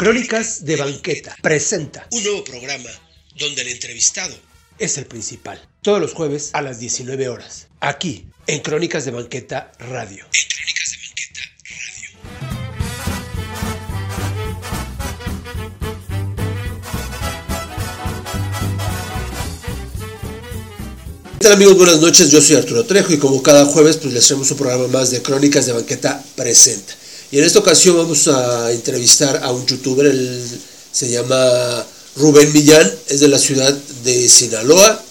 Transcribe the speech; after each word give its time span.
Crónicas 0.00 0.64
de 0.64 0.76
Banqueta 0.76 1.36
presenta 1.42 2.08
un 2.12 2.24
nuevo 2.24 2.42
programa 2.42 2.88
donde 3.36 3.60
el 3.60 3.68
entrevistado 3.68 4.34
es 4.78 4.96
el 4.96 5.04
principal. 5.04 5.60
Todos 5.82 6.00
los 6.00 6.14
jueves 6.14 6.48
a 6.54 6.62
las 6.62 6.80
19 6.80 7.28
horas. 7.28 7.66
Aquí, 7.80 8.24
en 8.46 8.60
Crónicas 8.60 9.04
de 9.04 9.10
Banqueta 9.10 9.72
Radio. 9.78 10.24
En 10.24 10.48
Crónicas 10.48 10.90
de 10.90 10.96
Banqueta 11.06 11.40
Radio. 11.68 12.08
¿Qué 21.38 21.44
tal 21.44 21.52
amigos? 21.52 21.76
Buenas 21.76 22.00
noches, 22.00 22.30
yo 22.30 22.40
soy 22.40 22.56
Arturo 22.56 22.86
Trejo 22.86 23.12
y 23.12 23.18
como 23.18 23.42
cada 23.42 23.66
jueves 23.66 23.98
pues 23.98 24.14
les 24.14 24.26
traemos 24.26 24.50
un 24.50 24.56
programa 24.56 24.86
más 24.86 25.10
de 25.10 25.20
Crónicas 25.20 25.66
de 25.66 25.72
Banqueta 25.74 26.24
Presenta. 26.36 26.94
Y 27.32 27.38
en 27.38 27.44
esta 27.44 27.60
ocasión 27.60 27.96
vamos 27.96 28.26
a 28.28 28.72
entrevistar 28.72 29.40
a 29.42 29.52
un 29.52 29.64
youtuber, 29.66 30.06
él 30.06 30.44
se 30.92 31.10
llama 31.10 31.86
Rubén 32.16 32.52
Millán, 32.52 32.92
es 33.08 33.20
de 33.20 33.28
la 33.28 33.38
ciudad 33.38 33.72
de 34.04 34.28
Sinaloa 34.28 35.04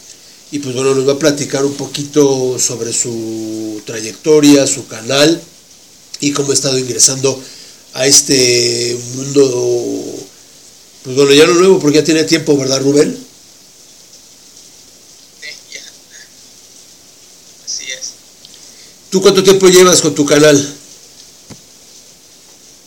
y 0.52 0.60
pues 0.60 0.76
bueno, 0.76 0.96
nos 0.96 1.08
va 1.08 1.14
a 1.14 1.20
platicar 1.20 1.64
un 1.64 1.76
poquito 1.76 2.58
sobre 2.60 2.92
su 2.92 3.82
trayectoria, 3.86 4.66
su 4.66 4.88
canal 4.88 5.42
y 6.20 6.32
cómo 6.32 6.52
ha 6.52 6.56
estado 6.56 6.78
ingresando 6.78 7.42
a 7.94 8.06
este 8.06 8.98
mundo, 9.16 10.16
pues 11.04 11.16
bueno, 11.16 11.34
ya 11.34 11.46
no 11.46 11.54
nuevo 11.54 11.80
porque 11.80 11.98
ya 11.98 12.04
tiene 12.04 12.24
tiempo, 12.24 12.58
¿verdad 12.58 12.82
Rubén? 12.82 13.18
Sí, 15.42 15.48
ya. 15.74 15.82
Así 17.66 17.86
es. 17.92 18.12
¿Tú 19.10 19.22
cuánto 19.22 19.44
tiempo 19.44 19.68
llevas 19.68 20.02
con 20.02 20.14
tu 20.14 20.26
canal? 20.26 20.76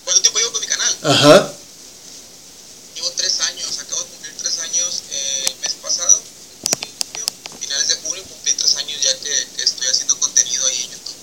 ¿Cuánto 0.05 0.23
tiempo 0.23 0.39
llevo 0.39 0.53
con 0.53 0.61
mi 0.61 0.67
canal? 0.67 0.92
Ajá. 1.03 1.53
Llevo 2.95 3.11
tres 3.17 3.41
años. 3.41 3.79
Acabo 3.81 4.01
de 4.03 4.07
cumplir 4.09 4.35
tres 4.39 4.59
años 4.61 5.03
eh, 5.11 5.45
el 5.47 5.61
mes 5.61 5.73
pasado. 5.83 6.21
Finales 7.61 7.89
de 7.89 7.95
junio 7.97 8.23
cumplí 8.25 8.53
tres 8.55 8.77
años 8.77 9.01
ya 9.03 9.19
que, 9.19 9.47
que 9.57 9.63
estoy 9.65 9.87
haciendo 9.87 10.19
contenido 10.19 10.67
ahí 10.67 10.83
en 10.83 10.91
YouTube. 10.91 11.17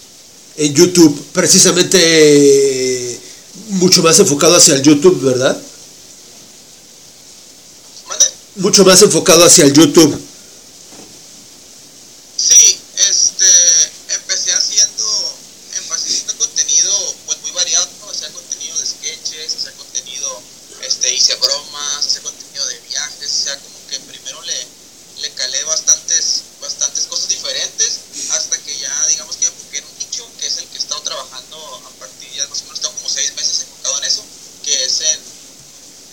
en 0.58 0.74
YouTube, 0.76 1.26
precisamente 1.32 1.98
eh, 3.14 3.20
mucho 3.70 4.04
más 4.04 4.20
enfocado 4.20 4.56
hacia 4.58 4.76
el 4.76 4.84
YouTube, 4.84 5.22
¿verdad? 5.22 5.58
¿Mande? 8.08 8.26
Mucho 8.56 8.84
más 8.84 9.02
enfocado 9.02 9.46
hacia 9.46 9.64
el 9.66 9.74
YouTube. 9.74 10.20
Sí, 12.38 12.78
este, 13.10 13.46
empecé 14.16 14.52
haciendo, 14.54 15.06
empecé 15.78 16.06
haciendo 16.10 16.38
contenido 16.38 17.16
pues 17.26 17.38
muy 17.42 17.52
variado, 17.52 17.88
¿no? 18.02 18.10
hacía 18.10 18.30
contenido 18.30 18.78
de 18.80 18.86
sketches, 18.86 19.56
hacía 19.56 19.72
contenido, 19.74 20.42
este, 20.84 21.14
hice 21.14 21.36
bromas, 21.36 22.06
hacía 22.06 22.22
contenido 22.22 22.66
de 22.68 22.80
viajes, 22.90 23.32
o 23.32 23.44
sea, 23.44 23.58
como 23.60 23.88
que 23.90 24.00
primero 24.00 24.42
le, 24.44 24.68
le 25.22 25.32
calé 25.32 25.64
bastantes, 25.66 26.44
bastantes 26.62 27.06
cosas 27.06 27.30
diferentes, 27.30 28.00
hasta 28.32 28.58
que 28.60 28.78
ya, 28.78 29.08
digamos 29.08 29.36
que 29.38 29.50
me 29.50 29.56
enfoqué 29.56 29.78
en 29.80 29.86
un 29.86 29.98
nicho, 30.00 30.26
que 30.40 30.48
es 30.48 30.58
el 30.58 30.68
que 30.68 30.76
he 30.78 30.80
estado 30.80 31.02
trabajando 31.02 31.58
a 31.86 31.90
partir, 32.00 32.32
ya 32.34 32.48
más 32.48 32.62
o 32.62 32.64
menos 32.64 32.80
tengo 32.80 32.96
como 32.96 33.10
seis 33.10 33.34
meses 33.36 33.62
enfocado 33.62 33.98
en 34.00 34.04
eso, 34.06 34.24
que 34.64 34.84
es 34.86 35.02
en, 35.02 35.20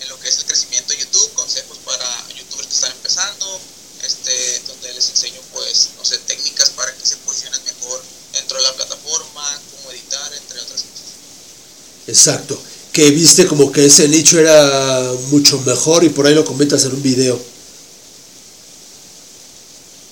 en 0.01 0.09
lo 0.09 0.19
que 0.19 0.27
es 0.29 0.37
el 0.39 0.45
crecimiento 0.45 0.93
de 0.93 0.99
YouTube, 0.99 1.33
consejos 1.33 1.77
para 1.85 2.27
youtubers 2.35 2.67
que 2.67 2.75
están 2.75 2.91
empezando, 2.91 3.59
este, 4.03 4.61
donde 4.67 4.93
les 4.93 5.09
enseño 5.09 5.41
pues, 5.53 5.89
no 5.97 6.05
sé, 6.05 6.17
técnicas 6.19 6.69
para 6.71 6.93
que 6.95 7.05
se 7.05 7.17
posicionen 7.17 7.63
mejor 7.63 8.03
dentro 8.33 8.57
de 8.57 8.63
la 8.63 8.73
plataforma, 8.75 9.61
cómo 9.71 9.91
editar, 9.91 10.33
entre 10.33 10.59
otras 10.61 10.81
cosas. 10.81 11.07
Exacto. 12.07 12.59
Que 12.97 13.11
viste 13.11 13.45
como 13.45 13.71
que 13.71 13.85
ese 13.85 14.07
nicho 14.07 14.39
era 14.39 15.13
mucho 15.29 15.59
mejor 15.61 16.03
y 16.03 16.09
por 16.09 16.25
ahí 16.25 16.33
lo 16.33 16.43
comentas 16.43 16.83
en 16.85 16.93
un 16.93 17.03
video. 17.03 17.39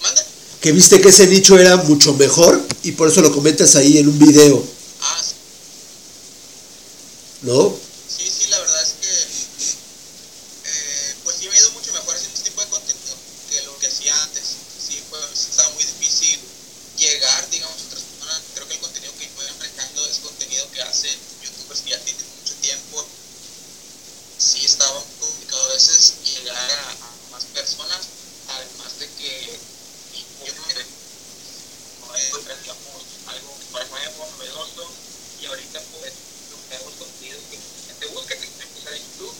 Manda. 0.04 0.24
Que 0.62 0.72
viste 0.72 1.02
que 1.02 1.10
ese 1.10 1.26
nicho 1.26 1.58
era 1.58 1.78
mucho 1.78 2.14
mejor 2.14 2.64
y 2.84 2.92
por 2.92 3.10
eso 3.10 3.22
lo 3.22 3.32
comentas 3.32 3.76
ahí 3.76 3.98
en 3.98 4.08
un 4.08 4.20
video, 4.20 4.64
Ah, 5.02 5.20
sí, 5.20 5.34
¿no? 7.42 7.76
sí, 8.08 8.30
sí, 8.30 8.50
la 8.52 8.60
verdad 8.60 8.84
es 8.84 8.94
que 9.02 9.10
eh, 10.70 11.16
pues 11.24 11.38
sí 11.40 11.50
me 11.50 11.56
ha 11.56 11.60
ido 11.60 11.72
mucho 11.72 11.92
mejor 11.92 12.14
haciendo 12.14 12.38
este 12.38 12.52
tipo 12.52 12.62
de 12.62 12.68
contenido 12.68 13.16
que 13.50 13.64
lo 13.64 13.80
que 13.80 13.88
hacía 13.88 14.14
antes. 14.22 14.44
Sí, 14.88 15.02
pues 15.10 15.24
estaba 15.50 15.72
muy 15.72 15.84
difícil 15.84 16.38
llegar, 17.00 17.50
digamos, 17.50 17.82
a 17.82 17.86
otras 17.88 18.04
personas. 18.04 18.42
Creo 18.54 18.68
que 18.68 18.76
el 18.76 18.80
contenido 18.80 19.12
que 19.18 19.28
voy 19.36 19.46
manejando 19.58 20.06
es 20.06 20.20
contenido 20.20 20.70
que 20.72 20.84
hacen 20.84 21.18
youtubers 21.42 21.82
que 21.82 21.90
ya 21.90 22.00
tienen 22.06 22.26
mucho 22.40 22.54
tiempo. 22.62 23.06
Sí 24.38 24.66
estaba 24.66 24.98
un 25.00 25.04
poco 25.20 25.32
complicado 25.32 25.64
a 25.70 25.74
veces 25.74 26.14
llegar 26.26 26.56
a, 26.72 26.90
a 26.92 27.32
más 27.32 27.44
personas, 27.54 28.02
además 28.50 29.00
de 29.00 29.08
que 29.18 29.60
yo 30.46 30.54
no 30.54 30.62
me 30.68 30.74
no 30.76 32.16
es, 32.16 32.32
digamos, 32.62 33.02
algo 33.28 33.58
que 33.60 33.66
para 33.72 33.86
nuevo, 33.88 34.28
novedoso, 34.38 34.86
y 35.42 35.46
ahorita 35.46 35.82
pues 35.82 36.14
lo 36.52 36.58
que 36.68 36.76
hago 36.76 36.90
es 36.90 36.96
contenido 36.96 37.38
que 37.50 37.58
la 37.58 37.88
gente 37.88 38.06
busca, 38.14 38.36
que 38.36 38.48
quiere 38.48 38.68
empezar 38.68 38.94
en 38.94 39.04
YouTube, 39.04 39.36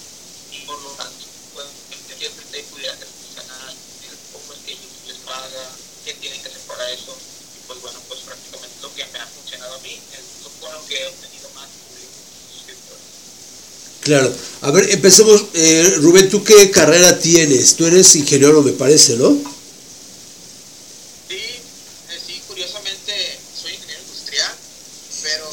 y 0.52 0.60
por 0.66 0.82
lo 0.82 0.90
tanto, 0.92 1.26
pues, 1.54 1.68
yo 2.10 2.18
siempre 2.18 2.46
te 2.52 2.64
pudiera 2.64 2.94
hacer 2.94 3.08
un 3.08 3.36
canal, 3.36 3.76
decir 3.76 4.18
cómo 4.34 4.54
es 4.54 4.60
que 4.66 4.74
YouTube 4.76 5.08
les 5.08 5.18
paga, 5.28 5.66
qué 6.06 6.14
tienen 6.16 6.42
que 6.42 6.50
hacer 6.50 6.62
para 6.62 6.90
eso, 6.92 7.14
y 7.16 7.68
pues 7.68 7.82
bueno, 7.82 8.00
pues 8.08 8.20
prácticamente 8.22 8.82
lo 8.82 8.94
que 8.96 9.06
me 9.06 9.20
ha 9.20 9.28
funcionado 9.28 9.76
a 9.76 9.80
mí, 9.80 10.00
es 10.14 10.44
lo 10.44 10.50
con 10.60 10.72
lo 10.74 10.86
que 10.88 11.04
he 11.04 11.08
obtenido 11.08 11.50
más 11.54 11.70
público, 11.70 12.16
suscriptores. 12.54 13.04
Claro. 14.06 14.32
A 14.62 14.70
ver, 14.70 14.86
empecemos. 14.92 15.46
Eh, 15.56 15.98
Rubén, 15.98 16.30
¿tú 16.30 16.44
qué 16.44 16.70
carrera 16.70 17.18
tienes? 17.18 17.76
Tú 17.76 17.88
eres 17.88 18.16
ingeniero, 18.16 18.62
me 18.62 18.72
parece, 18.72 19.18
¿no? 19.18 19.34
Sí, 21.28 21.34
eh, 21.34 22.20
sí, 22.22 22.40
curiosamente 22.48 23.40
soy 23.60 23.74
ingeniero 23.74 24.04
industrial, 24.04 24.54
pero 25.24 25.50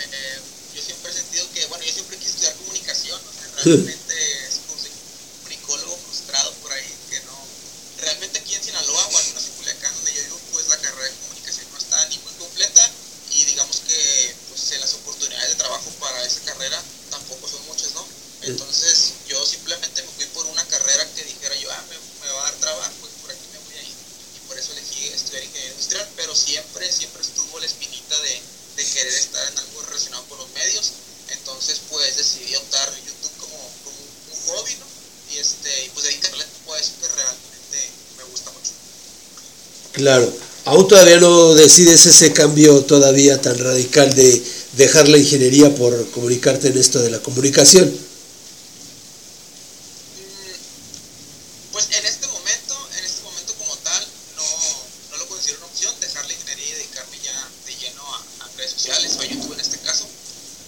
eh, 0.00 0.38
yo 0.74 0.80
siempre 0.80 1.12
he 1.12 1.14
sentido 1.14 1.44
que, 1.52 1.66
bueno, 1.66 1.84
yo 1.84 1.92
siempre 1.92 2.16
quise 2.16 2.30
estudiar 2.30 2.54
comunicación, 2.54 3.20
o 3.20 3.32
sea, 3.36 3.52
realmente 3.64 4.14
es 4.48 4.64
como 4.66 4.80
soy 4.80 4.88
un 4.88 5.36
comunicólogo 5.44 5.98
frustrado 6.08 6.52
por 6.64 6.72
ahí, 6.72 6.88
que 7.10 7.20
no, 7.28 7.36
realmente 8.00 8.38
aquí 8.38 8.54
en 8.54 8.64
Sinaloa 8.64 9.06
o 9.12 9.18
al 9.18 9.26
menos 9.28 9.44
en 9.44 9.52
Culiacán 9.60 9.94
donde 9.94 10.14
yo 10.14 10.22
vivo, 10.24 10.40
pues 10.52 10.68
la 10.68 10.80
carrera 10.80 11.04
de 11.04 11.16
comunicación 11.28 11.66
no 11.70 11.76
está 11.76 12.08
ni 12.08 12.16
muy 12.16 12.32
completa 12.40 12.90
y 13.34 13.44
digamos 13.44 13.82
que 13.86 14.34
pues 14.48 14.72
eh, 14.72 14.78
las 14.80 14.94
oportunidades 14.94 15.50
de 15.50 15.56
trabajo 15.56 15.90
para 16.00 16.24
esa 16.24 16.40
carrera 16.48 16.80
tampoco 17.10 17.48
son 17.48 17.64
muchas, 17.66 17.92
¿no? 17.94 18.06
Entonces 18.42 19.14
yo 19.28 19.44
simplemente 19.46 20.02
me 20.02 20.08
fui 20.08 20.26
por 20.26 20.46
una 20.46 20.64
carrera 20.66 21.06
que 21.14 21.24
dijera 21.24 21.56
yo, 21.56 21.70
ah, 21.72 21.84
me, 21.88 22.26
me 22.26 22.32
va 22.32 22.40
a 22.40 22.50
dar 22.50 22.60
trabajo, 22.60 22.92
pues 23.00 23.12
por 23.22 23.30
aquí 23.30 23.46
me 23.52 23.58
voy 23.58 23.74
a 23.74 23.82
ir 23.82 23.94
y 24.36 24.48
por 24.48 24.58
eso 24.58 24.72
elegí 24.72 25.08
estudiar 25.08 25.42
ingeniería 25.44 25.72
industrial, 25.72 26.08
pero 26.16 26.36
siempre, 26.36 26.92
siempre 26.92 27.22
estuvo 27.22 27.58
la 27.58 27.66
espinita 27.66 28.20
de, 28.20 28.40
de 28.76 28.84
querer 28.84 29.14
estar 29.14 29.48
en 29.48 29.58
algo 29.58 29.82
relacionado 29.82 30.24
con 30.28 30.38
los 30.38 30.50
medios, 30.50 30.92
entonces 31.30 31.80
pues 31.90 32.16
decidí 32.16 32.54
optar 32.56 32.92
YouTube 33.06 33.32
como, 33.38 33.58
como 33.84 33.96
un, 33.96 34.38
un 34.38 34.40
hobby, 34.46 34.74
¿no? 34.76 34.86
Y, 35.32 35.38
este, 35.38 35.84
y 35.86 35.88
pues 35.90 36.04
dedicarle 36.04 36.44
tiempo 36.44 36.74
a 36.74 36.78
eso 36.78 36.92
que 37.00 37.08
realmente 37.08 37.90
me 38.18 38.24
gusta 38.24 38.50
mucho. 38.52 38.70
Claro. 39.92 40.32
Aún 40.66 40.88
no 41.20 41.54
decides 41.54 42.06
ese 42.06 42.32
cambio 42.32 42.82
todavía 42.84 43.40
tan 43.40 43.58
radical 43.58 44.14
de 44.14 44.42
dejar 44.76 45.08
la 45.08 45.18
ingeniería 45.18 45.74
por 45.74 46.10
comunicarte 46.10 46.68
en 46.68 46.78
esto 46.78 47.00
de 47.00 47.10
la 47.10 47.20
comunicación. 47.20 47.88
Mm, 50.16 51.72
Pues 51.72 51.86
en 51.90 52.06
este 52.06 52.26
momento, 52.28 52.88
en 52.98 53.04
este 53.04 53.22
momento 53.22 53.54
como 53.54 53.76
tal, 53.78 54.06
no, 54.36 54.44
no 55.10 55.16
lo 55.18 55.26
considero 55.28 55.58
una 55.58 55.66
opción 55.66 55.92
dejar 56.00 56.24
la 56.26 56.32
ingeniería 56.32 56.68
y 56.68 56.72
dedicarme 56.78 57.18
ya 57.22 57.50
de 57.66 57.74
lleno 57.76 58.02
a, 58.14 58.18
a 58.44 58.48
redes 58.56 58.72
sociales 58.72 59.12
o 59.18 59.20
a 59.22 59.26
YouTube 59.26 59.52
en 59.54 59.60
este 59.60 59.78
caso, 59.78 60.06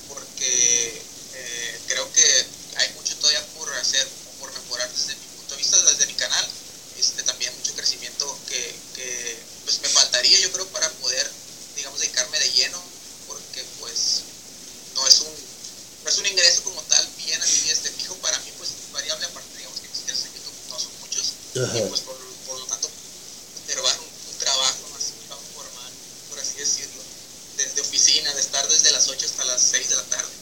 porque 0.09 1.03
eh, 1.34 1.81
creo 1.87 2.13
que 2.13 2.47
hay 2.77 2.89
mucho 2.95 3.15
todavía 3.16 3.45
por 3.59 3.72
hacer 3.75 4.07
o 4.07 4.41
por 4.41 4.53
mejorar 4.53 4.91
desde 4.92 5.15
mi 5.15 5.27
punto 5.37 5.54
de 5.54 5.59
vista, 5.59 5.77
desde 5.83 6.07
mi 6.07 6.15
canal, 6.15 6.45
este, 6.99 7.22
también 7.22 7.54
mucho 7.57 7.75
crecimiento 7.75 8.39
que, 8.49 8.75
que 8.95 9.37
pues 9.65 9.81
me 9.83 9.89
faltaría 9.89 10.39
yo 10.41 10.51
creo 10.53 10.66
para 10.69 10.89
poder, 11.03 11.31
digamos, 11.77 11.99
dedicarme 12.01 12.39
de 12.39 12.51
lleno, 12.53 12.81
porque 13.27 13.65
pues 13.81 14.22
no 14.95 15.07
es 15.07 15.21
un, 15.21 15.34
no 16.04 16.10
es 16.10 16.19
un 16.19 16.27
ingreso 16.27 16.63
como 16.65 16.81
tal 16.83 17.07
bien 17.19 17.41
así 17.42 17.69
este 17.71 17.91
fijo 17.91 18.15
para 18.16 18.39
mí 18.41 18.51
pues 18.57 18.71
es 18.71 18.92
variable 18.92 19.27
aparte 19.27 19.57
digamos 19.59 19.81
que 19.81 19.89
mis 19.89 20.01
ingresos 20.01 20.25
en 20.27 20.33
YouTube 20.34 20.54
no 20.71 20.78
son 20.78 20.92
muchos 21.01 21.33
Ajá. 21.59 21.78
y 21.78 21.83
pues 21.89 22.01
por, 22.01 22.16
por 22.47 22.59
lo 22.60 22.66
tanto 22.66 22.89
conservar 23.59 23.99
un, 23.99 24.07
un 24.07 24.39
trabajo 24.39 24.87
así 24.97 25.13
vamos 25.28 25.45
formal 25.54 25.92
por 26.31 26.39
así 26.39 26.54
decirlo 26.57 27.03
desde 27.59 27.81
oficina 27.81 28.33
de 28.33 28.41
estar 28.41 28.66
desde 28.69 28.92
las 28.92 29.09
8 29.09 29.27
hasta 29.27 29.45
las 29.45 29.60
6 29.63 29.89
de 29.91 29.97
la 29.97 30.04
tarde 30.04 30.33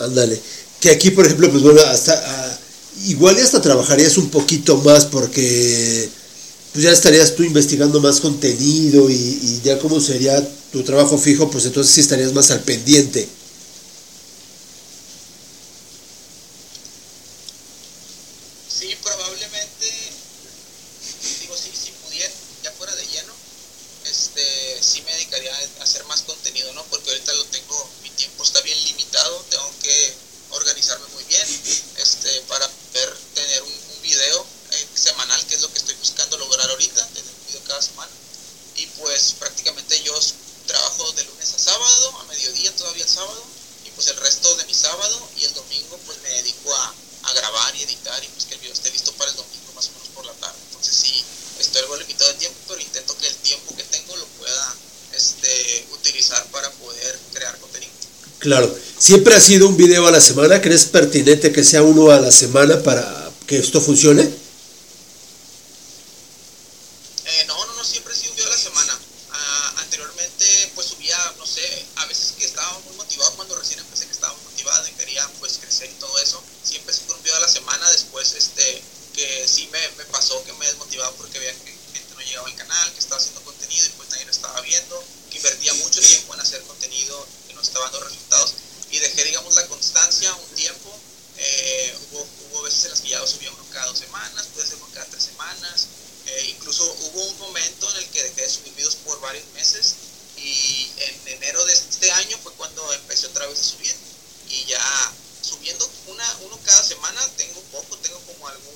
Ándale. 0.00 0.40
Que 0.80 0.86
aquí, 0.98 1.10
por 1.12 1.24
ejemplo, 1.26 1.50
pues 1.50 1.62
bueno, 1.62 1.80
hasta 1.82 2.12
ah, 2.14 2.58
igual 3.06 3.36
hasta 3.38 3.60
trabajarías 3.62 4.16
un 4.18 4.30
poquito 4.30 4.76
más 4.78 5.06
porque 5.06 6.10
pues 6.72 6.84
ya 6.84 6.92
estarías 6.92 7.34
tú 7.36 7.42
investigando 7.44 8.00
más 8.00 8.20
contenido 8.20 9.08
y, 9.10 9.14
y 9.14 9.60
ya 9.64 9.78
como 9.78 10.00
sería 10.00 10.36
tu 10.72 10.82
trabajo 10.82 11.16
fijo, 11.18 11.50
pues 11.50 11.66
entonces 11.66 11.94
sí 11.94 12.00
estarías 12.00 12.32
más 12.32 12.50
al 12.50 12.62
pendiente. 12.64 13.28
Sí, 18.68 18.94
probablemente, 19.02 19.86
digo, 21.40 21.56
si, 21.56 21.70
si 21.74 21.92
pudiera, 21.92 22.32
ya 22.62 22.72
fuera 22.72 22.94
de 22.94 23.06
lleno, 23.06 23.34
este, 24.04 24.82
sí 24.82 25.02
me 25.02 25.12
dedicaría 25.12 25.54
a 25.80 25.82
hacer 25.84 26.04
más 26.04 26.22
contenido, 26.22 26.72
¿no? 26.74 26.84
Porque 26.86 27.10
ahorita 27.10 27.32
lo 27.34 27.44
tengo, 27.46 27.94
mi 28.02 28.10
tiempo 28.10 28.42
está 28.44 28.60
bien 28.62 28.82
limitado, 28.84 29.44
tengo 29.50 29.72
que 29.82 30.14
organizarme 30.50 31.06
muy 31.08 31.24
bien, 31.24 31.46
este, 31.96 32.42
para 32.48 32.68
poder 32.68 33.16
tener 33.34 33.62
un, 33.62 33.72
un 33.96 34.02
video 34.02 34.46
eh, 34.72 34.88
semanal, 34.94 35.44
que 35.46 35.54
es 35.56 35.62
lo 35.62 35.72
que 35.72 35.78
estoy 35.78 35.94
buscando 35.96 36.38
lograr 36.38 36.70
ahorita, 36.70 37.06
tener 37.08 37.30
un 37.32 37.46
video 37.46 37.64
cada 37.64 37.82
semana. 37.82 38.12
Y 38.76 38.86
pues 38.98 39.34
prácticamente 39.38 40.02
yo 40.04 40.16
s- 40.18 40.34
trabajo 40.66 41.12
de 41.12 41.24
lunes 41.24 41.52
a 41.54 41.58
sábado, 41.58 42.18
a 42.20 42.24
mediodía 42.24 42.74
todavía 42.76 43.04
el 43.04 43.10
sábado, 43.10 43.44
y 43.86 43.90
pues 43.92 44.08
el 44.08 44.16
resto 44.18 44.54
de 44.56 44.64
mi 44.66 44.74
sábado 44.74 45.30
y 45.36 45.44
el 45.44 45.54
domingo 45.54 45.98
pues 46.06 46.18
me 46.22 46.28
dedico 46.30 46.74
a, 46.74 46.94
a 47.24 47.32
grabar 47.34 47.74
y 47.76 47.82
editar 47.82 48.22
y 48.24 48.28
pues 48.28 48.46
que 48.46 48.54
el 48.54 48.60
video 48.60 48.74
esté 48.74 48.90
listo 48.90 49.12
para 49.14 49.30
el 49.30 49.36
domingo 49.36 49.72
más 49.74 49.88
o 49.88 49.92
menos 49.92 50.08
por 50.14 50.24
la 50.26 50.34
tarde. 50.34 50.58
Entonces 50.68 50.94
sí, 50.94 51.24
estoy 51.58 51.82
algo 51.82 51.96
limitado 51.96 52.30
de 52.32 52.38
tiempo, 52.38 52.58
pero 52.68 52.80
intento 52.80 53.16
que 53.18 53.28
el 53.28 53.36
tiempo 53.36 53.74
que 53.76 53.84
tengo 53.84 54.16
lo 54.16 54.26
pueda 54.38 54.76
este, 55.12 55.86
utilizar 55.92 56.44
para 56.50 56.70
poder 56.72 57.18
crear 57.32 57.58
contenido. 57.58 57.92
Claro, 58.48 58.72
siempre 58.98 59.34
ha 59.34 59.40
sido 59.40 59.68
un 59.68 59.76
video 59.76 60.06
a 60.06 60.10
la 60.10 60.22
semana. 60.22 60.62
¿Crees 60.62 60.86
pertinente 60.86 61.52
que 61.52 61.62
sea 61.62 61.82
uno 61.82 62.10
a 62.10 62.18
la 62.18 62.30
semana 62.30 62.82
para 62.82 63.30
que 63.46 63.58
esto 63.58 63.78
funcione? 63.78 64.22
Eh, 64.22 64.32
no, 67.46 67.66
no, 67.66 67.74
no, 67.74 67.84
siempre 67.84 68.14
he 68.14 68.16
sido 68.16 68.30
un 68.30 68.36
video 68.36 68.48
a 68.48 68.56
la 68.56 68.62
semana. 68.62 68.98
Ah, 69.32 69.74
anteriormente, 69.80 70.72
pues 70.74 70.86
subía, 70.86 71.18
no 71.36 71.44
sé, 71.44 71.60
a 71.96 72.06
veces 72.06 72.32
que 72.38 72.46
estaba 72.46 72.72
muy 72.86 72.96
motivado 72.96 73.30
cuando 73.36 73.54
recién 73.54 73.80
empecé, 73.80 74.06
que 74.06 74.12
estaba 74.12 74.32
muy 74.32 74.44
motivado 74.44 74.88
y 74.88 74.92
quería 74.92 75.28
pues 75.40 75.58
crecer 75.60 75.90
y 75.90 75.94
todo 76.00 76.18
eso. 76.18 76.42
Sí 76.64 76.76
empecé 76.76 77.04
con 77.04 77.18
un 77.18 77.22
video 77.22 77.36
a 77.36 77.40
la 77.40 77.48
semana, 77.48 77.90
después 77.90 78.32
este, 78.32 78.82
que 79.12 79.46
sí 79.46 79.68
me, 79.70 79.80
me 79.98 80.06
pasó 80.06 80.42
que 80.44 80.54
me 80.54 80.64
desmotivaba 80.64 81.12
porque 81.18 81.38
veía 81.38 81.52
que 81.52 81.76
gente 81.92 82.14
no 82.14 82.20
llegaba 82.22 82.48
al 82.48 82.54
canal, 82.54 82.92
que 82.94 83.00
estaba 83.00 83.20
haciendo 83.20 83.42
contenido 83.42 83.84
y 83.84 83.90
pues 83.90 84.08
nadie 84.08 84.24
lo 84.24 84.30
estaba 84.30 84.58
viendo, 84.62 85.04
que 85.30 85.36
invertía 85.36 85.74
mucho 85.74 86.00
tiempo 86.00 86.32
en 86.32 86.40
hacer 86.40 86.62
contenido 86.62 87.26
que 87.46 87.52
no 87.54 87.60
estaba 87.60 87.84
dando 87.86 88.00
resultados 88.00 88.28
y 88.90 88.98
dejé, 88.98 89.24
digamos, 89.24 89.54
la 89.54 89.66
constancia 89.66 90.34
un 90.34 90.54
tiempo. 90.54 90.94
Eh, 91.36 91.94
hubo, 92.10 92.26
hubo 92.50 92.62
veces 92.62 92.84
en 92.84 92.90
las 92.90 93.00
que 93.00 93.08
ya 93.08 93.26
subía 93.26 93.50
uno 93.50 93.64
cada 93.72 93.86
dos 93.86 93.98
semanas, 93.98 94.46
puede 94.54 94.66
ser 94.66 94.76
uno 94.76 94.88
cada 94.94 95.06
tres 95.06 95.24
semanas. 95.24 95.86
Eh, 96.26 96.54
incluso 96.56 96.84
hubo 96.84 97.24
un 97.24 97.38
momento 97.38 97.90
en 97.90 97.96
el 97.98 98.08
que 98.10 98.22
dejé 98.22 98.42
de 98.42 98.50
subir 98.50 98.74
videos 98.74 98.96
por 98.96 99.20
varios 99.20 99.46
meses 99.54 99.94
y 100.36 100.90
en 100.98 101.28
enero 101.28 101.64
de 101.64 101.72
este 101.72 102.10
año 102.12 102.38
fue 102.42 102.52
cuando 102.54 102.92
empecé 102.92 103.26
otra 103.26 103.46
vez 103.46 103.58
a 103.58 103.64
subir 103.64 103.94
y 104.50 104.64
ya 104.66 105.12
subiendo 105.42 105.88
una, 106.06 106.38
uno 106.46 106.58
cada 106.64 106.82
semana 106.84 107.20
tengo 107.36 107.60
poco, 107.72 107.96
tengo 107.98 108.20
como 108.20 108.48
algún, 108.48 108.74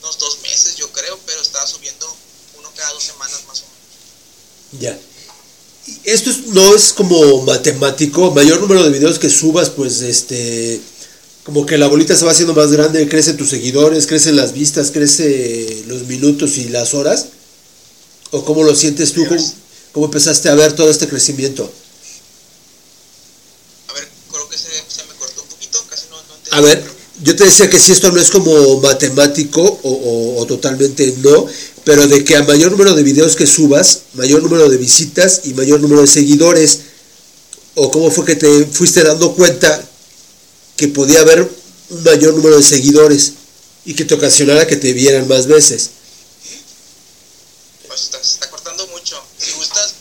unos 0.00 0.18
dos 0.18 0.38
meses 0.40 0.76
yo 0.76 0.90
creo, 0.92 1.18
pero 1.26 1.40
estaba 1.40 1.66
subiendo 1.66 2.16
uno 2.54 2.70
cada 2.76 2.92
dos 2.92 3.02
semanas 3.02 3.44
más 3.46 3.60
o 3.60 3.64
menos. 3.64 3.74
Ya. 4.80 4.98
Esto 6.04 6.30
es- 6.30 6.46
no 6.48 6.74
es 6.74 6.92
como 6.92 7.42
matemático. 7.42 8.30
Mayor 8.32 8.60
número 8.60 8.82
de 8.84 8.90
videos 8.90 9.18
que 9.18 9.28
subas, 9.30 9.70
pues 9.70 10.00
este. 10.02 10.80
Como 11.44 11.66
que 11.66 11.76
la 11.76 11.88
bolita 11.88 12.16
se 12.16 12.24
va 12.24 12.30
haciendo 12.32 12.54
más 12.54 12.72
grande, 12.72 13.06
crecen 13.06 13.36
tus 13.36 13.50
seguidores, 13.50 14.06
crecen 14.06 14.34
las 14.36 14.54
vistas, 14.54 14.90
crece 14.90 15.84
los 15.86 16.06
minutos 16.06 16.56
y 16.56 16.68
las 16.70 16.94
horas. 16.94 17.26
¿O 18.30 18.44
cómo 18.44 18.62
lo 18.64 18.74
sientes 18.74 19.12
tú? 19.12 19.26
¿Cómo, 19.26 19.52
cómo 19.92 20.06
empezaste 20.06 20.48
a 20.48 20.54
ver 20.54 20.72
todo 20.72 20.90
este 20.90 21.06
crecimiento? 21.06 21.70
A 23.88 23.92
ver, 23.92 24.08
creo 24.32 24.48
que 24.48 24.56
se, 24.56 24.68
se 24.88 25.04
me 25.06 25.14
cortó 25.18 25.42
un 25.42 25.48
poquito, 25.48 25.84
casi 25.90 26.04
no, 26.10 26.16
no 26.16 26.34
entendí. 26.34 26.50
A 26.56 26.60
ver, 26.62 26.82
yo 27.22 27.36
te 27.36 27.44
decía 27.44 27.68
que 27.68 27.78
si 27.78 27.92
esto 27.92 28.10
no 28.10 28.18
es 28.20 28.30
como 28.30 28.80
matemático 28.80 29.60
o, 29.62 29.90
o- 29.90 30.40
o 30.40 30.46
totalmente 30.46 31.14
no, 31.18 31.46
pero 31.84 32.06
de 32.08 32.24
que 32.24 32.36
a 32.36 32.42
mayor 32.44 32.72
número 32.72 32.94
de 32.94 33.02
videos 33.02 33.36
que 33.36 33.46
subas, 33.46 34.02
mayor 34.14 34.42
número 34.42 34.68
de 34.68 34.76
visitas 34.78 35.42
y 35.44 35.54
mayor 35.54 35.80
número 35.80 36.00
de 36.00 36.06
seguidores, 36.06 36.80
o 37.74 37.90
cómo 37.90 38.10
fue 38.10 38.24
que 38.24 38.36
te 38.36 38.66
fuiste 38.66 39.02
dando 39.02 39.34
cuenta 39.34 39.84
que 40.76 40.88
podía 40.88 41.20
haber 41.20 41.42
un 41.90 42.02
mayor 42.04 42.34
número 42.34 42.56
de 42.56 42.62
seguidores 42.64 43.32
y 43.84 43.94
que 43.94 44.04
te 44.04 44.14
ocasionara 44.14 44.66
que 44.66 44.76
te 44.76 44.92
vieran 44.92 45.28
más 45.28 45.46
veces. 45.46 45.90
Pues 47.86 48.00
está, 48.02 48.18
se 48.24 48.34
está 48.34 48.50
cortando 48.50 48.86
mucho. 48.88 49.22
Si 49.38 49.52
gustas, 49.52 49.94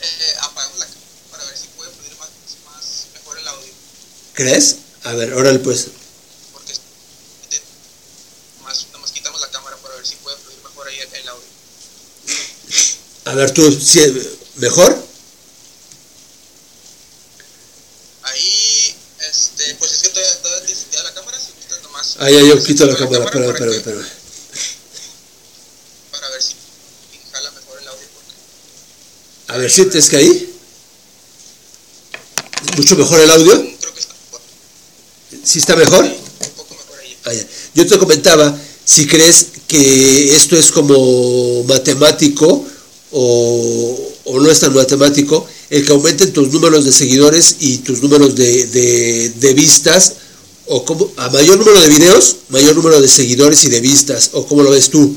eh, 0.00 0.34
apagamos 0.42 0.78
la 0.78 0.86
cámara 0.86 1.04
para 1.30 1.44
ver 1.44 1.56
si 1.58 1.66
puede 1.76 1.90
fluir 1.92 2.16
más, 2.18 2.28
más 2.66 3.06
mejor 3.12 3.38
el 3.38 3.48
audio. 3.48 3.72
¿Crees? 4.32 4.76
A 5.04 5.12
ver, 5.12 5.34
órale 5.34 5.58
pues. 5.58 5.88
Porque 6.52 6.72
de- 6.72 7.60
más, 8.64 8.86
nomás 8.92 9.10
quitamos 9.12 9.40
la 9.40 9.50
cámara 9.50 9.76
para 9.76 9.96
ver 9.96 10.06
si 10.06 10.14
puede 10.16 10.36
fluir 10.38 10.58
mejor 10.64 10.88
ahí 10.88 10.98
el, 10.98 11.14
el 11.14 11.28
audio. 11.28 11.44
A 13.24 13.34
ver 13.34 13.50
tú, 13.52 13.70
si 13.72 14.00
¿mejor? 14.56 14.96
Ahí, 18.22 18.94
este, 19.30 19.74
pues 19.78 19.92
es 19.92 19.98
que 20.02 20.08
todavía, 20.10 20.42
todavía 20.42 20.74
activada 20.74 21.08
la 21.10 21.14
cámara, 21.14 21.38
si 21.38 21.52
gustas 21.52 21.82
nomás. 21.82 22.16
Ah, 22.18 22.30
ya, 22.30 22.40
yo 22.40 22.62
quito 22.62 22.86
la 22.86 22.96
cámara, 22.96 23.24
espérame, 23.24 23.54
que- 23.70 23.76
espérame. 23.76 24.06
Para 26.10 26.28
ver 26.30 26.42
si 26.42 26.54
jala 27.32 27.50
mejor 27.52 27.78
el 27.80 27.88
audio. 27.88 28.06
Porque 28.14 29.52
A 29.52 29.56
ver, 29.58 29.70
¿sientes 29.70 30.08
que 30.08 30.16
ahí? 30.16 30.54
¿Mucho 32.76 32.96
mejor 32.96 33.20
el 33.20 33.30
audio? 33.30 33.52
creo 33.80 33.94
que 33.94 34.00
está 34.00 34.14
mejor. 34.14 34.40
¿Sí 35.44 35.58
está 35.58 35.76
mejor? 35.76 36.06
Sí, 36.06 36.16
un 36.46 36.50
poco 36.50 36.74
mejor 36.74 36.98
ahí. 37.00 37.16
Ah, 37.24 37.32
ya. 37.34 37.46
Yo 37.74 37.86
te 37.86 37.98
comentaba 37.98 38.58
si 38.84 39.06
crees 39.06 39.46
que 39.68 40.34
esto 40.34 40.56
es 40.56 40.70
como 40.72 41.64
matemático 41.64 42.66
o, 43.12 44.12
o 44.24 44.40
no 44.40 44.50
es 44.50 44.60
tan 44.60 44.74
matemático, 44.74 45.46
el 45.70 45.84
que 45.84 45.92
aumenten 45.92 46.32
tus 46.32 46.48
números 46.52 46.84
de 46.84 46.92
seguidores 46.92 47.56
y 47.60 47.78
tus 47.78 48.02
números 48.02 48.34
de, 48.34 48.66
de, 48.66 49.30
de 49.30 49.54
vistas, 49.54 50.14
o 50.66 50.84
como, 50.84 51.10
a 51.16 51.28
mayor 51.30 51.58
número 51.58 51.80
de 51.80 51.88
videos, 51.88 52.36
mayor 52.48 52.76
número 52.76 53.00
de 53.00 53.08
seguidores 53.08 53.64
y 53.64 53.68
de 53.68 53.80
vistas, 53.80 54.30
o 54.32 54.46
cómo 54.46 54.62
lo 54.62 54.70
ves 54.70 54.90
tú. 54.90 55.14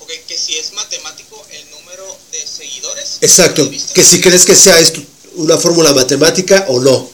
Ok, 0.00 0.10
que 0.26 0.38
si 0.38 0.56
es 0.56 0.72
matemático 0.72 1.44
el 1.50 1.70
número 1.70 2.16
de 2.32 2.46
seguidores. 2.46 3.18
Exacto, 3.20 3.66
de 3.66 3.80
que 3.94 4.04
si 4.04 4.20
crees 4.20 4.44
que 4.44 4.54
sea 4.54 4.78
esto 4.78 5.02
una 5.36 5.56
fórmula 5.56 5.92
matemática 5.92 6.66
o 6.68 6.80
no. 6.80 7.10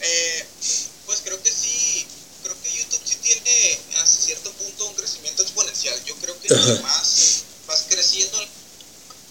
Eh, 0.00 0.44
pues 1.06 1.18
creo 1.24 1.42
que 1.42 1.50
sí, 1.50 2.06
creo 2.42 2.54
que 2.62 2.70
YouTube 2.78 3.00
sí 3.04 3.16
tiene 3.22 3.78
hasta 4.00 4.20
cierto 4.20 4.52
punto 4.52 4.86
un 4.86 4.94
crecimiento 4.94 5.42
exponencial. 6.48 6.56
Yo 6.56 6.56
creo 6.56 6.56
que 6.56 6.62
Ajá. 6.62 6.70
entre 6.70 6.82
más 6.82 7.44
vas 7.66 7.84
creciendo, 7.88 8.38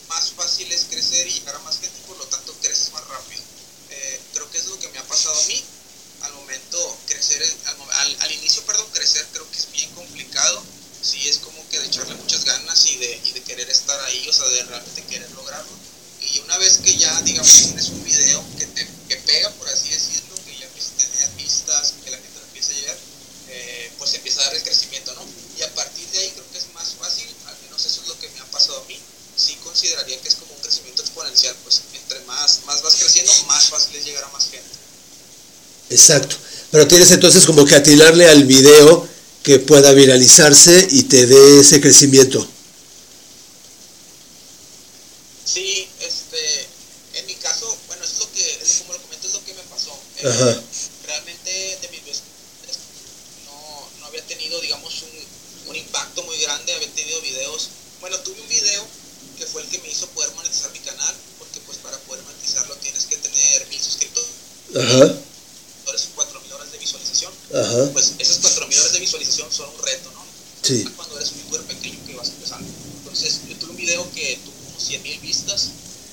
más 0.08 0.32
fácil 0.32 0.72
es 0.72 0.86
crecer 0.86 1.28
y 1.28 1.34
llegar 1.34 1.56
a 1.56 1.60
más 1.60 1.80
gente 1.80 1.98
y 2.00 2.08
por 2.08 2.18
lo 2.18 2.26
tanto 2.28 2.54
creces 2.62 2.92
más 2.94 3.04
rápido. 3.08 3.42
Eh, 3.90 4.22
creo 4.34 4.50
que 4.52 4.58
es 4.58 4.66
lo 4.66 4.80
que 4.80 4.90
me 4.90 5.00
ha 5.00 5.04
pasado 5.08 5.40
a 5.40 5.44
mí. 5.48 5.64
Al 6.22 6.34
momento 6.34 6.98
crecer, 7.08 7.42
al, 7.66 7.78
mo- 7.78 7.92
al, 7.92 8.18
al 8.22 8.32
inicio, 8.32 8.64
perdón, 8.66 8.88
crecer 8.92 9.26
creo 9.32 9.50
que 9.52 9.58
es 9.58 9.72
bien 9.72 9.90
complicado. 9.94 10.64
Sí, 11.02 11.28
es 11.28 11.38
como 11.38 11.68
que 11.70 11.80
de 11.80 11.86
echarle 11.86 12.16
muchas 12.16 12.44
ganas 12.44 12.86
y 12.88 12.98
de, 12.98 13.22
y 13.26 13.32
de 13.34 13.44
querer 13.44 13.70
estar 13.70 14.00
ahí, 14.06 14.28
o 14.28 14.34
sea, 14.34 14.48
de 14.48 14.64
realmente 14.64 15.04
querer 15.04 15.30
lograrlo. 15.32 15.72
Y 16.22 16.40
una 16.40 16.58
vez 16.58 16.80
que 16.80 16.98
ya, 16.98 17.22
digamos, 17.22 17.52
tienes 17.54 17.90
un 17.90 18.04
video 18.04 18.44
que 18.58 18.66
te 18.68 18.88
que 19.08 19.16
pega, 19.18 19.50
por 19.52 19.70
así 19.70 19.90
decirlo, 19.90 20.36
que 20.46 20.58
ya 20.58 20.66
empieza 20.66 20.90
a 20.94 20.98
tener 20.98 21.30
vistas, 21.38 21.94
que 22.04 22.12
la 22.12 22.18
gente 22.18 22.40
lo 22.40 22.46
empieza 22.46 22.72
a 22.72 22.76
llegar, 22.76 22.98
eh, 23.50 23.92
pues 24.00 24.14
empieza 24.16 24.42
a 24.42 24.46
dar 24.46 24.56
el 24.56 24.64
crecimiento, 24.64 25.14
¿no? 25.16 25.24
Y 25.58 25.62
a 25.64 25.74
partir 25.76 26.08
de 26.10 26.18
ahí 26.20 26.32
creo 26.32 26.52
que 26.52 26.58
es 26.58 26.68
más 26.74 26.96
fácil, 27.00 27.30
al 27.46 27.58
menos 27.62 27.86
eso 27.86 28.02
es 28.02 28.08
lo 28.08 28.20
que 28.20 28.30
me 28.30 28.40
ha 28.42 28.46
pasado 28.46 28.82
a 28.82 28.86
mí. 28.86 29.00
Sí 29.38 29.56
consideraría 29.98 30.22
que 30.22 30.30
es 30.30 30.36
como 30.36 30.54
un 30.54 30.62
crecimiento 30.62 31.02
exponencial, 31.02 31.56
pues 31.64 31.82
entre 31.94 32.20
más, 32.22 32.62
más 32.66 32.82
vas 32.82 32.96
creciendo, 32.96 33.32
más 33.48 33.70
fácil 33.70 33.96
es 33.96 34.06
llegar 34.06 34.24
a 34.24 34.30
más 34.30 34.44
gente. 34.44 34.70
Exacto. 35.90 36.36
Pero 36.72 36.88
tienes 36.88 37.12
entonces 37.12 37.46
como 37.46 37.66
que 37.66 37.76
atinarle 37.76 38.28
al 38.28 38.44
video 38.44 39.08
que 39.44 39.60
pueda 39.60 39.94
viralizarse 39.94 40.88
y 40.92 41.04
te 41.04 41.26
dé 41.26 41.62
ese 41.62 41.80
crecimiento. 41.80 42.46
Sí, 45.46 45.88
este, 46.02 46.68
en 47.14 47.26
mi 47.26 47.36
caso, 47.36 47.76
bueno, 47.88 48.04
es 48.04 48.20
lo 48.20 48.32
que, 48.34 48.60
como 48.80 48.94
lo 48.94 49.02
comento, 49.02 49.28
es 49.28 49.34
lo 49.34 49.46
que 49.46 49.54
me 49.54 49.64
pasó. 49.64 49.98
Eh, 50.18 50.28
Ajá. 50.28 50.62
Realmente 51.06 51.80
de 51.82 51.90
mis 51.90 52.02
videos 52.04 52.22
no, 53.46 53.90
no 54.02 54.06
había 54.08 54.26
tenido, 54.26 54.60
digamos, 54.60 55.04
un, 55.04 55.70
un 55.70 55.76
impacto 55.76 56.24
muy 56.24 56.38
grande, 56.42 56.74
había 56.74 56.90
tenido 56.94 57.22
videos, 57.22 57.70
bueno, 58.02 58.20
tuve 58.20 58.42
un 58.42 58.50
video 58.50 58.86
que 59.38 59.46
fue 59.46 59.62
el 59.62 59.70
que 59.70 59.80
me 59.80 59.90
hizo 59.90 60.08
poder 60.10 60.32
monetizar 60.34 60.72
mi 60.72 60.80
canal, 60.80 61.16
porque 61.38 61.60
pues 61.62 61.78
para 61.78 61.98
poder 62.00 62.24
monetizarlo 62.24 62.76
tienes 62.78 63.06
que 63.06 63.18
tener 63.18 63.68
mil 63.68 63.82
suscriptores 63.82 64.30
Ajá, 64.78 65.06
y 65.06 66.08
cuatro 66.16 66.42
mil 66.42 66.54
horas 66.54 66.72
de 66.72 66.78
visualización. 66.78 67.34
ajá, 67.54 67.90
Pues 67.94 68.14
esas 68.20 68.38
cuatro 68.42 68.68
mil 68.68 68.80
horas 68.80 68.94
de 68.94 69.00
visualización 69.00 69.52
son 69.52 69.70
un 69.70 69.84
reto, 69.84 70.12
¿no? 70.12 70.26
sí, 70.64 70.84
cuando 70.96 71.18
eres 71.18 71.32
un 71.32 71.38
youtuber 71.40 71.62
pequeño 71.64 72.06
que 72.06 72.16
vas 72.16 72.30
empezando. 72.30 72.68
Entonces, 73.00 73.42
yo 73.48 73.56
tuve 73.58 73.72
un 73.72 73.78
video 73.78 74.12
que 74.14 74.38
tuvo 74.44 74.56
como 74.66 74.80
100 74.80 75.02
mil 75.04 75.20
vistas 75.20 75.70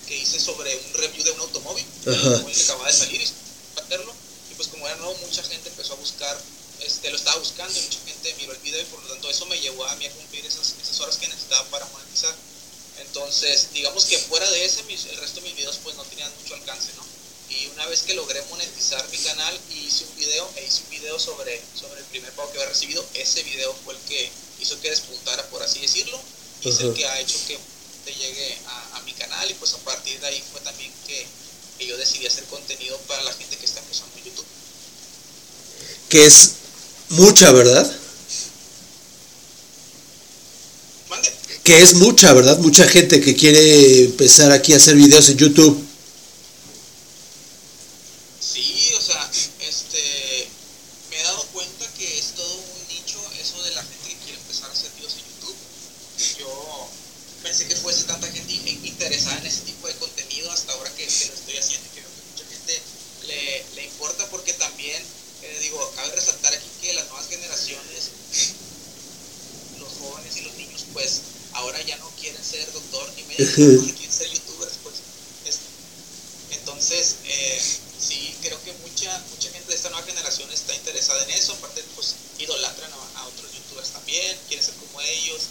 que 0.07 0.17
hice 0.17 0.39
sobre 0.39 0.77
un 0.77 0.93
review 0.95 1.25
de 1.25 1.33
un 1.33 1.41
automóvil, 1.41 1.85
Ajá. 2.07 2.35
como 2.35 2.47
que 2.47 2.63
acaba 2.63 2.87
de 2.87 2.93
salir 2.93 3.21
y 3.21 3.25
hacerlo. 3.81 4.13
Y 4.51 4.55
pues 4.55 4.69
mucha 5.35 5.43
gente 5.43 5.69
empezó 5.69 5.95
a 5.95 5.97
buscar, 5.97 6.41
este, 6.81 7.11
lo 7.11 7.17
estaba 7.17 7.39
buscando 7.39 7.77
y 7.77 7.83
mucha 7.83 7.99
gente 8.07 8.35
miró 8.39 8.53
el 8.53 8.59
video 8.61 8.81
y 8.81 8.85
por 8.85 9.03
lo 9.03 9.09
tanto 9.09 9.29
eso 9.29 9.47
me 9.47 9.59
llevó 9.61 9.85
a 9.85 9.97
mí 9.97 10.07
a 10.07 10.13
cumplir 10.13 10.47
esas, 10.47 10.75
esas 10.81 11.01
horas 11.01 11.17
que 11.17 11.27
necesitaba 11.27 11.65
para 11.71 11.87
monetizar. 11.87 12.35
Entonces, 13.01 13.69
digamos 13.73 14.05
que 14.05 14.17
fuera 14.19 14.49
de 14.51 14.65
ese, 14.65 14.85
mis, 14.85 15.07
el 15.07 15.17
resto 15.17 15.41
de 15.41 15.49
mis 15.49 15.57
videos 15.57 15.81
pues 15.83 15.97
no 15.97 16.05
tenían 16.05 16.31
mucho 16.41 16.55
alcance, 16.55 16.93
¿no? 16.97 17.03
Y 17.51 17.67
una 17.69 17.87
vez 17.87 18.03
que 18.03 18.15
logré 18.15 18.43
monetizar 18.51 19.07
mi 19.11 19.19
canal, 19.19 19.59
hice 19.71 20.05
un 20.05 20.17
video, 20.17 20.51
e 20.57 20.65
hice 20.67 20.83
un 20.85 20.91
video 20.91 21.19
sobre, 21.19 21.61
sobre 21.79 22.01
el 22.01 22.07
primer 22.07 22.33
pago 22.33 22.51
que 22.53 22.59
había 22.59 22.71
recibido. 22.71 23.05
Ese 23.15 23.43
video 23.43 23.75
fue 23.85 23.95
el 23.95 24.01
que 24.09 24.31
hizo 24.61 24.81
que 24.81 24.91
despuntara, 24.91 25.47
por 25.51 25.63
así 25.63 25.81
decirlo, 25.81 26.21
y 26.63 26.69
es 26.71 26.81
el 26.81 26.95
que 26.95 27.07
ha 27.07 27.21
hecho 27.21 27.37
que 27.47 27.59
te 28.05 28.15
llegue 28.15 28.59
a, 28.67 28.97
a 28.99 29.03
mi 29.03 29.13
canal 29.13 29.51
y 29.51 29.55
pues 29.55 29.73
a 29.75 29.79
partir 29.79 30.19
de 30.21 30.27
ahí 30.27 30.43
fue 30.53 30.61
también 30.63 30.93
que, 31.07 31.27
que 31.79 31.87
yo 31.87 31.97
decidí 31.97 32.27
hacer 32.27 32.45
contenido 32.45 32.99
para 33.07 33.23
la 33.23 33.33
gente 33.33 33.57
que 33.57 33.65
está 33.67 33.81
empezando 33.81 34.17
en 34.19 34.25
YouTube. 34.25 34.47
Que 36.09 36.27
es 36.27 36.51
mucha, 37.11 37.51
¿verdad? 37.53 37.85
Que 41.63 41.83
es 41.83 41.95
mucha, 41.95 42.33
¿verdad? 42.33 42.59
Mucha 42.59 42.87
gente 42.89 43.21
que 43.21 43.35
quiere 43.37 44.05
empezar 44.05 44.53
aquí 44.53 44.73
a 44.73 44.77
hacer 44.77 44.97
videos 44.97 45.29
en 45.31 45.39
YouTube. 45.39 45.83
Sí, 48.41 48.93
o 48.99 49.01
sea, 49.01 49.31
este, 49.61 50.47
me 51.11 51.19
he 51.19 51.23
dado 51.23 51.43
cuenta 51.53 51.87
que 51.97 52.19
es 52.19 52.35
todo 52.37 52.55
un 52.55 52.89
nicho 52.89 53.19
eso 53.41 53.63
de 53.63 53.71
la 53.75 53.83
gente 53.83 54.09
que 54.09 54.17
quiere 54.25 54.39
empezar 54.41 54.69
a 54.69 54.73
hacer 54.73 54.91
videos 54.97 55.15
en 55.15 55.25
YouTube. 55.25 55.57
Yo 56.39 56.89
pensé 57.43 57.67
que 57.67 57.77
fuese 57.77 58.05
tanta 58.05 58.31
gente 58.31 58.53
in- 58.53 58.85
interesada 58.87 59.39
en 59.39 59.47
ese 59.47 59.61
tipo 59.63 59.87
de 59.89 59.95
contenido 59.95 60.51
hasta 60.53 60.73
ahora 60.73 60.91
que, 60.95 61.07
que 61.07 61.27
lo 61.27 61.35
estoy 61.35 61.57
haciendo 61.57 61.87
y 61.87 61.95
que 61.95 62.01
veo 62.01 62.11
que 62.11 62.31
mucha 62.33 62.45
gente 62.51 62.83
le, 63.27 63.65
le 63.75 63.85
importa 63.85 64.29
porque 64.31 64.53
también, 64.55 65.03
eh, 65.43 65.59
digo, 65.63 65.93
cabe 65.97 66.15
resaltar 66.15 66.53
aquí 66.55 66.69
que 66.83 66.93
las 66.95 67.07
nuevas 67.09 67.29
generaciones, 67.29 68.11
los 69.79 69.93
jóvenes 70.01 70.37
y 70.37 70.41
los 70.43 70.55
niños, 70.57 70.85
pues 70.93 71.21
ahora 71.53 71.81
ya 71.83 71.97
no 71.99 72.09
quieren 72.21 72.43
ser 72.45 72.71
doctor 72.73 73.13
ni 73.17 73.23
médico, 73.25 73.53
quieren 73.95 74.13
ser 74.13 74.29
youtubers, 74.31 74.73
pues. 74.83 74.95
Es- 75.47 75.59
entonces, 76.51 77.17
eh, 77.25 77.61
sí, 78.01 78.35
creo 78.43 78.63
que 78.65 78.73
mucha 78.85 79.11
mucha 79.31 79.51
gente 79.51 79.69
de 79.71 79.75
esta 79.77 79.91
nueva 79.91 80.07
generación 80.07 80.51
está 80.53 80.75
interesada 80.75 81.23
en 81.25 81.31
eso. 81.31 81.53
Aparte, 81.53 81.83
pues 81.95 82.15
idolatran 82.39 82.91
a, 82.93 83.21
a 83.21 83.27
otros 83.27 83.53
youtubers 83.53 83.91
también, 83.91 84.37
quieren 84.49 84.65
ser 84.65 84.75
como 84.75 85.01
ellos 85.01 85.43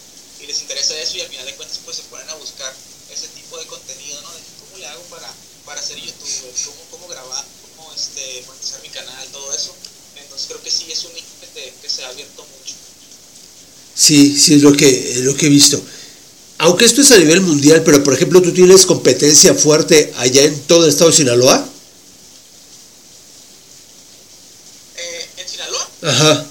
y 0.41 0.47
les 0.47 0.59
interesa 0.61 0.97
eso. 0.99 1.17
Y 1.17 1.21
al 1.21 1.29
final 1.29 1.45
de 1.45 1.55
cuentas, 1.55 1.79
pues 1.85 1.97
se 1.97 2.03
ponen 2.03 2.29
a 2.29 2.35
buscar 2.35 2.73
ese 3.11 3.27
tipo 3.29 3.57
de 3.57 3.65
contenido, 3.67 4.21
¿no? 4.21 4.31
De 4.33 4.39
que, 4.39 4.51
cómo 4.59 4.77
le 4.77 4.87
hago 4.87 5.03
para, 5.03 5.31
para 5.65 5.81
ser 5.81 5.97
youtuber, 5.99 6.53
cómo, 6.65 6.81
cómo 6.91 7.07
grabar, 7.07 7.45
cómo 7.77 7.93
este, 7.93 8.43
monetizar 8.47 8.81
mi 8.81 8.89
canal, 8.89 9.27
todo 9.31 9.53
eso. 9.53 9.73
Entonces, 10.17 10.47
creo 10.47 10.61
que 10.63 10.71
sí 10.71 10.91
es 10.91 11.03
un 11.05 11.13
nicho 11.13 11.27
que, 11.41 11.47
te- 11.47 11.73
que 11.81 11.89
se 11.89 12.03
ha 12.03 12.09
abierto 12.09 12.45
mucho. 12.45 12.73
Sí, 14.43 14.55
es 14.55 14.61
lo 14.61 14.73
que, 14.75 15.19
lo 15.23 15.35
que 15.37 15.45
he 15.45 15.49
visto. 15.49 15.81
Aunque 16.57 16.83
esto 16.85 17.01
es 17.01 17.11
a 17.11 17.17
nivel 17.17 17.41
mundial, 17.41 17.81
pero 17.83 18.03
por 18.03 18.13
ejemplo, 18.13 18.41
tú 18.41 18.51
tienes 18.53 18.85
competencia 18.85 19.53
fuerte 19.55 20.13
allá 20.17 20.43
en 20.43 20.59
todo 20.63 20.83
el 20.83 20.89
estado 20.91 21.11
de 21.11 21.15
Sinaloa. 21.17 21.65
Eh, 24.97 25.29
en 25.37 25.47
Sinaloa, 25.49 25.89
Ajá. 26.03 26.45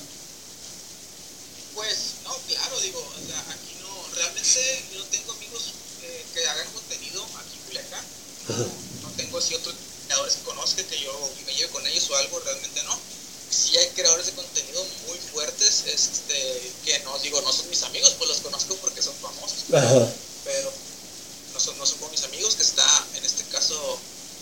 Pues, 1.74 1.96
no, 2.24 2.34
claro, 2.48 2.80
digo, 2.80 2.98
o 3.00 3.26
sea, 3.26 3.40
aquí 3.52 3.76
no, 3.80 4.14
realmente 4.16 4.84
yo 4.92 4.98
no 5.00 5.04
tengo 5.06 5.32
amigos 5.32 5.62
eh, 6.02 6.24
que 6.34 6.46
hagan 6.48 6.66
contenido 6.72 7.22
aquí 7.24 7.56
en 7.58 7.62
Culiacán. 7.66 8.04
No, 8.48 8.54
Ajá. 8.54 8.64
no 9.02 9.10
tengo 9.16 9.38
así 9.38 9.54
otros 9.54 9.74
creadores 10.06 10.34
que 10.34 10.42
conozca 10.42 10.82
que 10.84 10.98
yo 11.00 11.30
me 11.46 11.54
lleve 11.54 11.70
con 11.70 11.86
ellos 11.86 12.08
o 12.10 12.16
algo, 12.16 12.40
realmente 12.40 12.82
no. 12.84 12.98
Sí 13.52 13.76
hay 13.76 13.88
creadores 13.94 14.26
de 14.26 14.32
contenido 14.32 14.82
muy 15.06 15.18
fuertes, 15.30 15.84
este, 15.86 16.72
que 16.86 16.98
no, 17.00 17.18
digo, 17.18 17.40
no 17.42 17.52
son 17.52 17.68
mis 17.68 17.82
amigos, 17.82 18.14
pues 18.16 18.30
los 18.30 18.40
conozco 18.40 18.74
porque 18.76 19.02
son 19.02 19.14
famosos, 19.20 19.64
Ajá. 19.74 20.08
pero 20.44 20.72
no 21.52 21.60
son, 21.60 21.76
no 21.76 21.84
son 21.84 21.98
como 21.98 22.10
mis 22.12 22.24
amigos, 22.24 22.54
que 22.56 22.62
está, 22.62 22.86
en 23.14 23.22
este 23.24 23.44
caso, 23.52 23.76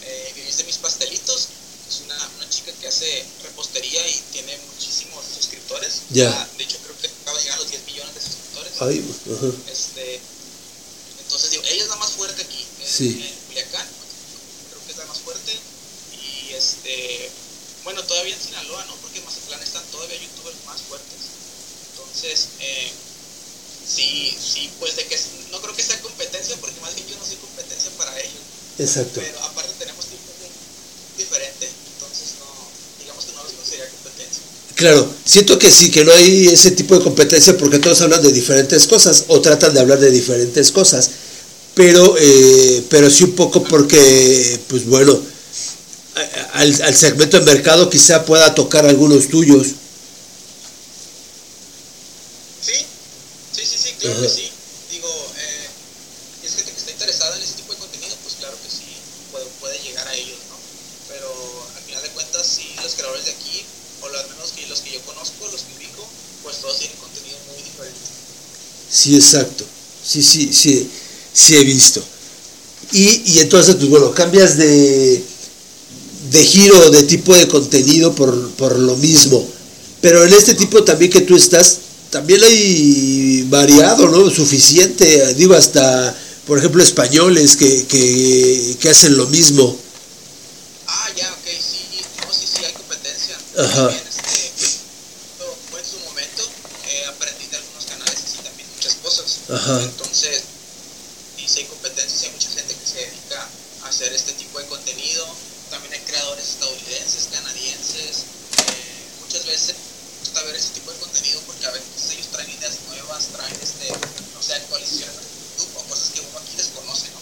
eh, 0.02 0.32
Vivís 0.36 0.58
de 0.58 0.64
mis 0.64 0.76
pastelitos, 0.78 1.48
que 1.84 1.90
es 1.90 2.00
una, 2.02 2.30
una 2.38 2.48
chica 2.50 2.70
que 2.80 2.86
hace 2.86 3.24
repostería 3.42 4.06
y 4.08 4.14
tiene 4.32 4.56
muchísimos 4.72 5.24
suscriptores. 5.34 6.02
Ya. 6.10 6.30
Ah, 6.30 6.48
De 6.56 6.62
hecho, 6.62 6.78
creo 6.84 6.96
que 6.98 7.08
acaba 7.08 7.36
de 7.36 7.42
llegar 7.44 7.58
a 7.58 7.62
los 7.62 7.70
10 7.70 7.84
millones 7.86 8.14
de 8.14 8.20
suscriptores. 8.20 8.72
Ay, 8.78 9.04
ajá. 9.26 9.72
Este, 9.72 10.20
entonces, 11.24 11.50
digo, 11.50 11.64
ella 11.66 11.82
es 11.82 11.88
la 11.88 11.96
más 11.96 12.10
fuerte 12.12 12.42
aquí 12.42 12.64
en, 12.80 12.86
Sí. 12.88 13.26
en 13.26 13.46
Culiacán. 13.48 13.88
Creo 14.70 14.86
que 14.86 14.92
es 14.92 14.98
la 14.98 15.06
más 15.06 15.18
fuerte. 15.18 15.52
Y 16.14 16.52
este, 16.54 17.30
bueno, 17.84 18.02
todavía 18.04 18.34
en 18.34 18.40
Sinaloa, 18.42 18.84
¿no? 18.86 18.94
Porque 18.96 19.18
en 19.18 19.24
Mazatlán 19.24 19.62
están 19.62 19.82
todavía 19.90 20.16
youtubers 20.20 20.56
más 20.66 20.80
fuertes. 20.82 21.18
Entonces, 21.90 22.48
eh, 22.60 22.90
sí, 23.86 24.36
sí, 24.38 24.70
pues 24.78 24.96
de 24.96 25.06
que 25.06 25.18
no 25.50 25.60
creo 25.60 25.74
que 25.74 25.82
sea 25.82 26.00
competencia, 26.02 26.56
porque 26.60 26.80
más 26.80 26.94
bien 26.94 27.08
yo 27.08 27.16
no 27.16 27.24
soy 27.26 27.36
competencia 27.36 27.90
para 27.98 28.18
ellos. 28.20 28.42
Exacto. 28.90 29.20
Pero 29.22 29.38
aparte 29.44 29.70
tenemos 29.78 30.04
tiempos 30.06 30.34
muy 30.42 30.50
diferentes. 31.16 31.70
Entonces, 31.94 32.26
no, 32.42 32.50
digamos 32.98 33.24
que 33.24 33.32
no 33.32 33.42
los 33.44 33.52
consideraría 33.52 33.90
competencia. 33.94 34.42
Claro, 34.74 35.14
siento 35.24 35.58
que 35.58 35.70
sí, 35.70 35.90
que 35.90 36.04
no 36.04 36.12
hay 36.12 36.48
ese 36.48 36.72
tipo 36.72 36.96
de 36.98 37.04
competencia 37.04 37.56
porque 37.56 37.78
todos 37.78 38.00
hablan 38.00 38.22
de 38.22 38.32
diferentes 38.32 38.86
cosas 38.86 39.24
o 39.28 39.40
tratan 39.40 39.74
de 39.74 39.80
hablar 39.80 40.00
de 40.00 40.10
diferentes 40.10 40.72
cosas, 40.72 41.10
pero, 41.74 42.16
eh, 42.18 42.82
pero 42.88 43.08
sí 43.10 43.24
un 43.24 43.32
poco 43.36 43.62
porque, 43.62 44.58
pues 44.68 44.86
bueno, 44.86 45.20
al, 46.54 46.82
al 46.82 46.94
segmento 46.96 47.38
de 47.38 47.44
mercado 47.46 47.88
quizá 47.88 48.24
pueda 48.24 48.54
tocar 48.54 48.84
algunos 48.86 49.28
tuyos. 49.28 49.66
Sí, 52.60 52.74
sí, 53.54 53.62
sí, 53.64 53.76
sí, 53.78 53.90
claro 54.00 54.16
Ajá. 54.18 54.26
que 54.26 54.34
sí. 54.34 54.50
Digo, 54.90 55.08
eh, 55.38 55.68
y 56.42 56.46
es 56.46 56.54
gente 56.56 56.72
que 56.72 56.78
está 56.78 56.90
interesada 56.90 57.36
en 57.36 57.42
ese 57.42 57.54
tipo 57.54 57.72
de 57.72 57.78
contenido, 57.78 58.16
pues 58.22 58.34
claro 58.40 58.56
que 58.62 58.68
sí, 58.70 58.90
puede, 59.30 59.46
puede 59.60 59.78
llegar 59.80 60.06
a 60.08 60.14
ellos, 60.14 60.38
¿no? 60.50 60.56
Pero 61.08 61.28
al 61.76 61.82
final 61.84 62.02
de 62.02 62.08
cuentas, 62.10 62.46
sí, 62.46 62.68
de 63.24 63.30
aquí, 63.32 63.64
o 64.02 64.06
al 64.06 64.28
menos 64.30 64.50
que 64.52 64.66
los 64.66 64.80
que 64.80 64.92
yo 64.92 65.00
conozco, 65.02 65.48
los 65.50 65.62
que 65.62 65.74
ubico, 65.76 66.08
pues 66.42 66.56
todos 66.60 66.78
tienen 66.78 66.96
contenido 66.98 67.36
muy 67.52 67.62
diferente. 67.62 67.98
Sí, 68.90 69.14
exacto. 69.16 69.64
Sí, 70.04 70.22
sí, 70.22 70.50
sí, 70.52 70.90
sí 71.32 71.56
he 71.56 71.64
visto. 71.64 72.02
Y, 72.92 73.32
y 73.32 73.38
entonces, 73.40 73.76
pues 73.76 73.88
bueno, 73.88 74.12
cambias 74.12 74.56
de, 74.56 75.22
de 76.30 76.44
giro, 76.44 76.90
de 76.90 77.02
tipo 77.04 77.34
de 77.34 77.46
contenido 77.46 78.14
por, 78.14 78.50
por 78.52 78.78
lo 78.78 78.96
mismo. 78.96 79.46
Pero 80.00 80.24
en 80.24 80.32
este 80.32 80.54
tipo 80.54 80.82
también 80.82 81.10
que 81.10 81.20
tú 81.20 81.36
estás, 81.36 81.78
también 82.10 82.42
hay 82.42 83.46
variado, 83.48 84.08
¿no? 84.08 84.28
Suficiente, 84.30 85.34
digo, 85.34 85.54
hasta, 85.54 86.16
por 86.46 86.58
ejemplo, 86.58 86.82
españoles 86.82 87.56
que, 87.56 87.86
que 88.80 88.88
hacen 88.88 89.16
lo 89.16 89.26
mismo. 89.28 89.76
Ah, 90.88 91.08
ya, 91.16 91.30
ok, 91.30 91.46
sí, 91.46 92.00
no, 92.26 92.32
sí, 92.32 92.46
sí, 92.52 92.64
hay 92.64 92.72
competencia. 92.72 93.38
Ajá. 93.60 93.88
Pues, 95.70 95.84
en 95.84 95.90
su 95.90 95.98
momento 96.04 96.42
aprendí 97.08 97.46
de 97.46 97.56
algunos 97.56 97.84
canales 97.86 98.14
así 98.18 98.38
también 98.42 98.68
muchas 98.74 98.94
cosas. 98.96 99.38
Ajá. 99.50 99.82
Entonces, 99.82 100.42
sí 101.36 101.58
hay 101.60 101.64
competencia, 101.66 102.18
sí 102.18 102.26
hay 102.26 102.32
mucha 102.32 102.50
gente 102.50 102.74
que 102.74 102.86
se 102.86 102.98
dedica 102.98 103.48
a 103.84 103.88
hacer 103.88 104.12
este 104.12 104.32
tipo 104.34 104.58
de 104.60 104.66
contenido. 104.66 105.26
También 105.70 105.92
hay 105.94 106.00
creadores 106.00 106.44
estadounidenses, 106.48 107.28
canadienses. 107.32 108.24
muchas 109.20 109.46
veces 109.46 109.74
gusta 110.20 110.42
ver 110.42 110.54
ese 110.56 110.68
tipo 110.74 110.90
de 110.92 110.98
contenido 110.98 111.40
porque 111.46 111.66
a 111.66 111.70
veces 111.70 112.10
ellos 112.12 112.26
traen 112.32 112.50
ideas 112.50 112.74
nuevas, 112.88 113.24
traen 113.32 113.54
este, 113.62 113.88
no 114.34 114.42
sé, 114.42 114.54
actualizaciones 114.54 115.16
o 115.76 115.82
cosas 115.88 116.10
que 116.14 116.20
uno 116.20 116.38
aquí 116.38 116.56
desconoce, 116.56 117.08
¿no? 117.14 117.20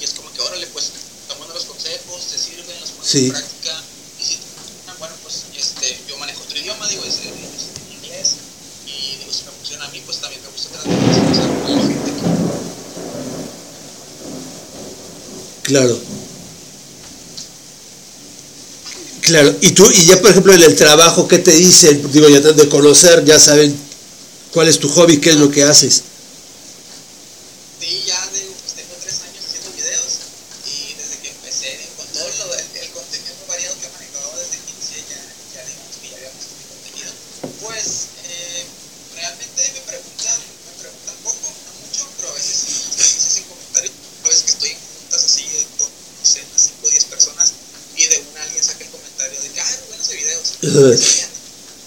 Y 0.00 0.04
es 0.04 0.10
como 0.14 0.32
que, 0.32 0.40
órale, 0.40 0.66
pues, 0.68 0.90
tomando 1.28 1.54
los 1.54 1.64
consejos, 1.64 2.22
te 2.30 2.38
sirven, 2.38 2.80
los 2.80 2.90
pones 2.90 3.10
Sí. 3.10 3.26
en 3.26 3.32
práctica. 3.32 3.82
Y 4.20 4.24
si, 4.24 4.38
ah, 4.88 4.94
bueno, 4.98 5.14
pues, 5.22 5.44
este, 5.56 5.98
yo 6.08 6.16
manejo 6.18 6.42
otro 6.42 6.58
idioma, 6.58 6.86
digo, 6.88 7.04
es 7.04 7.18
el, 7.18 7.28
es 7.34 7.64
el 7.86 7.92
inglés. 7.94 8.28
Y 8.86 9.16
digo, 9.18 9.32
si 9.32 9.44
me 9.44 9.50
funciona 9.52 9.84
a 9.84 9.88
mí, 9.88 10.00
pues 10.06 10.18
también 10.18 10.42
me 10.42 10.48
gusta 10.48 10.70
transmitir 10.70 11.08
esa 11.08 11.22
cosa 11.26 11.42
a 11.42 11.76
la 11.76 11.82
gente 11.82 12.10
que 12.12 12.28
Claro. 15.68 16.00
Claro, 19.20 19.54
y 19.60 19.72
tú, 19.72 19.84
y 19.92 20.06
ya 20.06 20.18
por 20.22 20.30
ejemplo 20.30 20.54
en 20.54 20.62
el 20.62 20.74
trabajo, 20.74 21.28
¿qué 21.28 21.38
te 21.38 21.50
dicen? 21.52 22.00
Digo, 22.10 22.30
ya 22.30 22.40
de 22.40 22.68
conocer, 22.70 23.22
ya 23.26 23.38
saben 23.38 23.76
cuál 24.54 24.68
es 24.68 24.78
tu 24.78 24.88
hobby, 24.88 25.20
qué 25.20 25.30
es 25.30 25.36
lo 25.36 25.50
que 25.50 25.64
haces. 25.64 26.00
Sí, 27.78 28.04
ya 28.06 28.16
digo, 28.32 28.54
pues 28.64 28.72
tengo 28.80 28.94
tres 29.04 29.20
años 29.28 29.44
haciendo 29.44 29.68
videos 29.76 30.12
y 30.64 30.94
desde 30.96 31.16
que 31.20 31.28
empecé 31.28 31.76
digo, 31.76 31.92
con 32.00 32.06
todo 32.16 32.24
lo, 32.24 32.54
el, 32.56 32.64
el 32.80 32.88
contenido 32.96 33.36
variado 33.46 33.76
que 33.76 33.86
he 33.86 33.90
manejado 33.92 34.32
desde 34.40 34.56
que 34.64 34.70
inicié 34.72 34.98
ya, 35.12 35.20
ya 35.52 35.60
digamos 35.68 35.92
que 36.00 36.08
ya 36.08 36.16
había 36.16 36.32
visto 36.32 36.52
mi 36.56 36.64
contenido. 36.72 37.12
Pues 37.60 37.84
eh, 38.32 38.64
realmente 39.12 39.60
me 39.76 39.82
preguntan, 39.92 40.38
me 40.40 40.72
preguntan 40.80 41.16
poco, 41.20 41.44
no 41.52 41.72
mucho, 41.84 42.08
pero 42.16 42.32
a 42.32 42.34
veces 42.40 42.56
sí, 42.64 42.72
sí 42.96 43.20
se 43.20 43.28
hacen 43.28 43.44
comentarios. 43.44 43.92
A 44.24 44.28
veces 44.32 44.42
que 44.48 44.52
estoy 44.56 44.70
en 44.72 44.80
juntas 44.80 45.20
así 45.20 45.44
de 45.52 45.60
con 45.76 45.90
5 46.24 46.80
o 46.80 46.88
10 46.88 47.04
personas 47.12 47.52
y 47.98 48.06
de 48.06 48.22
una 48.30 48.42
alguien 48.46 48.62
saca 48.62 48.84
el 48.84 48.90
comentario 48.90 49.40
de 49.42 49.48
que, 49.50 49.60
ah, 49.60 49.74
muy 49.80 49.88
buenos 49.88 50.08
videos. 50.14 50.46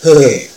Eh, 0.04 0.50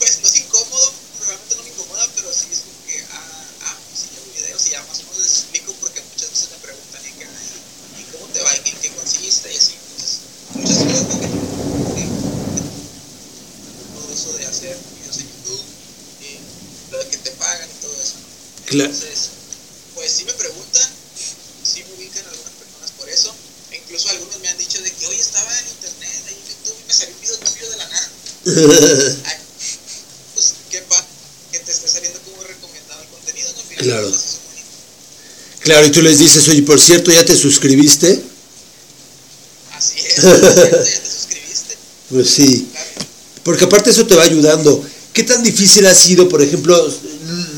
pues 0.00 0.18
no 0.20 0.26
es 0.26 0.36
incómodo, 0.36 0.92
realmente 1.26 1.54
no 1.54 1.62
me 1.62 1.68
incomoda, 1.70 2.08
pero 2.16 2.26
sí 2.34 2.46
es 2.50 2.58
como 2.66 2.74
que, 2.90 2.98
ah, 3.12 3.44
ah, 3.70 3.76
pues 3.86 4.00
sí, 4.02 4.08
hago 4.18 4.26
videos 4.34 4.66
y 4.66 4.70
ya 4.70 4.82
más 4.90 4.98
o 4.98 5.02
menos 5.04 5.18
les 5.22 5.30
explico 5.46 5.70
porque 5.78 6.02
muchas 6.02 6.30
veces 6.30 6.48
me 6.50 6.58
preguntan 6.58 7.02
y 7.06 7.12
que, 7.22 7.24
ay, 7.24 8.02
¿y 8.02 8.04
cómo 8.10 8.26
te 8.34 8.42
va? 8.42 8.50
¿Y 8.56 8.68
en 8.70 8.76
qué 8.82 8.88
consiste? 8.98 9.52
Y 9.52 9.56
así, 9.56 9.74
entonces, 9.78 10.10
muchas 10.58 10.78
cosas 10.82 11.06
de, 11.06 11.26
de- 11.94 12.10
todo 13.94 14.10
eso 14.10 14.32
de 14.38 14.46
hacer 14.46 14.74
videos 14.98 15.18
en 15.22 15.28
YouTube 15.30 15.62
y 16.26 16.38
lo 16.90 16.98
de 16.98 17.06
que 17.10 17.16
te 17.18 17.30
pagan 17.38 17.68
y 17.70 17.78
todo 17.80 17.94
eso, 17.94 18.14
¿no? 18.18 18.26
Claro. 18.66 18.90
Entonces, 18.90 19.30
pues 19.94 20.10
sí 20.10 20.24
me 20.24 20.32
preguntan, 20.34 20.88
sí 21.62 21.84
me 21.86 21.94
ubican 21.94 22.26
algunas 22.26 22.54
personas 22.58 22.90
por 22.98 23.08
eso, 23.08 23.30
e 23.70 23.76
incluso 23.76 24.08
algunos 24.10 24.40
me 24.40 24.48
han 24.48 24.58
dicho 24.58 24.82
de 24.82 24.90
que, 24.90 25.06
oye, 25.06 25.20
estaba 25.20 25.46
en 25.60 25.66
internet, 25.68 26.22
ahí 26.26 26.34
en 26.34 26.48
YouTube, 26.50 26.74
y 26.82 26.86
me 26.88 26.94
salió 26.94 27.14
un 27.14 27.20
video 27.20 27.38
tuyo 27.38 27.70
de 27.70 27.76
la 27.76 27.86
nada. 27.88 28.10
Ay, 29.30 29.36
pues 30.34 30.54
qué 30.70 30.80
pa 30.82 31.06
que 31.52 31.58
te 31.60 31.70
esté 31.70 31.86
saliendo 31.88 32.18
como 32.22 32.42
recomendado 32.42 33.02
el 33.02 33.08
contenido, 33.08 33.52
¿no? 33.52 33.60
Al 33.60 33.66
final 33.66 33.84
Claro. 33.84 34.06
de 34.06 34.10
cuentas, 34.10 34.26
eso 34.28 34.38
es 34.38 34.44
bonito. 34.50 34.70
Claro, 35.80 35.86
y 35.86 35.90
tú 35.90 36.02
les 36.02 36.18
dices, 36.18 36.46
oye, 36.48 36.62
por 36.62 36.80
cierto, 36.80 37.10
¿ya 37.10 37.24
te 37.24 37.34
suscribiste? 37.36 38.22
Así 39.72 39.98
es, 39.98 40.14
¿cierto? 40.20 40.56
ya 40.58 40.82
te 40.82 41.10
suscribiste. 41.10 41.76
Pues 42.10 42.30
sí. 42.30 42.68
Porque 43.42 43.64
aparte 43.64 43.90
eso 43.90 44.06
te 44.06 44.14
va 44.14 44.22
ayudando. 44.24 44.84
¿Qué 45.12 45.22
tan 45.24 45.42
difícil 45.42 45.86
ha 45.86 45.94
sido, 45.94 46.28
por 46.28 46.42
ejemplo, 46.42 46.92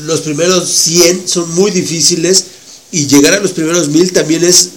los 0.05 0.21
primeros 0.21 0.69
100 0.69 1.27
son 1.27 1.53
muy 1.53 1.71
difíciles 1.71 2.45
y 2.91 3.07
llegar 3.07 3.33
a 3.33 3.39
los 3.39 3.51
primeros 3.51 3.89
1000 3.89 4.11
también 4.13 4.43
es 4.43 4.69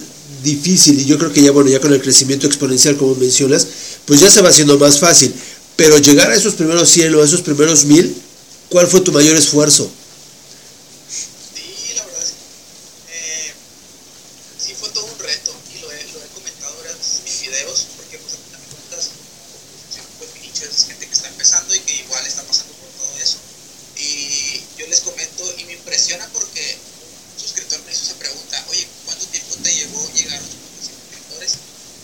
difícil 0.43 0.99
y 0.99 1.05
yo 1.05 1.17
creo 1.17 1.31
que 1.33 1.41
ya 1.41 1.51
bueno, 1.51 1.69
ya 1.69 1.79
con 1.79 1.91
el 1.93 2.01
crecimiento 2.01 2.47
exponencial 2.47 2.97
como 2.97 3.15
mencionas, 3.15 3.65
pues 4.05 4.19
ya 4.19 4.29
se 4.29 4.41
va 4.41 4.49
haciendo 4.49 4.77
más 4.77 4.99
fácil, 4.99 5.33
pero 5.75 5.97
llegar 5.97 6.31
a 6.31 6.35
esos 6.35 6.53
primeros 6.55 6.89
100 6.89 7.15
o 7.15 7.21
a 7.21 7.25
esos 7.25 7.41
primeros 7.41 7.85
1000, 7.85 8.15
¿cuál 8.69 8.87
fue 8.87 9.01
tu 9.01 9.11
mayor 9.11 9.35
esfuerzo? 9.35 9.89
Sí, 11.09 11.93
la 11.95 12.05
verdad 12.05 12.23
es 12.23 12.29
que 12.29 13.47
eh, 13.49 13.53
sí 14.65 14.73
fue 14.79 14.89
todo 14.89 15.05
un 15.05 15.19
reto 15.19 15.51
y 15.75 15.79
lo 15.79 15.91
he, 15.91 16.03
lo 16.13 16.23
he 16.23 16.27
comentado 16.33 16.75
varias 16.77 16.97
veces 16.97 17.17
en 17.17 17.23
mis 17.25 17.41
videos 17.41 17.87
porque 17.97 18.17
pues 18.19 18.33
a 18.33 18.37
fin 18.37 18.51
de 18.53 18.67
cuentas 18.69 19.09
pues 20.19 20.29
mi 20.35 20.39
nicho 20.47 20.63
es 20.65 20.85
gente 20.85 21.05
que 21.07 21.13
está 21.13 21.27
empezando 21.27 21.75
y 21.75 21.79
que 21.79 21.95
igual 21.95 22.25
está 22.25 22.43
pasando 22.43 22.73
por 22.73 22.89
todo 22.89 23.19
eso 23.21 23.37
y 23.97 24.61
yo 24.77 24.87
les 24.87 25.01
comento 25.01 25.43
y 25.57 25.63
me 25.65 25.73
impresiona 25.73 26.27
porque 26.33 26.77
un 27.35 27.41
suscriptor 27.41 27.81
me 27.85 27.91
hizo 27.91 28.03
esa 28.03 28.15
pregunta 28.15 28.65
oye 28.69 28.87
¿cuánto 29.05 29.25
tiempo 29.27 29.55
te 29.63 29.73
llevó 29.73 30.09
llegar 30.13 30.37
a 30.37 30.41
los 30.41 30.49
primeros 30.49 30.85
suscriptores? 30.85 31.51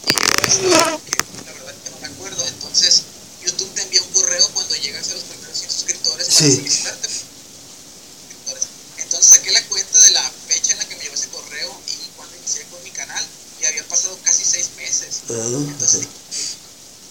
y 0.07 0.13
yo 0.13 0.19
estaba 0.19 0.97
que 1.05 1.17
la 1.45 1.53
verdad 1.53 1.75
que 1.83 1.89
no 1.91 1.97
me 2.01 2.07
acuerdo 2.07 2.47
entonces 2.47 3.03
YouTube 3.45 3.73
te 3.75 3.81
envía 3.81 4.01
un 4.01 4.09
correo 4.13 4.47
cuando 4.53 4.75
llegas 4.77 5.09
a 5.11 5.13
los 5.13 5.23
primeros 5.23 5.57
100 5.57 5.71
suscriptores 5.71 6.27
para 6.27 6.39
Sí. 6.47 6.55
solicitarte 6.55 7.07
suscriptores. 7.09 8.63
Entonces 8.97 9.29
saqué 9.29 9.51
la 9.51 9.63
cuenta 9.67 9.99
de 9.99 10.11
la 10.11 10.31
fecha 10.47 10.71
en 10.71 10.77
la 10.79 10.85
que 10.87 10.95
me 10.95 11.03
llegó 11.03 11.15
ese 11.15 11.27
correo 11.27 11.81
y 11.87 11.91
cuando 12.15 12.35
inicié 12.37 12.63
con 12.71 12.81
mi 12.83 12.91
canal 12.91 13.23
y 13.61 13.65
habían 13.65 13.85
pasado 13.85 14.17
casi 14.23 14.43
seis 14.45 14.69
meses. 14.77 15.21
Entonces, 15.29 16.07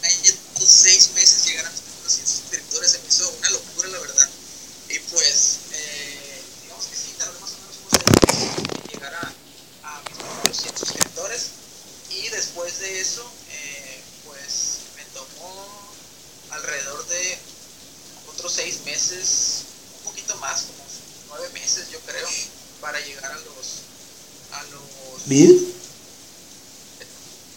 ahí 0.02 0.16
en 0.24 0.34
estos 0.34 0.68
seis 0.68 1.10
meses 1.14 1.44
llegar 1.44 1.66
a 1.66 1.70
mis 1.70 1.80
primeros 1.80 2.12
100 2.14 2.26
suscriptores 2.26 2.92
se 2.92 2.98
me 2.98 3.08
hizo 3.08 3.28
una 3.38 3.50
locura, 3.50 3.88
la 3.88 3.98
verdad. 4.00 4.28
Y 4.88 4.98
pues, 5.12 5.68
eh, 5.72 6.42
digamos 6.62 6.86
que 6.86 6.96
sí, 6.96 7.12
tardé 7.18 7.38
más 7.40 7.50
o 7.52 7.56
menos 7.60 7.76
unos 7.76 7.92
seis 7.92 8.08
meses 8.24 8.56
en 8.56 8.90
llegar 8.90 9.14
a, 9.14 9.26
a 9.84 10.02
mis 10.08 10.16
primeros 10.16 10.56
100 10.56 10.78
suscriptores. 10.78 11.42
Y 12.10 12.28
después 12.30 12.78
de 12.80 13.00
eso, 13.00 13.24
eh, 13.52 14.00
pues 14.24 14.88
me 14.96 15.04
tomó 15.12 15.92
alrededor 16.50 17.06
de 17.08 17.38
otros 18.28 18.41
seis 18.52 18.84
meses, 18.84 19.64
un 19.98 20.04
poquito 20.04 20.36
más, 20.36 20.62
como 20.62 20.84
nueve 21.28 21.48
meses 21.54 21.90
yo 21.90 21.98
creo, 22.00 22.28
para 22.80 23.00
llegar 23.00 23.30
a 23.32 23.36
los 23.36 23.82
a 24.52 24.62
los 24.64 25.26
¿Mil? 25.26 25.74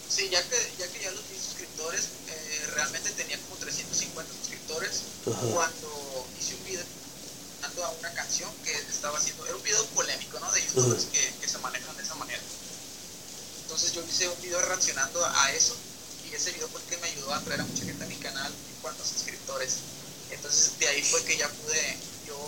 sí 0.08 0.30
ya 0.30 0.42
que 0.48 0.56
ya 0.78 0.88
que 0.88 1.00
ya 1.02 1.10
los 1.10 1.28
mil 1.28 1.40
suscriptores 1.40 2.04
eh, 2.28 2.66
realmente 2.74 3.10
tenía 3.10 3.38
como 3.42 3.56
350 3.56 4.32
suscriptores 4.32 5.02
Ajá. 5.26 5.46
cuando 5.52 6.26
hice 6.40 6.54
un 6.54 6.64
video 6.64 6.84
dando 7.60 7.84
a 7.84 7.90
una 7.90 8.14
canción 8.14 8.50
que 8.64 8.72
estaba 8.72 9.18
haciendo 9.18 9.44
era 9.44 9.56
un 9.56 9.62
video 9.62 9.84
polémico 9.88 10.40
no 10.40 10.50
de 10.52 10.64
youtubers 10.64 11.04
que, 11.12 11.34
que 11.40 11.48
se 11.48 11.58
manejan 11.58 11.94
de 11.96 12.02
esa 12.02 12.14
manera 12.14 12.40
entonces 13.64 13.92
yo 13.92 14.02
hice 14.08 14.28
un 14.28 14.40
video 14.40 14.62
reaccionando 14.62 15.22
a 15.26 15.52
eso 15.52 15.76
y 16.30 16.34
ese 16.34 16.52
video 16.52 16.68
fue 16.68 16.80
el 16.80 16.86
que 16.86 16.96
me 16.98 17.08
ayudó 17.08 17.34
a 17.34 17.40
traer 17.42 17.60
a 17.60 17.64
mucha 17.64 17.84
gente 17.84 18.04
a 18.04 18.06
mi 18.06 18.16
canal 18.16 18.50
en 18.50 18.80
cuanto 18.80 19.02
a 19.02 19.06
suscriptores 19.06 19.74
entonces 20.30 20.78
de 20.78 20.88
ahí 20.88 21.02
fue 21.02 21.22
que 21.24 21.36
ya 21.36 21.48
pude 21.48 21.96
yo 22.26 22.38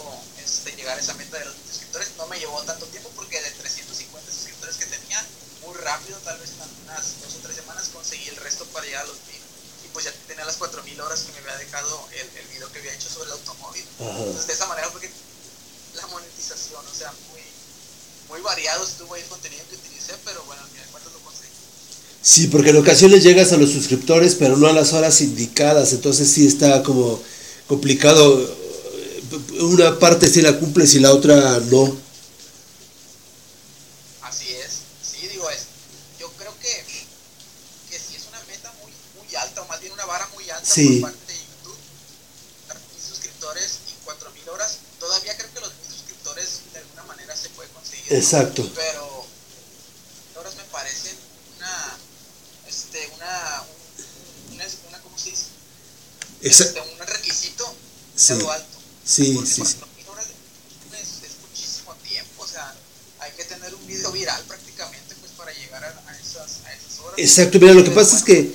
este, 0.45 0.73
llegar 0.77 0.99
a 0.99 1.01
esa 1.01 1.15
meta 1.15 1.39
de 1.39 1.45
los 1.45 1.55
suscriptores. 1.55 2.09
No 2.17 2.27
me 2.27 2.39
llevó 2.39 2.63
tanto 2.63 2.87
tiempo 2.87 3.11
porque 3.15 3.41
de 3.41 3.51
350 3.51 4.33
suscriptores 4.33 4.77
que 4.77 4.87
tenía 4.87 5.25
muy 5.65 5.77
rápido 5.79 6.19
tal 6.25 6.39
vez 6.39 6.51
en 6.51 6.85
unas 6.85 7.21
dos 7.23 7.35
o 7.35 7.39
tres 7.43 7.57
semanas 7.57 7.91
conseguí 7.93 8.29
el 8.29 8.37
resto 8.37 8.65
para 8.67 8.87
llegar 8.87 9.05
a 9.05 9.09
los 9.09 9.17
mil. 9.29 9.41
Y 9.85 9.89
pues 9.93 10.05
ya 10.05 10.13
tenía 10.27 10.45
las 10.45 10.57
4000 10.57 11.01
horas 11.01 11.21
que 11.21 11.33
me 11.33 11.39
había 11.39 11.57
dejado 11.57 12.09
el, 12.13 12.27
el 12.39 12.47
video 12.49 12.71
que 12.73 12.79
había 12.79 12.95
hecho 12.95 13.09
sobre 13.09 13.27
el 13.27 13.33
automóvil. 13.33 13.85
Ajá. 14.01 14.19
entonces 14.19 14.47
de 14.47 14.53
esa 14.53 14.67
manera 14.67 14.91
fue 14.91 15.01
que 15.01 15.11
la 15.95 16.07
monetización 16.09 16.85
o 16.85 16.95
sea 16.95 17.13
muy 17.31 17.43
muy 18.29 18.41
variado. 18.41 18.85
Estuvo 18.85 19.15
ahí 19.15 19.23
el 19.23 19.29
contenido 19.29 19.63
que 19.71 19.77
utilicé 19.77 20.15
pero 20.25 20.43
bueno 20.45 20.63
al 20.63 20.69
final 20.69 20.87
de 20.87 20.93
cuentas 20.93 21.13
lo 21.13 21.21
conseguí. 21.21 21.53
Sí, 22.23 22.47
porque 22.49 22.71
en 22.71 22.77
ocasiones 22.79 23.23
llegas 23.23 23.53
a 23.53 23.57
los 23.57 23.71
suscriptores, 23.71 24.35
pero 24.35 24.57
no 24.57 24.67
a 24.67 24.73
las 24.73 24.93
horas 24.93 25.21
indicadas, 25.21 25.93
entonces 25.93 26.29
sí 26.31 26.47
está 26.47 26.83
como 26.83 27.23
complicado. 27.69 28.57
Una 29.61 29.99
parte 29.99 30.29
sí 30.29 30.41
la 30.41 30.59
cumples 30.59 30.95
y 30.95 31.01
la 31.01 31.13
otra 31.13 31.61
no. 31.71 31.97
Así 34.23 34.53
es, 34.55 34.71
sí, 35.03 35.27
digo, 35.29 35.49
es, 35.51 35.61
yo 36.19 36.31
creo 36.33 36.53
que, 36.61 36.85
que 37.91 37.99
sí 37.99 38.17
es 38.17 38.25
una 38.29 38.41
meta 38.45 38.73
muy, 38.83 38.93
muy 39.19 39.35
alta, 39.37 39.63
o 39.63 39.67
más 39.67 39.81
bien 39.81 39.93
una 39.93 40.05
vara 40.07 40.27
muy 40.35 40.49
alta 40.51 40.67
Sí. 40.75 41.01
por 41.01 41.11
parte 41.13 41.33
de 41.33 41.39
YouTube. 41.39 41.77
Mil 42.95 43.03
suscriptores 43.03 43.71
y 43.89 44.05
cuatro 44.05 44.31
mil 44.33 44.49
horas, 44.49 44.79
todavía 44.99 45.37
creo 45.37 45.53
que 45.53 45.61
los 45.61 45.73
mil 45.83 45.91
suscriptores 45.93 46.49
de 46.73 46.79
alguna 46.81 47.03
manera 47.05 47.37
se 47.37 47.49
puede 47.51 47.69
conseguir. 47.71 48.11
¿no? 48.11 48.17
Exacto. 48.19 48.71
Pero 48.75 49.27
horas 50.37 50.55
me 50.57 50.65
parecen 50.65 51.17
una, 51.57 51.97
este, 52.67 53.11
una, 53.17 53.63
un- 54.49 54.55
una, 54.55 54.65
una, 54.89 54.99
¿cómo 55.03 55.19
se 55.19 55.31
dice? 55.31 55.45
Esa- 56.41 56.65
Este, 56.65 56.81
Sí. 58.37 58.45
alto. 58.51 58.67
Sí, 59.05 59.33
Porque 59.35 59.49
sí, 59.49 59.55
sí. 59.55 59.63
4.000 59.63 60.09
horas 60.13 60.27
de- 60.29 60.99
es, 61.01 61.09
es 61.09 61.37
muchísimo 61.49 61.95
tiempo, 62.07 62.43
o 62.43 62.47
sea, 62.47 62.75
hay 63.21 63.31
que 63.37 63.45
tener 63.45 63.75
un 63.75 63.87
video 63.87 64.13
viral 64.13 64.43
prácticamente 64.47 65.15
pues 65.21 65.33
para 65.37 65.53
llegar 65.55 65.83
a, 65.85 65.89
a 66.11 66.13
esas, 66.17 66.61
a 66.67 66.73
esas 66.75 66.99
horas. 67.01 67.15
Exacto, 67.19 67.59
mira, 67.61 67.75
lo 67.75 67.85
que 67.85 67.91
pasa 67.91 68.17
es 68.17 68.23
que 68.25 68.51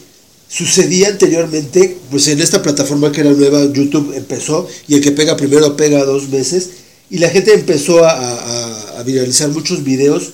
sucedía 0.50 1.08
anteriormente, 1.10 1.98
pues 2.12 2.28
en 2.28 2.40
esta 2.40 2.62
plataforma 2.62 3.12
que 3.12 3.22
era 3.22 3.32
nueva, 3.32 3.64
YouTube 3.74 4.14
empezó 4.16 4.68
y 4.88 4.96
el 4.96 5.02
que 5.02 5.12
pega 5.12 5.36
primero 5.36 5.76
pega 5.76 6.04
dos 6.06 6.30
veces 6.30 6.70
y 7.10 7.18
la 7.18 7.30
gente 7.30 7.54
empezó 7.54 8.06
a, 8.06 8.12
a- 8.12 9.00
a 9.00 9.04
viralizar 9.04 9.50
muchos 9.50 9.84
videos 9.84 10.34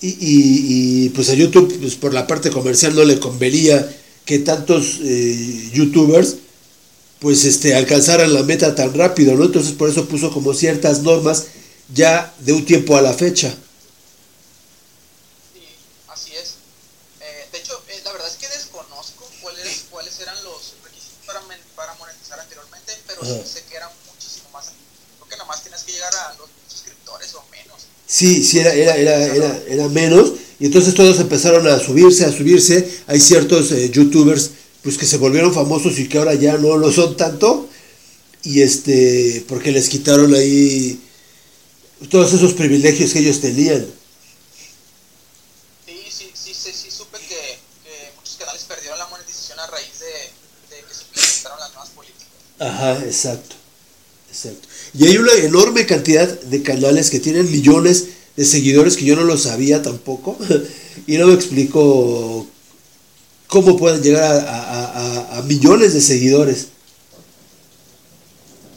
y, 0.00 0.08
y- 0.08 1.04
y, 1.04 1.08
pues 1.10 1.28
a 1.30 1.34
YouTube 1.34 1.78
pues 1.80 1.94
por 1.94 2.12
la 2.12 2.26
parte 2.26 2.50
comercial 2.50 2.94
no 2.96 3.04
le 3.04 3.20
convenía 3.20 3.88
que 4.24 4.40
tantos 4.40 4.98
eh, 5.02 5.70
youtubers 5.72 6.36
pues 7.22 7.44
este 7.44 7.76
alcanzaran 7.76 8.34
la 8.34 8.42
meta 8.42 8.74
tan 8.74 8.92
rápido, 8.92 9.36
¿no? 9.36 9.44
Entonces 9.44 9.72
por 9.72 9.88
eso 9.88 10.08
puso 10.08 10.32
como 10.32 10.52
ciertas 10.52 11.02
normas 11.02 11.44
ya 11.94 12.34
de 12.40 12.52
un 12.52 12.66
tiempo 12.66 12.96
a 12.96 13.00
la 13.00 13.14
fecha. 13.14 13.54
Sí, 15.54 15.62
así 16.08 16.32
es. 16.34 16.54
Eh, 17.20 17.46
de 17.52 17.58
hecho, 17.58 17.80
eh, 17.88 18.00
la 18.04 18.12
verdad 18.12 18.26
es 18.26 18.34
que 18.34 18.48
desconozco 18.48 19.24
cuáles, 19.40 19.84
cuáles 19.88 20.18
eran 20.18 20.34
los 20.42 20.74
requisitos 20.82 21.18
para, 21.24 21.40
para 21.76 21.94
monetizar 21.94 22.40
anteriormente, 22.40 22.92
pero 23.06 23.22
sí 23.24 23.40
sé 23.46 23.62
que 23.70 23.76
eran 23.76 23.90
muchísimo 24.12 24.50
más. 24.52 24.72
Creo 25.18 25.28
que 25.28 25.36
nada 25.36 25.46
más 25.46 25.62
tienes 25.62 25.84
que 25.84 25.92
llegar 25.92 26.12
a 26.12 26.34
los 26.38 26.50
suscriptores 26.66 27.32
o 27.36 27.44
menos. 27.52 27.86
Sí, 28.04 28.42
sí, 28.42 28.58
era, 28.58 28.74
era, 28.74 28.96
era, 28.96 29.26
era, 29.26 29.62
era 29.68 29.88
menos. 29.88 30.32
Y 30.58 30.66
entonces 30.66 30.92
todos 30.94 31.20
empezaron 31.20 31.68
a 31.68 31.78
subirse, 31.78 32.24
a 32.24 32.32
subirse. 32.32 33.02
Hay 33.06 33.20
ciertos 33.20 33.70
eh, 33.70 33.90
youtubers 33.90 34.50
pues 34.82 34.98
que 34.98 35.06
se 35.06 35.16
volvieron 35.16 35.54
famosos 35.54 35.98
y 35.98 36.08
que 36.08 36.18
ahora 36.18 36.34
ya 36.34 36.58
no 36.58 36.76
lo 36.76 36.92
son 36.92 37.16
tanto. 37.16 37.68
Y 38.44 38.62
este, 38.62 39.44
porque 39.48 39.70
les 39.70 39.88
quitaron 39.88 40.34
ahí 40.34 41.00
todos 42.10 42.32
esos 42.32 42.54
privilegios 42.54 43.12
que 43.12 43.20
ellos 43.20 43.40
tenían. 43.40 43.86
Sí, 45.86 46.02
sí, 46.10 46.30
sí, 46.34 46.52
sí, 46.52 46.70
sí 46.72 46.90
supe 46.90 47.18
que, 47.18 47.58
que 47.84 48.12
muchos 48.16 48.36
canales 48.36 48.64
perdieron 48.64 48.98
la 48.98 49.06
monetización 49.06 49.60
a 49.60 49.66
raíz 49.68 50.00
de, 50.00 50.76
de 50.76 50.82
que 50.82 50.94
se 50.94 51.02
implementaron 51.04 51.60
las 51.60 51.70
nuevas 51.70 51.90
políticas. 51.90 52.26
Ajá, 52.58 52.98
exacto. 53.04 53.56
Exacto. 54.28 54.66
Y 54.94 55.06
hay 55.06 55.18
una 55.18 55.34
enorme 55.34 55.86
cantidad 55.86 56.26
de 56.26 56.62
canales 56.62 57.10
que 57.10 57.20
tienen 57.20 57.50
millones 57.50 58.06
de 58.34 58.44
seguidores 58.44 58.96
que 58.96 59.04
yo 59.04 59.14
no 59.14 59.22
lo 59.22 59.36
sabía 59.38 59.82
tampoco. 59.82 60.36
y 61.06 61.16
no 61.18 61.28
me 61.28 61.34
explico 61.34 62.48
cómo 63.52 63.76
pueden 63.76 64.02
llegar 64.02 64.24
a, 64.24 64.38
a- 64.38 64.84
a- 64.86 65.38
a 65.38 65.42
millones 65.42 65.92
de 65.92 66.00
seguidores. 66.00 66.68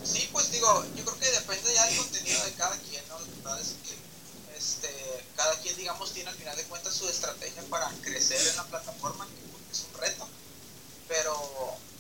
Sí, 0.03 0.27
pues 0.33 0.51
digo, 0.51 0.83
yo 0.97 1.05
creo 1.05 1.17
que 1.17 1.31
depende 1.31 1.73
ya 1.73 1.85
del 1.87 1.95
contenido 1.97 2.43
de 2.43 2.51
cada 2.53 2.77
quien, 2.79 3.01
¿no? 3.07 3.17
La 3.19 3.51
verdad 3.55 3.61
es 3.61 3.73
que 3.87 3.95
este, 4.57 4.89
cada 5.37 5.57
quien, 5.61 5.77
digamos, 5.77 6.11
tiene 6.11 6.29
al 6.29 6.35
final 6.35 6.57
de 6.57 6.63
cuentas 6.63 6.93
su 6.93 7.07
estrategia 7.07 7.63
para 7.69 7.89
crecer 8.01 8.45
en 8.49 8.55
la 8.57 8.65
plataforma, 8.65 9.25
que 9.27 9.71
es 9.73 9.83
un 9.89 9.97
reto. 10.01 10.27
Pero, 11.07 11.33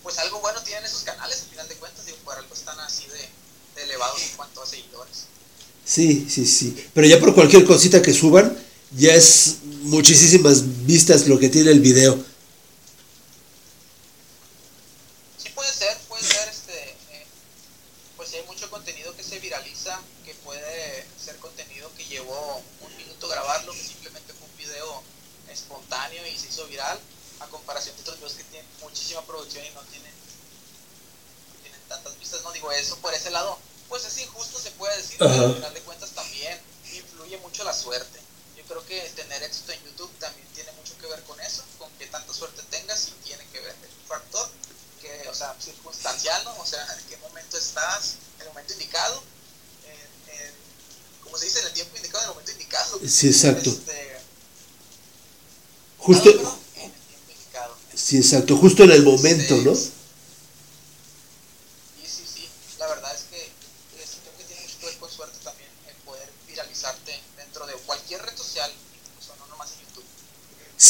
pues 0.03 0.17
algo 0.19 0.41
bueno 0.41 0.61
tienen 0.63 0.83
esos 0.83 1.03
canales, 1.03 1.43
al 1.43 1.49
final 1.49 1.69
de 1.69 1.75
cuentas, 1.75 2.05
digo, 2.05 2.17
por 2.25 2.35
algo 2.37 2.53
están 2.53 2.77
así 2.81 3.05
de, 3.07 3.29
de 3.75 3.83
elevados 3.83 4.21
en 4.21 4.35
cuanto 4.35 4.61
a 4.61 4.65
seguidores. 4.67 5.27
Sí, 5.85 6.27
sí, 6.29 6.45
sí. 6.45 6.89
Pero 6.93 7.07
ya 7.07 7.21
por 7.21 7.33
cualquier 7.33 7.63
cosita 7.63 8.01
que 8.01 8.13
suban, 8.13 8.57
ya 8.97 9.13
es 9.13 9.57
muchísimas 9.83 10.85
vistas 10.85 11.25
lo 11.27 11.39
que 11.39 11.47
tiene 11.47 11.71
el 11.71 11.79
video. 11.79 12.21
Sí 15.37 15.49
puede 15.53 15.71
ser, 15.73 15.95
puede 16.07 16.23
ser, 16.23 16.47
este, 16.49 16.89
eh, 17.11 17.25
pues 18.17 18.29
si 18.29 18.37
hay 18.37 18.43
mucho 18.45 18.69
contenido 18.71 19.15
que 19.15 19.23
se 19.23 19.39
viraliza, 19.39 19.99
que 20.25 20.33
puede 20.35 21.05
ser 21.23 21.35
contenido 21.37 21.91
que 21.95 22.05
llevó 22.05 22.61
un 22.81 22.97
minuto 22.97 23.27
grabarlo, 23.27 23.73
que 23.73 23.83
simplemente 23.83 24.33
fue 24.33 24.47
un 24.47 24.57
video 24.57 25.03
espontáneo 25.51 26.25
y 26.25 26.37
se 26.39 26.47
hizo 26.47 26.65
viral, 26.67 26.97
a 27.41 27.47
comparación 27.47 27.95
de 27.97 28.01
otros 28.01 28.17
videos 28.17 28.33
que 28.33 28.43
tienen 28.45 28.67
muchísima 28.81 29.21
producción 29.25 29.63
y 29.65 29.69
no 29.75 29.81
tienen, 29.83 30.13
no 31.53 31.61
tienen 31.61 31.81
tantas 31.89 32.17
vistas, 32.19 32.41
no 32.43 32.51
digo 32.53 32.71
eso 32.71 32.97
por 32.97 33.13
ese 33.13 33.29
lado, 33.29 33.59
pues 33.89 34.05
es 34.05 34.17
injusto 34.19 34.57
se 34.59 34.71
puede 34.71 34.97
decir, 34.97 35.17
pero 35.19 35.31
Ajá. 35.31 35.45
al 35.45 35.55
final 35.55 35.73
de 35.73 35.81
cuentas 35.81 36.09
también 36.11 36.57
influye 36.93 37.37
mucho 37.39 37.63
la 37.63 37.73
suerte. 37.73 38.19
Yo 38.57 38.63
creo 38.63 38.85
que 38.87 38.99
tener 39.15 39.43
éxito 39.43 39.73
en 39.73 39.83
YouTube 39.83 40.09
también 40.17 40.47
tiene 40.55 40.71
mucho 40.71 40.97
que 40.97 41.05
ver 41.07 41.21
con 41.23 41.39
eso, 41.41 41.61
con 41.77 41.91
que 41.99 42.07
tanta 42.07 42.33
suerte 42.33 42.63
tengas 42.71 43.09
y 43.09 43.11
tiene 43.27 43.45
que 43.51 43.59
ver, 43.59 43.75
es 43.83 43.91
un 44.01 44.07
factor 44.07 44.49
que, 45.01 45.24
o 45.35 45.37
sea, 45.37 45.53
circunstancial, 45.59 46.41
¿no? 46.45 46.55
O 46.61 46.65
sea, 46.65 46.79
en 46.97 47.05
qué 47.09 47.17
momento 47.17 47.57
estás, 47.57 48.15
en 48.37 48.43
el 48.43 48.47
momento 48.47 48.71
indicado, 48.71 49.21
en, 49.83 49.99
en, 50.33 50.53
como 51.25 51.37
se 51.37 51.45
dice, 51.45 51.59
en 51.59 51.67
el 51.67 51.73
tiempo 51.73 51.97
indicado, 51.97 52.23
en 52.23 52.29
el 52.29 52.33
momento 52.35 52.51
indicado. 52.53 52.99
Sí, 53.05 53.27
exacto. 53.27 53.69
Este, 53.69 54.15
Justo, 55.97 56.31
claro, 56.31 56.57
en 56.75 56.83
el 56.83 56.91
tiempo 56.91 57.31
indicado. 57.31 57.75
sí, 57.93 58.17
exacto, 58.17 58.55
justo 58.55 58.83
en 58.83 58.91
el 58.91 59.03
momento, 59.03 59.57
¿no? 59.57 59.75
Sí, 59.75 59.91
sí, 62.05 62.23
sí. 62.33 62.49
La 62.79 62.87
verdad 62.87 63.13
es 63.13 63.23
que 63.23 63.43
es, 64.01 64.09
creo 64.21 64.37
que 64.37 64.43
tiene 64.45 64.61
mucho 64.61 64.79
que 64.79 64.85
ver 64.85 64.97
con 64.99 65.11
suerte 65.11 65.37
también 65.43 65.69
el 65.89 65.95
poder 66.05 66.31
viralizarte 66.47 67.19
dentro 67.35 67.65
de 67.67 67.73
cualquier 67.73 68.21
red 68.21 68.37
social, 68.37 68.71
incluso 68.71 69.35
no 69.35 69.47
nomás 69.47 69.69
en 69.73 69.79
YouTube. 69.87 70.05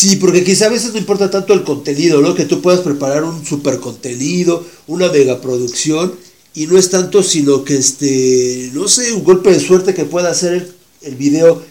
Sí, 0.05 0.17
porque 0.17 0.43
quizá 0.43 0.65
a 0.67 0.69
veces 0.69 0.91
no 0.93 0.99
importa 0.99 1.31
tanto 1.31 1.53
el 1.53 1.63
contenido, 1.63 2.21
¿no? 2.21 2.35
Que 2.35 2.45
tú 2.45 2.61
puedas 2.61 2.81
preparar 2.81 3.23
un 3.23 3.45
super 3.45 3.79
contenido, 3.79 4.65
una 4.87 5.09
mega 5.11 5.41
producción, 5.41 6.15
y 6.53 6.67
no 6.67 6.77
es 6.77 6.89
tanto 6.89 7.23
sino 7.23 7.63
que 7.63 7.77
este, 7.77 8.71
no 8.73 8.87
sé, 8.87 9.13
un 9.13 9.23
golpe 9.23 9.51
de 9.51 9.59
suerte 9.59 9.93
que 9.93 10.05
pueda 10.05 10.29
hacer 10.31 10.53
el, 10.53 10.73
el 11.01 11.15
video 11.15 11.61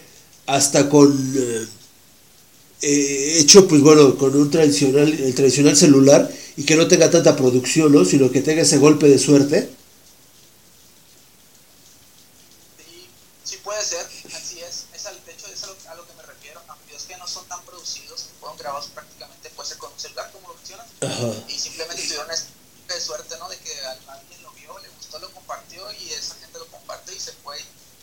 hasta 0.46 0.88
con 0.90 1.12
eh, 1.36 1.66
eh, 2.82 3.38
hecho 3.40 3.66
pues 3.66 3.80
bueno 3.80 4.16
con 4.16 4.36
un 4.36 4.50
tradicional 4.50 5.12
el 5.12 5.34
tradicional 5.34 5.76
celular 5.76 6.30
y 6.56 6.64
que 6.64 6.76
no 6.76 6.86
tenga 6.88 7.10
tanta 7.10 7.36
producción, 7.36 7.92
¿no? 7.92 8.04
Sino 8.04 8.30
que 8.30 8.42
tenga 8.42 8.62
ese 8.62 8.78
golpe 8.78 9.08
de 9.08 9.18
suerte. 9.18 9.68
Sí, 12.76 13.10
sí 13.42 13.56
puede 13.62 13.84
ser, 13.84 14.06
así 14.32 14.60
es. 14.60 14.86
es 14.92 15.06
al- 15.06 15.24
de 15.24 15.32
hecho, 15.32 15.46
es 15.52 15.62
a 15.64 15.66
lo, 15.68 15.76
a 15.90 15.94
lo 15.96 16.06
que 16.06 16.14
me 16.14 16.22
refiero. 16.22 16.60
A 16.68 16.76
videos 16.86 17.04
que 17.04 17.16
no 17.16 17.26
son 17.26 17.46
tan 17.48 17.64
producidos, 17.64 18.22
que 18.24 18.34
fueron 18.40 18.56
grabados 18.58 18.88
prácticamente 18.88 19.50
puede 19.50 19.68
ser 19.68 19.78
con 19.78 19.92
un 19.92 19.98
celular, 19.98 20.30
como 20.32 20.48
lo 20.48 20.54
mencionas, 20.54 20.86
Ajá. 21.06 21.32
y 21.48 21.58
simplemente 21.58 22.02
tuvieron 22.02 22.30
esa 22.30 22.46
de 22.88 23.00
suerte, 23.00 23.36
¿no? 23.38 23.48
De 23.48 23.58
que 23.58 23.80
alguien 23.86 24.42
lo 24.42 24.50
vio, 24.52 24.78
le 24.78 24.88
gustó, 24.90 25.18
lo 25.18 25.32
compartió, 25.32 25.90
y 25.92 26.12
esa 26.12 26.34
gente 26.34 26.58
lo 26.58 26.66
compartió 26.68 27.14
y 27.14 27.20
se 27.20 27.32
fue, 27.32 27.58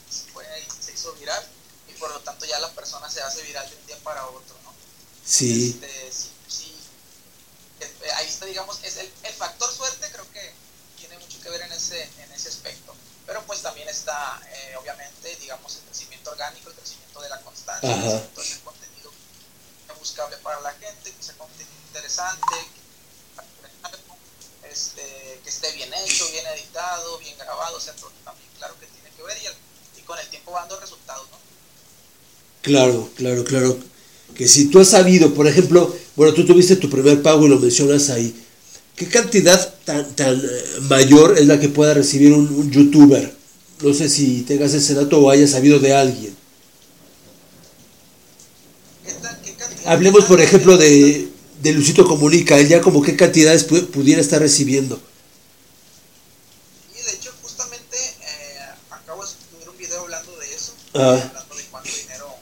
se 0.09 0.23
fue 0.31 0.45
y 0.59 0.83
se 0.83 0.93
hizo 0.93 1.13
viral, 1.13 1.43
y 1.87 1.93
por 1.93 2.09
lo 2.09 2.19
tanto 2.21 2.45
ya 2.45 2.59
la 2.59 2.71
persona 2.71 3.09
se 3.09 3.21
hace 3.21 3.43
viral 3.43 3.69
de 3.69 3.75
un 3.75 3.85
día 3.85 3.97
para 4.03 4.25
otro, 4.27 4.55
¿no? 4.63 4.73
Sí. 5.23 5.79
Este, 5.81 6.11
sí, 6.11 6.29
sí. 6.47 6.75
Eh, 7.79 8.11
ahí 8.15 8.27
está, 8.27 8.45
digamos, 8.45 8.79
es 8.83 8.97
el, 8.97 9.11
el 9.23 9.33
factor 9.33 9.71
suerte 9.71 10.09
creo 10.11 10.29
que 10.31 10.53
tiene 10.97 11.17
mucho 11.19 11.39
que 11.41 11.49
ver 11.49 11.61
en 11.61 11.71
ese, 11.73 12.03
en 12.03 12.31
ese 12.31 12.49
aspecto. 12.49 12.95
Pero 13.27 13.43
pues 13.45 13.61
también 13.61 13.87
está, 13.87 14.41
eh, 14.51 14.75
obviamente, 14.77 15.35
digamos, 15.37 15.75
el 15.75 15.81
crecimiento 15.83 16.31
orgánico, 16.31 16.69
el 16.69 16.75
crecimiento 16.75 17.21
de 17.21 17.29
la 17.29 17.39
constancia, 17.41 17.87
el 17.87 17.99
Ajá. 17.99 18.27
crecimiento 18.33 18.41
del 18.41 18.61
contenido 18.61 19.11
buscable 19.99 20.37
para 20.37 20.59
la 20.61 20.73
gente, 20.73 21.13
que 21.13 21.23
sea 21.23 21.35
contenido 21.37 21.75
interesante, 21.87 22.55
editado, 26.55 27.17
bien 27.19 27.35
grabado, 27.37 27.77
o 27.77 27.79
sea, 27.79 27.93
todo 27.93 28.11
también 28.23 28.47
claro 28.57 28.75
que 28.79 28.85
tiene 28.87 29.09
que 29.15 29.23
ver 29.23 29.37
y, 29.41 29.45
el- 29.47 29.99
y 29.99 30.01
con 30.03 30.17
el 30.19 30.27
tiempo 30.29 30.51
va 30.51 30.61
dando 30.61 30.79
resultados, 30.79 31.27
¿no? 31.31 31.37
Claro, 32.61 33.09
claro, 33.15 33.43
claro. 33.43 33.77
Que 34.35 34.47
si 34.47 34.67
tú 34.69 34.79
has 34.79 34.89
sabido, 34.89 35.33
por 35.33 35.47
ejemplo, 35.47 35.93
bueno, 36.15 36.33
tú 36.33 36.45
tuviste 36.45 36.75
tu 36.75 36.89
primer 36.89 37.21
pago 37.21 37.45
y 37.45 37.49
lo 37.49 37.59
mencionas 37.59 38.09
ahí, 38.09 38.33
¿qué 38.95 39.07
cantidad 39.09 39.73
tan, 39.83 40.15
tan 40.15 40.35
eh, 40.39 40.63
mayor 40.81 41.37
es 41.37 41.47
la 41.47 41.59
que 41.59 41.69
pueda 41.69 41.93
recibir 41.93 42.33
un, 42.33 42.47
un 42.47 42.71
youtuber? 42.71 43.35
No 43.81 43.93
sé 43.93 44.07
si 44.09 44.41
tengas 44.43 44.73
ese 44.73 44.93
dato 44.93 45.19
o 45.19 45.29
hayas 45.29 45.49
sabido 45.51 45.79
de 45.79 45.93
alguien. 45.95 46.35
¿Qué 49.05 49.13
tal- 49.13 49.41
qué 49.43 49.53
cantidad- 49.55 49.91
Hablemos, 49.91 50.25
por 50.25 50.39
ejemplo, 50.39 50.77
de, 50.77 51.27
de 51.61 51.71
Lucito 51.73 52.05
Comunica, 52.05 52.57
él 52.59 52.67
ya 52.67 52.79
como 52.81 53.01
qué 53.01 53.15
cantidades 53.15 53.67
pu- 53.67 53.87
pudiera 53.87 54.21
estar 54.21 54.39
recibiendo. 54.39 55.01
Y 56.97 57.03
de 57.03 57.11
hecho, 57.15 57.33
justamente 57.41 57.97
eh, 57.97 58.59
acabo 58.91 59.23
de 59.23 59.29
subir 59.29 59.67
un 59.69 59.77
video 59.77 60.01
hablando 60.01 60.37
de 60.37 60.53
eso, 60.53 60.73
Ah. 60.77 60.80
Hablando 60.93 61.55
de 61.55 61.63
cuánto 61.65 61.89
dinero. 61.89 62.35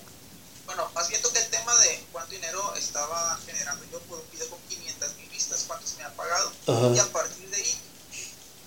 Bueno, 0.65 0.89
más 0.93 1.07
bien 1.09 1.21
toqué 1.21 1.39
el 1.39 1.49
tema 1.49 1.75
de 1.77 2.03
cuánto 2.12 2.31
dinero 2.31 2.75
estaba 2.75 3.39
generando 3.45 3.85
yo 3.91 3.99
por 4.01 4.19
un 4.19 4.31
video 4.31 4.49
con 4.49 4.59
500 4.69 5.15
mil 5.15 5.29
vistas, 5.29 5.63
cuánto 5.67 5.88
se 5.88 5.97
me 5.97 6.03
ha 6.03 6.13
pagado. 6.15 6.51
Ajá. 6.67 6.95
Y 6.95 6.99
a 6.99 7.05
partir 7.12 7.49
de 7.49 7.57
ahí, 7.57 7.77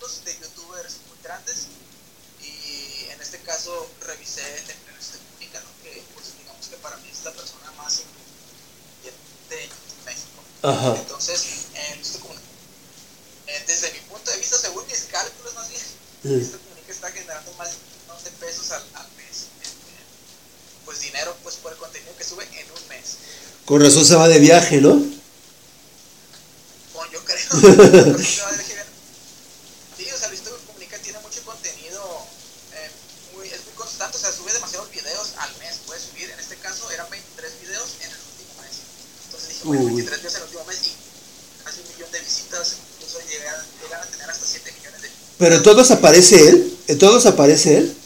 pues, 0.01 0.25
de 0.25 0.39
youtubers 0.41 0.97
muy 1.09 1.19
grandes. 1.23 1.67
Y 2.43 3.07
en 3.11 3.21
este 3.21 3.39
caso, 3.43 3.89
revisé 4.07 4.43
el 4.59 4.67
de 4.67 4.75
Comunica, 4.75 5.61
¿no? 5.61 5.71
que 5.83 6.03
pues, 6.15 6.37
digamos 6.39 6.67
que 6.67 6.77
para 6.77 6.97
mí 6.99 7.09
es 7.13 7.25
la 7.25 7.33
persona 7.33 7.71
más 7.73 8.01
en 8.01 8.07
México. 10.05 10.43
Ajá. 10.63 10.95
Entonces, 10.97 11.45
eh, 11.75 13.65
desde 13.67 13.93
mi 13.93 13.99
punto 14.01 14.31
de 14.31 14.39
vista, 14.39 14.57
según 14.59 14.87
mis 14.87 15.03
cálculos 15.11 15.55
más 15.55 15.69
bien, 15.69 15.83
Mm. 16.25 16.29
Luisito 16.29 16.59
Comunica 16.61 16.93
está 16.93 17.11
generando 17.11 17.53
más 17.55 17.71
de 17.71 17.77
un 17.77 17.83
millón 18.07 18.23
de 18.25 18.31
pesos 18.31 18.71
al, 18.71 18.83
al 18.95 19.11
mes. 19.17 19.43
eh, 19.61 19.67
eh, 19.67 20.82
pues 20.93 21.01
dinero 21.01 21.35
pues 21.43 21.57
por 21.57 21.73
el 21.73 21.79
contenido 21.79 22.15
que 22.19 22.25
sube 22.25 22.45
en 22.45 22.71
un 22.71 22.89
mes. 22.89 23.17
Con 23.65 23.81
razón 23.81 24.05
se 24.05 24.15
va 24.15 24.29
de 24.29 24.39
viaje, 24.41 24.79
¿no? 24.83 24.91
Bueno, 26.93 27.13
yo 27.13 27.25
creo. 27.25 28.19
Sí, 29.97 30.09
o 30.11 30.19
sea, 30.19 30.29
Luisito 30.29 30.51
Comunica 30.67 30.99
tiene 30.99 31.19
mucho 31.21 31.43
contenido, 31.45 32.03
eh, 32.75 32.91
muy, 33.35 33.47
es 33.47 33.65
muy 33.65 33.75
constante, 33.75 34.17
o 34.17 34.21
sea, 34.21 34.33
sube 34.33 34.53
demasiados 34.53 34.91
videos 34.91 35.33
al 35.37 35.57
mes. 35.59 35.81
Puede 35.87 36.01
subir, 36.01 36.29
en 36.29 36.41
este 36.41 36.57
caso 36.57 36.91
eran 36.91 37.09
23 37.09 37.61
videos 37.61 37.89
en 38.01 38.11
el 38.11 38.17
último 38.17 38.63
mes. 38.63 38.73
Entonces 39.27 39.49
dije, 39.49 39.61
bueno, 39.65 39.83
Uy. 39.83 39.95
23 39.95 40.19
videos 40.21 40.35
en 40.35 40.41
el 40.41 40.47
último 40.49 40.65
mes 40.65 40.79
y 40.83 40.93
casi 41.65 41.81
un 41.81 41.89
millón 41.89 42.11
de 42.11 42.21
visitas, 42.21 42.77
incluso 42.93 43.19
llegan, 43.31 43.65
llegan 43.83 44.03
a 44.03 44.07
tener 44.07 44.29
hasta 44.29 44.47
7 44.47 44.73
millones 44.73 45.03
de 45.03 45.09
visitas. 45.09 45.35
Pero 45.39 45.57
en 45.57 45.63
todos 45.63 45.91
aparece 45.91 46.49
él, 46.49 46.79
en 46.89 46.99
todos 46.99 47.27
aparece 47.27 47.79
él. 47.79 47.97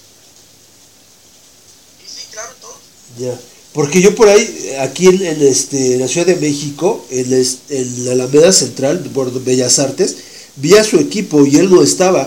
Y 2.04 2.08
sí, 2.08 2.26
claro, 2.30 2.52
todo. 2.60 2.78
Ya. 3.18 3.38
Porque 3.76 4.00
yo 4.00 4.14
por 4.14 4.26
ahí, 4.26 4.70
aquí 4.80 5.06
en, 5.06 5.20
en, 5.22 5.42
este, 5.42 5.98
la 5.98 6.08
Ciudad 6.08 6.26
de 6.26 6.36
México, 6.36 7.04
en, 7.10 7.30
en 7.68 8.04
la 8.06 8.12
Alameda 8.12 8.50
Central, 8.50 9.00
por 9.12 9.30
Bellas 9.44 9.78
Artes, 9.78 10.16
vi 10.56 10.74
a 10.76 10.82
su 10.82 10.96
equipo 10.98 11.44
y 11.44 11.56
él 11.56 11.68
no 11.70 11.82
estaba. 11.82 12.26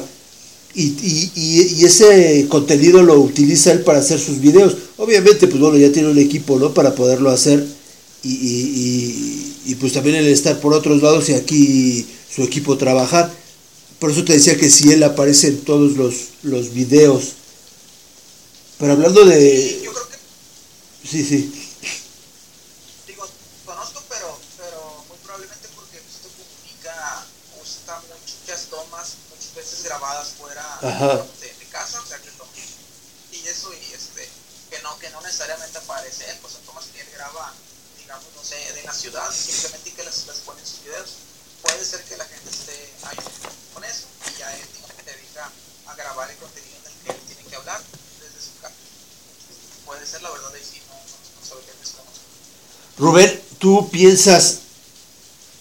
Y, 0.76 0.84
y, 1.02 1.32
y- 1.36 1.86
ese 1.86 2.46
contenido 2.50 3.02
lo 3.02 3.20
utiliza 3.20 3.72
él 3.72 3.82
para 3.82 3.98
hacer 3.98 4.20
sus 4.20 4.40
videos. 4.40 4.78
Obviamente, 4.98 5.48
pues 5.48 5.60
bueno, 5.60 5.76
ya 5.80 5.92
tiene 5.92 6.10
un 6.10 6.20
equipo, 6.20 6.60
¿no? 6.60 6.72
Para 6.72 6.94
poderlo 6.94 7.32
hacer. 7.32 7.66
Y, 8.24 8.30
y- 8.30 9.54
y- 9.66 9.76
pues 9.76 9.94
también 9.94 10.18
el 10.18 10.28
estar 10.28 10.60
por 10.60 10.76
otros 10.76 11.02
lados 11.02 11.30
y 11.30 11.34
aquí 11.34 12.06
su 12.34 12.44
equipo 12.44 12.78
trabajar. 12.78 13.34
Por 13.98 14.12
eso 14.12 14.24
te 14.24 14.34
decía 14.34 14.56
que 14.56 14.70
si 14.70 14.92
él 14.92 15.02
aparece 15.02 15.48
en 15.48 15.58
todos 15.62 15.98
los, 15.98 16.14
los 16.44 16.76
videos. 16.76 17.30
Pero 18.78 18.94
hablando 18.94 19.26
de... 19.26 19.90
Sí, 21.04 21.24
sí. 21.24 21.50
Digo, 23.08 23.28
conozco, 23.66 24.04
pero, 24.10 24.40
pero 24.58 25.06
muy 25.08 25.18
probablemente 25.20 25.68
porque 25.76 25.98
esto 25.98 26.30
comunica, 26.38 27.26
usa 27.62 28.02
muchas 28.08 28.66
tomas, 28.66 29.16
muchas 29.30 29.54
veces 29.56 29.84
grabadas 29.84 30.30
fuera 30.38 30.64
de, 30.82 31.54
de, 31.54 31.66
casa, 31.72 32.02
o 32.02 32.06
sea 32.06 32.18
que 32.20 32.30
y 33.32 33.48
eso, 33.48 33.72
y 33.74 33.94
este, 33.94 34.28
que 34.70 34.80
no, 34.82 34.98
que 35.00 35.10
no 35.12 35.22
necesariamente 35.22 35.78
aparece 35.78 36.30
él, 36.30 36.38
pues 36.42 36.54
son 36.54 36.64
tomas 36.64 36.86
que 36.86 37.02
él 37.02 37.10
graba, 37.14 37.54
digamos, 37.98 38.26
no 38.36 38.44
sé, 38.44 38.58
de 38.74 38.84
la 38.84 38.94
ciudad, 38.94 39.32
simplemente 39.32 39.94
que 39.94 40.04
las, 40.04 40.26
las 40.28 40.38
pone 40.40 40.60
en 40.60 40.68
sus 40.68 40.84
videos. 40.84 41.10
Puede 41.62 41.86
ser 41.86 42.04
que 42.06 42.18
la 42.18 42.26
gente 42.26 42.50
esté 42.50 42.94
ahí 43.04 43.18
con 43.74 43.84
eso, 43.84 44.08
y 44.34 44.40
ya 44.40 44.56
él 44.56 44.68
digamos, 44.74 45.06
dedica 45.06 45.52
a 45.88 45.96
grabar 45.96 46.30
el 46.30 46.38
contenido 46.38 46.78
en 46.78 46.92
el 46.92 47.00
que 47.04 47.12
él 47.12 47.22
tiene 47.28 47.44
que 47.50 47.56
hablar 47.56 47.82
desde 48.20 48.42
su 48.42 48.60
casa. 48.62 48.76
Puede 49.86 50.06
ser 50.06 50.22
la 50.22 50.32
verdad 50.32 50.52
de 50.52 50.64
sí 50.64 50.79
Rubén, 53.00 53.42
tú 53.60 53.90
piensas 53.90 54.60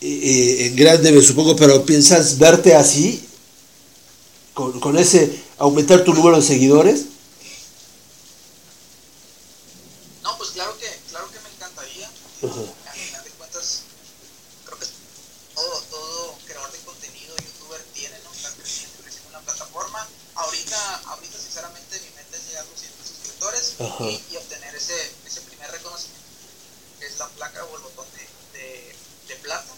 eh, 0.01 0.07
eh, 0.07 0.66
en 0.66 0.77
grande, 0.77 1.12
me 1.12 1.22
supongo, 1.22 1.57
pero 1.57 1.85
piensas 1.85 2.38
verte 2.38 2.74
así, 2.74 3.24
con, 4.55 4.79
con 4.81 4.98
ese, 4.98 5.42
aumentar 5.59 6.05
tu 6.05 6.12
número 6.14 6.37
de 6.37 6.42
seguidores. 6.42 7.05
No, 10.22 10.37
pues 10.37 10.51
claro 10.51 10.77
que, 10.79 10.87
claro 11.11 11.31
que 11.31 11.40
me 11.40 11.48
encantaría. 11.51 12.07
Ajá. 12.07 12.61
Al 12.90 12.98
final 12.98 13.24
de 13.24 13.31
cuentas, 13.31 13.81
creo 14.66 14.79
que 14.79 14.87
todo, 15.55 15.81
todo 15.90 16.38
creador 16.44 16.72
de 16.72 16.79
contenido, 16.79 17.35
youtuber 17.37 17.83
tiene, 17.94 18.16
¿no? 18.24 18.33
Estar 18.33 18.53
creciendo, 18.55 18.98
creciendo 19.03 19.29
en 19.29 19.33
la 19.35 19.40
plataforma. 19.40 20.07
Ahorita, 20.35 20.96
ahorita 21.07 21.38
sinceramente 21.38 22.01
mi 22.01 22.11
meta 22.16 22.37
es 22.37 22.46
llegar 22.48 22.64
a 22.64 22.70
los 22.70 22.79
100 22.81 22.92
suscriptores 23.07 23.74
Ajá. 23.81 24.05
y, 24.05 24.22
y 24.31 24.37
obtener 24.37 24.74
ese, 24.74 24.94
ese 25.27 25.40
primer 25.42 25.70
reconocimiento, 25.70 26.27
que 27.01 27.07
es 27.07 27.18
la 27.18 27.29
placa 27.31 27.64
o 27.64 27.77
el 27.77 27.83
botón 27.83 28.07
de, 28.14 28.59
de, 28.59 28.94
de 29.29 29.37
plata. 29.37 29.72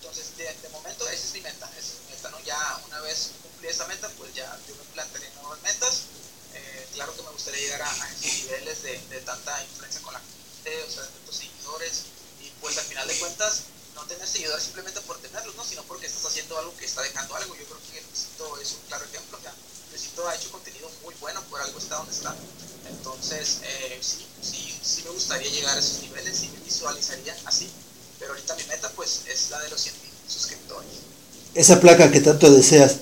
Entonces, 0.00 0.36
de, 0.36 0.44
de 0.44 0.68
momento, 0.70 1.08
esa 1.08 1.26
es 1.26 1.32
mi 1.34 1.40
meta, 1.42 1.70
esa 1.78 1.92
es 1.92 1.98
mi 2.06 2.14
meta, 2.16 2.30
¿no? 2.30 2.40
Ya 2.40 2.80
una 2.88 3.00
vez 3.02 3.30
cumplí 3.42 3.68
esa 3.68 3.86
meta, 3.86 4.10
pues 4.18 4.34
ya 4.34 4.58
yo 4.66 4.74
me 4.74 4.82
plantearé 4.94 5.30
nuevas 5.34 5.60
metas. 5.62 6.00
Eh, 6.54 6.88
claro 6.94 7.14
que 7.14 7.22
me 7.22 7.30
gustaría 7.30 7.60
llegar 7.60 7.82
a, 7.82 7.90
a 8.02 8.08
esos 8.10 8.34
niveles 8.42 8.82
de, 8.82 8.98
de 9.10 9.20
tanta 9.20 9.62
influencia 9.62 10.00
con 10.02 10.14
la 10.14 10.20
gente, 10.20 10.82
o 10.82 10.90
sea, 10.90 11.02
de 11.02 11.08
tantos 11.10 11.36
seguidores, 11.36 11.92
y 12.42 12.50
pues 12.60 12.76
al 12.78 12.84
final 12.86 13.06
de 13.06 13.09
cuentas, 13.20 13.62
no 13.94 14.02
tener 14.06 14.26
seguidores 14.26 14.64
simplemente 14.64 15.00
por 15.02 15.18
tenerlos, 15.18 15.54
¿no? 15.54 15.64
Sino 15.64 15.82
porque 15.84 16.06
estás 16.06 16.24
haciendo 16.24 16.58
algo 16.58 16.74
que 16.76 16.86
está 16.86 17.02
dejando 17.02 17.36
algo. 17.36 17.54
Yo 17.54 17.64
creo 17.66 17.78
que 17.92 18.00
Luisito 18.00 18.58
es 18.58 18.72
un 18.72 18.80
claro 18.88 19.04
ejemplo, 19.04 19.38
o 19.38 19.42
sea, 19.42 19.54
Luisito 19.90 20.28
ha 20.28 20.34
hecho 20.34 20.50
contenido 20.50 20.90
muy 21.04 21.14
bueno, 21.20 21.42
por 21.50 21.60
algo 21.60 21.78
está 21.78 21.96
donde 21.96 22.12
está. 22.12 22.34
Entonces, 22.88 23.58
eh, 23.62 23.98
sí, 24.00 24.26
sí, 24.42 24.78
sí 24.82 25.02
me 25.04 25.10
gustaría 25.10 25.50
llegar 25.50 25.76
a 25.76 25.80
esos 25.80 26.00
niveles, 26.02 26.36
sí 26.36 26.50
me 26.52 26.64
visualizaría 26.64 27.36
así. 27.44 27.68
Pero 28.18 28.32
ahorita 28.32 28.56
mi 28.56 28.64
meta, 28.64 28.90
pues, 28.96 29.20
es 29.28 29.50
la 29.50 29.60
de 29.60 29.68
los 29.68 29.80
100 29.80 29.94
mil 30.02 30.12
suscriptores. 30.26 30.90
Esa 31.54 31.80
placa 31.80 32.10
que 32.10 32.20
tanto 32.20 32.50
deseas. 32.50 32.96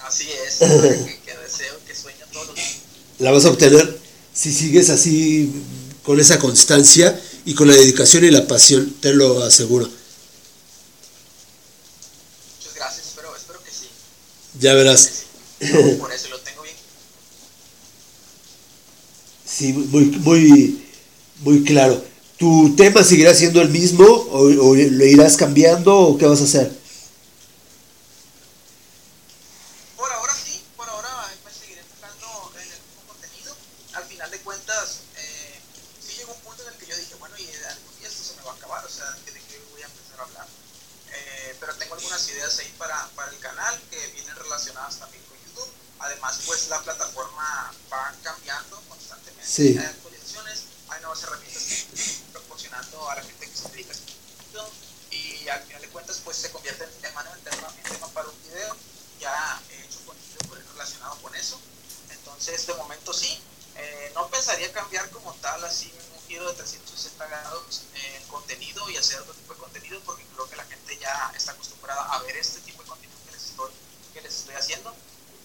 Así 0.00 0.30
es, 0.30 0.56
que, 0.58 1.20
que 1.24 1.36
deseo, 1.36 1.74
que 1.86 1.94
sueño 1.94 2.26
todos 2.32 2.48
los 2.48 2.56
días. 2.56 2.72
La 3.18 3.30
vas 3.30 3.44
a 3.44 3.50
obtener 3.50 4.00
si 4.34 4.52
sigues 4.52 4.90
así 4.90 5.52
con 6.02 6.18
esa 6.18 6.38
constancia 6.38 7.20
y 7.44 7.54
con 7.54 7.68
la 7.68 7.74
dedicación 7.74 8.24
y 8.24 8.30
la 8.30 8.46
pasión, 8.46 8.94
te 9.00 9.12
lo 9.12 9.42
aseguro. 9.42 9.88
Muchas 12.58 12.74
gracias, 12.74 13.06
espero, 13.06 13.36
espero 13.36 13.62
que 13.62 13.70
sí. 13.70 13.88
Ya 14.60 14.74
verás. 14.74 15.24
Por 15.98 16.12
eso 16.12 16.28
lo 16.28 16.40
tengo 16.40 16.62
bien. 16.62 16.76
Sí, 19.46 19.72
muy, 19.72 20.04
muy, 20.06 20.88
muy 21.40 21.64
claro. 21.64 22.04
¿Tu 22.38 22.74
tema 22.74 23.04
seguirá 23.04 23.34
siendo 23.34 23.60
el 23.62 23.68
mismo 23.68 24.04
o, 24.04 24.40
o 24.40 24.74
lo 24.74 25.06
irás 25.06 25.36
cambiando 25.36 25.96
o 25.96 26.18
qué 26.18 26.26
vas 26.26 26.40
a 26.40 26.44
hacer? 26.44 26.72
Por 29.96 30.10
ahora 30.10 30.34
sí, 30.34 30.60
por 30.76 30.88
ahora 30.88 31.30
me 31.44 31.52
seguiré 31.54 31.80
enfocando 31.82 32.50
en 32.56 32.62
el 32.62 32.80
mismo 32.82 33.02
contenido. 33.06 33.54
Al 33.92 34.04
final 34.04 34.28
de 34.30 34.38
cuentas, 34.40 35.06
eh, 35.16 35.60
sí 36.04 36.16
llegó 36.18 36.32
un 36.34 36.40
punto 36.40 36.62
en 36.66 36.74
el 36.74 36.80
que 36.80 36.86
yo 36.86 36.96
dije, 36.96 37.14
bueno, 37.20 37.38
y 37.38 37.46
algún 37.46 37.94
día 38.00 38.08
esto 38.08 38.24
se 38.24 38.34
me 38.34 38.42
va 38.42 38.50
a 38.50 38.54
acabar, 38.56 38.84
o 38.84 38.90
sea, 38.90 39.06
¿de 39.24 39.30
qué 39.30 39.62
voy 39.70 39.82
a 39.82 39.86
empezar 39.86 40.18
a 40.18 40.22
hablar? 40.24 40.46
Eh, 41.14 41.54
pero 41.60 41.74
tengo 41.76 41.94
algunas 41.94 42.28
ideas 42.28 42.58
ahí 42.58 42.74
para, 42.76 43.06
para 43.14 43.30
el 43.30 43.38
canal 43.38 43.80
que 43.88 43.98
vienen 44.18 44.34
relacionadas 44.34 44.98
también 44.98 45.22
con 45.30 45.38
YouTube. 45.46 45.70
Además, 46.00 46.40
pues 46.44 46.68
la 46.68 46.82
plataforma 46.82 47.72
va 47.92 48.12
cambiando 48.24 48.82
constantemente. 48.88 49.41
Sí. 49.52 49.76
Hay 49.76 49.84
actualizaciones, 49.84 50.64
hay 50.88 51.00
nuevas 51.02 51.22
herramientas 51.24 51.62
que 51.62 51.74
están 51.74 52.32
proporcionando 52.32 53.10
a 53.10 53.16
la 53.16 53.22
gente 53.22 53.50
que 53.50 53.54
se 53.54 53.68
dedica 53.68 53.90
a 53.90 53.92
este 53.92 54.12
y 55.10 55.46
al 55.46 55.62
final 55.64 55.82
de 55.82 55.88
cuentas, 55.88 56.22
pues 56.24 56.38
se 56.38 56.50
convierte 56.50 56.84
en 56.84 56.90
tema, 57.02 57.22
¿no? 57.22 57.34
en 57.34 57.44
tema, 57.44 57.68
en 57.76 57.82
tema 57.82 58.08
para 58.14 58.30
un 58.30 58.42
video. 58.44 58.74
Ya 59.20 59.60
he 59.68 59.84
hecho 59.84 60.00
contenido 60.06 60.72
relacionado 60.72 61.16
con 61.20 61.34
eso. 61.34 61.60
Entonces, 62.08 62.66
de 62.66 62.72
momento 62.76 63.12
sí. 63.12 63.42
Eh, 63.76 64.12
no 64.14 64.26
pensaría 64.28 64.72
cambiar 64.72 65.10
como 65.10 65.34
tal, 65.34 65.62
así 65.64 65.92
un 66.14 66.28
giro 66.28 66.48
de 66.48 66.54
360 66.54 67.26
grados 67.26 67.82
eh, 67.94 68.16
el 68.22 68.28
contenido 68.28 68.88
y 68.88 68.96
hacer 68.96 69.20
otro 69.20 69.34
tipo 69.34 69.52
de 69.52 69.60
contenido, 69.60 70.00
porque 70.06 70.24
creo 70.32 70.48
que 70.48 70.56
la 70.56 70.64
gente 70.64 70.98
ya 70.98 71.30
está 71.36 71.52
acostumbrada 71.52 72.02
a 72.04 72.22
ver 72.22 72.36
este 72.38 72.60
tipo 72.60 72.82
de 72.82 72.88
contenido 72.88 73.18
que 73.26 73.32
les 73.32 73.44
estoy, 73.44 73.70
que 74.14 74.22
les 74.22 74.34
estoy 74.34 74.54
haciendo. 74.54 74.96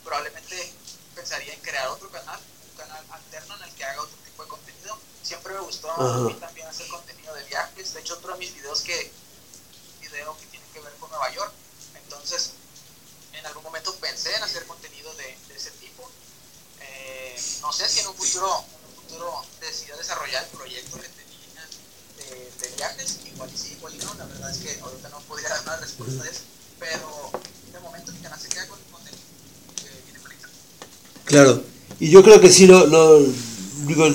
Probablemente 0.06 0.74
pensaría 1.14 1.54
en 1.54 1.60
crear 1.60 1.90
otro 1.90 2.10
canal, 2.10 2.40
canal 2.88 3.06
alterno 3.12 3.56
en 3.58 3.64
el 3.64 3.72
que 3.76 3.84
haga 3.84 4.02
otro 4.02 4.18
tipo 4.24 4.44
de 4.44 4.50
contenido. 4.50 4.98
Siempre 5.24 5.54
me 5.54 5.60
gustó 5.60 5.92
a 5.92 6.18
mí 6.20 6.34
también 6.36 6.68
hacer 6.68 6.88
contenido 6.88 7.34
de 7.34 7.44
viajes. 7.44 7.94
De 7.94 8.00
hecho, 8.00 8.14
otro 8.16 8.34
de 8.34 8.40
mis 8.40 8.54
videos 8.54 8.82
que 8.82 9.12
video 10.02 10.38
que 10.38 10.46
tiene 10.48 10.66
que 10.74 10.80
ver 10.80 10.94
con 10.94 11.10
Nueva 11.10 11.30
York. 11.34 11.52
Entonces, 11.96 12.52
en 13.34 13.46
algún 13.46 13.64
momento 13.64 13.94
pensé 13.96 14.34
en 14.36 14.44
hacer 14.44 14.66
contenido 14.66 15.14
de, 15.16 15.38
de 15.48 15.56
ese 15.56 15.72
tipo. 15.72 16.10
Eh, 16.80 17.42
no 17.62 17.74
sé 17.74 17.90
si 17.90 18.00
en 18.00 18.08
un 18.08 18.16
futuro, 18.16 18.48
en 18.48 18.90
un 18.90 19.04
futuro 19.04 19.46
decida 19.60 19.98
desarrollar 19.98 20.44
el 20.44 20.50
proyecto 20.50 21.00
que 21.00 21.10
tenía 21.10 21.68
de, 22.18 22.52
de 22.60 22.76
viajes, 22.76 23.18
igual 23.26 23.52
y 23.54 23.58
sí, 23.58 23.74
igual 23.74 23.96
y 23.96 23.98
no, 23.98 24.14
la 24.14 24.26
verdad 24.26 24.52
es 24.52 24.58
que 24.58 24.80
ahorita 24.80 25.10
no 25.10 25.20
podría 25.22 25.50
dar 25.50 25.62
una 25.62 25.78
respuesta 25.78 26.24
de 26.24 26.30
eso, 26.30 26.42
pero 26.80 27.32
de 27.72 27.80
momento 27.80 28.12
mi 28.12 28.20
canal 28.20 28.40
se 28.40 28.50
queda 28.50 28.68
con 28.68 28.80
el 28.80 28.86
contenido 28.86 29.24
que 29.76 29.90
viene 30.06 30.20
conectado. 30.20 30.54
Claro. 31.26 31.64
Y 32.00 32.10
yo 32.10 32.24
creo 32.24 32.40
que 32.40 32.50
sí, 32.52 32.68
no, 32.68 32.86
no 32.88 33.20
digo, 33.88 34.08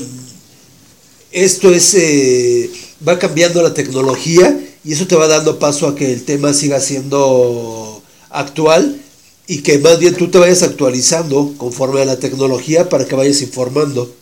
esto 1.30 1.70
es, 1.70 1.94
eh, 1.94 2.70
va 3.06 3.18
cambiando 3.18 3.62
la 3.62 3.74
tecnología 3.74 4.58
y 4.84 4.92
eso 4.92 5.06
te 5.06 5.16
va 5.16 5.26
dando 5.28 5.58
paso 5.58 5.86
a 5.88 5.94
que 5.96 6.12
el 6.12 6.24
tema 6.24 6.52
siga 6.52 6.80
siendo 6.80 8.02
actual 8.30 9.00
y 9.46 9.62
que 9.62 9.78
más 9.78 9.98
bien 9.98 10.14
tú 10.16 10.30
te 10.30 10.38
vayas 10.38 10.62
actualizando 10.62 11.54
conforme 11.56 12.02
a 12.02 12.04
la 12.04 12.18
tecnología 12.18 12.88
para 12.88 13.06
que 13.06 13.14
vayas 13.14 13.40
informando. 13.42 14.14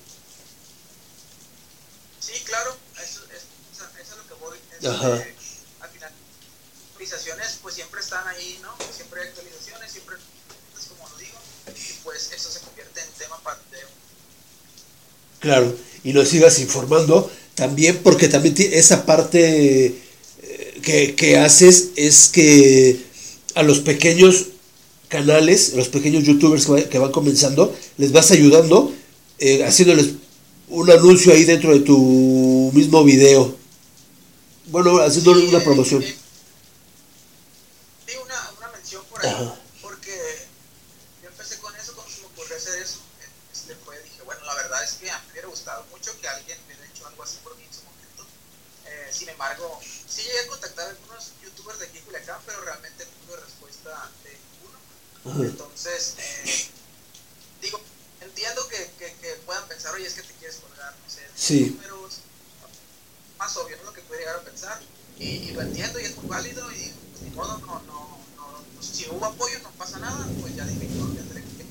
Sí, 2.19 2.33
claro, 2.45 2.77
eso, 3.03 3.21
es- 3.35 3.47
eso- 3.73 3.89
eso 4.01 4.13
es 4.13 4.17
lo 4.19 4.27
que 4.29 4.35
voy. 4.45 4.59
Ajá. 4.89 5.23
que, 5.23 5.35
al 5.81 5.91
final, 5.91 6.13
actualizaciones 6.93 7.59
pues 7.63 7.75
siempre 7.75 8.01
están 8.01 8.27
ahí, 8.29 8.59
¿no? 8.63 8.71
Siempre 8.95 9.23
hay 9.23 9.29
actualizaciones, 9.29 9.91
siempre 9.93 10.17
es 10.17 10.87
como 10.87 11.09
lo 11.09 11.17
digo, 11.19 11.39
y 11.69 11.93
pues 12.05 12.31
eso 12.33 12.51
se 12.51 12.61
convierte 12.61 13.01
en 13.01 13.09
tema 13.19 13.39
para 13.43 13.59
video. 13.71 13.89
Claro, 15.41 15.75
y 16.05 16.13
nos 16.13 16.29
sigas 16.29 16.59
informando 16.61 17.31
también 17.55 18.01
porque 18.03 18.29
también 18.29 18.55
esa 18.73 19.05
parte 19.07 19.87
eh, 20.43 20.81
que, 20.83 21.15
que 21.15 21.39
haces 21.39 21.91
es 21.97 22.29
que 22.29 23.01
a 23.55 23.63
los 23.63 23.81
pequeños 23.81 24.47
canales, 25.09 25.73
a 25.75 25.77
los 25.77 25.89
pequeños 25.89 26.25
youtubers 26.25 26.67
que, 26.67 26.73
va- 26.73 26.83
que 26.89 26.99
van 26.99 27.11
comenzando, 27.13 27.75
les 27.97 28.13
vas 28.13 28.31
ayudando 28.31 28.93
eh, 29.39 29.65
haciéndoles 29.65 30.11
un 30.69 30.91
anuncio 30.91 31.33
ahí 31.33 31.45
dentro 31.45 31.73
de 31.73 31.81
tu 31.81 32.71
mismo 32.75 33.03
video. 33.03 33.57
Bueno, 34.67 34.99
haciendo 34.99 35.35
Sí, 35.35 35.47
una 35.49 35.61
promoción. 35.65 36.03
Sí, 36.05 36.15
una, 38.25 38.51
una 38.59 38.69
mención 38.71 39.03
por 39.11 39.25
ahí, 39.25 39.33
Ajá. 39.33 39.55
porque 39.83 40.15
yo 41.23 41.29
empecé 41.29 41.59
con 41.59 41.75
eso, 41.75 41.93
cuando 41.95 42.13
se 42.13 42.21
me 42.21 42.27
ocurrió 42.27 42.57
hacer 42.57 42.81
eso, 42.81 42.99
eh, 43.21 43.27
este 43.53 43.75
fue, 43.85 44.01
dije, 44.03 44.23
bueno, 44.25 44.45
la 44.47 44.55
verdad 44.55 44.85
es 44.85 44.93
que 44.93 45.11
a 45.11 45.19
mí 45.19 45.25
me 45.27 45.33
hubiera 45.33 45.49
gustado 45.49 45.85
mucho 45.91 46.13
que 46.21 46.29
alguien 46.29 46.57
me 46.69 46.75
hubiera 46.75 46.87
hecho 46.93 47.07
algo 47.07 47.23
así 47.25 47.39
por 47.43 47.57
mí 47.57 47.65
en 47.67 47.75
su 47.75 47.83
momento. 47.83 48.23
Eh, 48.87 49.11
sin 49.13 49.29
embargo, 49.29 49.81
sí 50.09 50.23
llegué 50.23 50.39
a 50.39 50.47
contactar 50.47 50.87
a 50.87 50.91
algunos 50.91 51.33
youtubers 51.43 51.81
de 51.81 51.87
aquí 51.87 51.99
en 51.99 52.05
Culiacán, 52.05 52.39
pero 52.47 52.61
realmente 52.63 53.05
no 53.05 53.11
tuve 53.27 53.43
respuesta 53.43 53.91
de 54.23 54.31
ninguno. 54.39 54.79
Ajá. 54.79 55.10
Entonces, 55.25 56.15
eh, 56.19 56.67
digo, 57.61 57.81
entiendo 58.21 58.67
que, 58.69 58.91
que, 58.99 59.15
que 59.21 59.33
puedan 59.47 59.67
pensar, 59.69 59.95
oye, 59.95 60.07
es 60.07 60.15
que 60.15 60.23
te 60.23 60.33
quieres 60.35 60.57
colgar, 60.57 60.95
no 60.95 61.11
sé, 61.13 61.21
Sí. 61.35 61.71
números, 61.77 62.21
más 63.39 63.57
obvio, 63.57 63.77
¿no? 63.79 63.85
Lo 63.85 63.93
que 63.93 64.03
puede 64.03 64.21
llegar 64.21 64.37
a 64.37 64.43
pensar, 64.43 64.81
y, 65.19 65.25
y 65.25 65.53
lo 65.53 65.63
entiendo 65.63 66.01
y 66.01 66.05
es 66.05 66.17
muy 66.17 66.27
válido, 66.27 66.71
y 66.73 66.93
pues, 67.13 67.23
ni 67.25 67.31
modo, 67.31 67.59
no, 67.59 67.83
no, 67.83 68.19
no, 68.37 68.65
pues, 68.77 68.87
si 68.87 69.09
hubo 69.11 69.25
apoyo 69.27 69.59
no 69.61 69.71
pasa 69.73 69.99
nada, 69.99 70.27
pues 70.41 70.57
ya 70.57 70.65
dije, 70.67 70.89
yo 70.89 71.07
tendré 71.15 71.43
que 71.43 71.65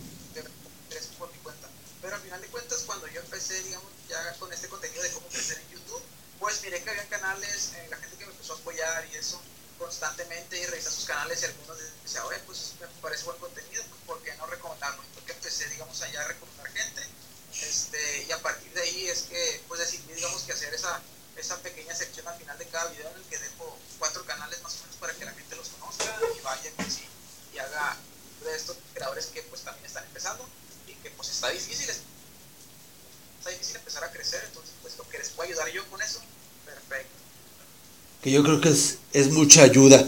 que 0.44 0.50
crecer 0.90 1.10
por 1.18 1.32
mi 1.32 1.38
cuenta. 1.40 1.68
Pero 2.02 2.16
al 2.16 2.22
final 2.22 2.42
de 2.42 2.48
cuentas, 2.48 2.84
cuando 2.86 3.08
yo 3.08 3.20
empecé, 3.22 3.62
digamos, 3.64 3.90
ya 4.08 4.34
con 4.40 4.54
este 4.54 4.68
contenido 4.70 5.02
de 5.04 5.12
cómo 5.12 5.28
crecer 5.28 5.60
en 5.60 5.78
YouTube, 5.78 6.02
pues 6.40 6.62
miré 6.62 6.82
que 6.84 6.90
había 6.92 7.08
canales, 7.10 7.72
eh, 7.76 7.88
la 7.90 7.98
gente 7.98 8.16
que 8.18 8.26
me 8.26 8.32
empezó 8.32 8.54
a 8.54 8.58
apoyar 8.58 9.08
y 9.12 9.16
eso 9.18 9.42
constantemente 9.80 10.60
y 10.60 10.66
revisar 10.66 10.92
sus 10.92 11.06
canales 11.06 11.42
y 11.42 11.46
algunos 11.46 11.78
decía, 12.04 12.26
oye, 12.26 12.38
pues 12.46 12.74
me 12.80 12.88
parece 13.02 13.24
buen 13.24 13.40
contenido, 13.40 13.84
pues, 13.90 14.02
¿por 14.06 14.22
qué 14.22 14.36
no 14.36 14.46
recomendarlo? 14.46 15.02
Porque 15.16 15.32
empecé, 15.32 15.68
digamos, 15.70 16.00
allá 16.02 16.22
a 16.22 16.28
recomendar 16.28 16.68
gente. 16.72 17.02
Este, 17.54 18.24
y 18.24 18.32
a 18.32 18.42
partir 18.42 18.72
de 18.74 18.82
ahí 18.82 19.08
es 19.08 19.24
que, 19.24 19.64
pues 19.68 19.80
decidí, 19.80 20.14
digamos, 20.14 20.44
que 20.44 20.52
hacer 20.52 20.74
esa, 20.74 21.02
esa 21.38 21.58
pequeña 21.62 21.96
sección 21.96 22.28
al 22.28 22.38
final 22.38 22.58
de 22.58 22.68
cada 22.68 22.90
video 22.92 23.10
en 23.10 23.16
el 23.16 23.24
que 23.24 23.40
dejo 23.40 23.78
cuatro 23.98 24.26
canales 24.26 24.62
más 24.62 24.76
o 24.76 24.82
menos 24.82 24.96
para 24.98 25.14
que 25.14 25.26
la 25.26 25.32
gente 25.32 25.56
los 25.56 25.70
conozca 25.70 26.16
y 26.38 26.42
vaya 26.42 26.72
pues, 26.76 27.00
y, 27.54 27.60
haga 27.60 27.98
de 28.44 28.56
estos 28.56 28.78
creadores 28.94 29.26
que 29.28 29.44
pues 29.44 29.62
también 29.64 29.86
están 29.86 30.06
empezando 30.06 30.48
y 30.88 30.94
que 30.96 31.10
pues 31.12 31.28
está 31.30 31.50
difícil, 31.50 31.90
está 31.90 33.50
difícil 33.50 33.76
empezar 33.76 34.02
a 34.06 34.12
crecer, 34.12 34.42
entonces 34.46 34.74
pues 34.82 34.98
lo 34.98 35.10
que 35.10 35.18
les 35.18 35.30
pueda 35.32 35.50
ayudar 35.50 35.68
yo 35.70 35.86
con 35.90 36.02
eso, 36.02 36.22
perfecto. 36.66 37.19
Que 38.22 38.32
yo 38.32 38.44
creo 38.44 38.60
que 38.62 38.70
es, 38.70 38.98
es 39.14 39.32
mucha 39.32 39.64
ayuda. 39.64 40.08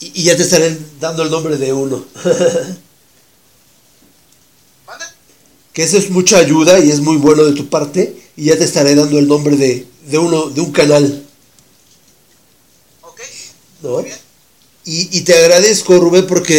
Y, 0.00 0.20
y 0.20 0.24
ya 0.24 0.36
te 0.36 0.42
estaré 0.42 0.76
dando 1.00 1.22
el 1.22 1.30
nombre 1.30 1.56
de 1.56 1.72
uno. 1.72 2.04
Que 5.72 5.84
eso 5.84 5.98
es 5.98 6.10
mucha 6.10 6.38
ayuda 6.38 6.80
y 6.80 6.90
es 6.90 7.00
muy 7.00 7.16
bueno 7.16 7.44
de 7.44 7.52
tu 7.52 7.68
parte. 7.68 8.16
Y 8.36 8.46
ya 8.46 8.58
te 8.58 8.64
estaré 8.64 8.94
dando 8.94 9.18
el 9.18 9.28
nombre 9.28 9.56
de, 9.56 9.86
de 10.08 10.18
uno, 10.18 10.50
de 10.50 10.60
un 10.60 10.72
canal. 10.72 11.24
¿Ok? 13.02 13.20
¿no? 13.82 14.00
Y, 14.84 15.16
y 15.16 15.20
te 15.20 15.34
agradezco, 15.34 15.98
Rubén, 15.98 16.26
porque 16.26 16.54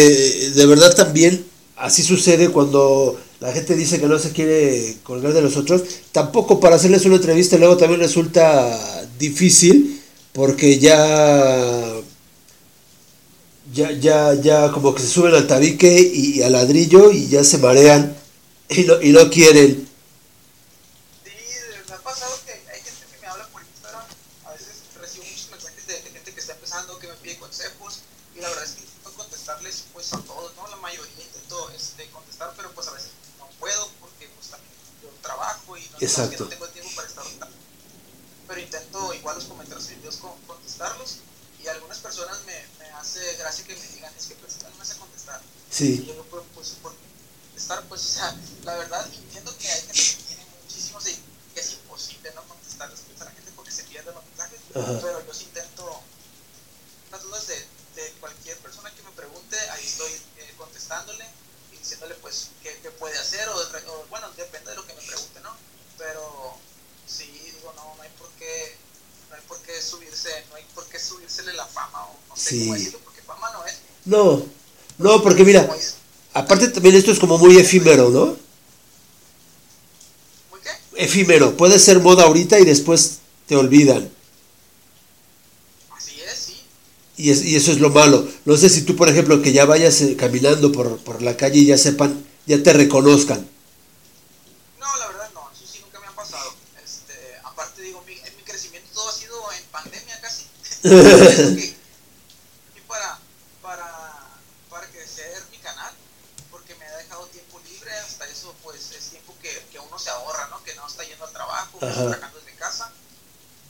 de 0.54 0.66
verdad 0.66 0.94
también 0.94 1.44
así 1.76 2.02
sucede 2.02 2.48
cuando 2.50 3.20
la 3.40 3.52
gente 3.52 3.74
dice 3.74 4.00
que 4.00 4.06
no 4.06 4.18
se 4.18 4.30
quiere 4.30 4.96
colgar 5.02 5.34
de 5.34 5.42
los 5.42 5.56
otros. 5.56 5.82
Tampoco 6.12 6.60
para 6.60 6.76
hacerles 6.76 7.04
una 7.04 7.16
entrevista 7.16 7.58
luego 7.58 7.76
también 7.76 8.00
resulta 8.00 9.04
difícil 9.18 10.01
porque 10.32 10.78
ya 10.78 12.00
ya 13.72 13.90
ya 13.92 14.34
ya 14.34 14.72
como 14.72 14.94
que 14.94 15.02
se 15.02 15.08
suben 15.08 15.34
al 15.34 15.46
tabique 15.46 16.10
y, 16.14 16.42
al 16.42 16.52
ladrillo 16.52 17.10
y 17.12 17.28
ya 17.28 17.44
se 17.44 17.58
marean 17.58 18.16
y 18.68 18.84
no, 18.84 19.00
y 19.00 19.12
no 19.12 19.30
quieren. 19.30 19.88
Sí, 36.12 36.36
Sí, 45.72 46.04
yo 46.06 46.12
digo, 46.12 46.24
pues, 46.30 46.44
pues, 46.54 46.74
contestar, 46.82 47.82
pues, 47.88 48.00
o 48.02 48.08
sea, 48.08 48.36
la 48.64 48.74
verdad, 48.76 49.06
entiendo 49.14 49.56
que 49.56 49.68
hay 49.68 49.80
gente 49.80 49.92
que 49.94 50.22
tiene 50.28 50.46
muchísimos 50.62 51.08
y 51.08 51.18
que 51.54 51.60
es 51.60 51.72
imposible 51.72 52.30
no 52.34 52.42
contestarles 52.44 53.00
pues, 53.08 53.20
a 53.22 53.24
la 53.24 53.30
gente 53.30 53.50
porque 53.56 53.70
se 53.72 53.84
pierden 53.84 54.14
los 54.14 54.24
mensajes, 54.26 54.60
Ajá. 54.74 54.98
pero 55.00 55.26
yo 55.26 55.32
sí 55.32 55.44
intento, 55.44 56.00
las 57.10 57.22
dudas 57.22 57.46
de, 57.46 57.56
de 57.96 58.10
cualquier 58.20 58.58
persona 58.58 58.94
que 58.94 59.02
me 59.02 59.10
pregunte, 59.12 59.56
ahí 59.70 59.86
estoy 59.86 60.12
eh, 60.12 60.54
contestándole 60.58 61.24
y 61.72 61.78
diciéndole, 61.78 62.14
pues, 62.16 62.48
qué, 62.62 62.78
qué 62.82 62.90
puede 62.90 63.18
hacer, 63.18 63.48
o, 63.48 63.56
o, 63.56 64.06
bueno, 64.10 64.30
depende 64.36 64.70
de 64.70 64.76
lo 64.76 64.86
que 64.86 64.94
me 64.94 65.02
pregunte, 65.02 65.40
¿no? 65.40 65.56
Pero, 65.96 66.58
sí, 67.06 67.24
digo, 67.54 67.72
no, 67.76 67.96
no 67.96 68.02
hay 68.02 68.10
por 68.18 68.28
qué, 68.32 68.76
no 69.30 69.36
hay 69.36 69.42
por 69.48 69.58
qué 69.62 69.80
subirse, 69.80 70.44
no 70.50 70.56
hay 70.56 70.64
por 70.74 70.86
qué 70.88 70.98
subírsele 70.98 71.54
la 71.54 71.66
fama, 71.66 72.04
o 72.08 72.18
no 72.28 72.36
sé 72.36 72.50
Sí. 72.50 72.60
cómo 72.60 72.74
decirlo, 72.74 72.98
porque 73.04 73.22
fama 73.22 73.50
no 73.52 73.64
es. 73.64 73.78
no, 74.04 74.46
no, 75.02 75.22
porque 75.22 75.44
mira, 75.44 75.64
dice- 75.74 75.94
aparte 76.34 76.68
también 76.68 76.94
esto 76.94 77.10
es 77.12 77.18
como 77.18 77.38
muy 77.38 77.56
efímero, 77.58 78.10
¿no? 78.10 78.36
¿Muy 80.50 80.60
qué? 80.60 80.70
efímero. 81.04 81.56
Puede 81.56 81.78
ser 81.78 82.00
moda 82.00 82.24
ahorita 82.24 82.58
y 82.60 82.64
después 82.64 83.18
te 83.46 83.56
olvidan. 83.56 84.10
Así 85.96 86.20
es, 86.20 86.38
sí. 86.38 86.56
Y, 87.16 87.30
es- 87.30 87.42
y 87.44 87.56
eso 87.56 87.72
es 87.72 87.80
lo 87.80 87.90
malo. 87.90 88.26
No 88.44 88.56
sé 88.56 88.68
si 88.68 88.82
tú, 88.82 88.96
por 88.96 89.08
ejemplo, 89.08 89.42
que 89.42 89.52
ya 89.52 89.64
vayas 89.64 90.00
eh, 90.02 90.16
caminando 90.16 90.72
por, 90.72 90.98
por 90.98 91.22
la 91.22 91.36
calle 91.36 91.60
y 91.60 91.66
ya 91.66 91.78
sepan, 91.78 92.24
ya 92.46 92.62
te 92.62 92.72
reconozcan. 92.72 93.46
No, 94.80 94.96
la 94.98 95.06
verdad 95.08 95.30
no, 95.34 95.48
eso 95.54 95.64
sí 95.70 95.78
nunca 95.82 96.00
me 96.00 96.06
ha 96.06 96.12
pasado. 96.14 96.52
Este, 96.84 97.14
aparte 97.44 97.82
digo, 97.82 98.02
mi, 98.06 98.14
mi 98.14 98.42
crecimiento 98.44 98.88
todo 98.94 99.08
ha 99.08 99.12
sido 99.12 99.34
en 99.56 99.64
pandemia 99.70 100.20
casi. 100.20 100.44
Eso 100.82 101.56
que- 101.56 101.74
y 102.76 102.80
para, 102.88 103.18
para, 103.62 103.86
para 104.68 104.86
crecer 104.88 105.42
mi 105.52 105.58
canal, 105.58 105.92
porque 106.50 106.74
me 106.74 106.84
ha 106.84 106.96
dejado 106.96 107.26
tiempo 107.26 107.60
libre, 107.70 107.92
hasta 107.92 108.26
eso 108.28 108.52
pues 108.64 108.90
es 108.98 109.10
tiempo 109.10 109.32
que, 109.40 109.48
que 109.70 109.78
uno 109.78 109.96
se 109.98 110.10
ahorra, 110.10 110.48
¿no? 110.50 110.62
Que 110.64 110.74
no 110.74 110.86
está 110.88 111.04
yendo 111.04 111.24
al 111.24 111.32
trabajo, 111.32 111.78
que 111.78 111.86
está 111.86 111.91
Ajá. 112.02 112.10
trabajando 112.18 112.38
desde 112.44 112.58
casa, 112.58 112.92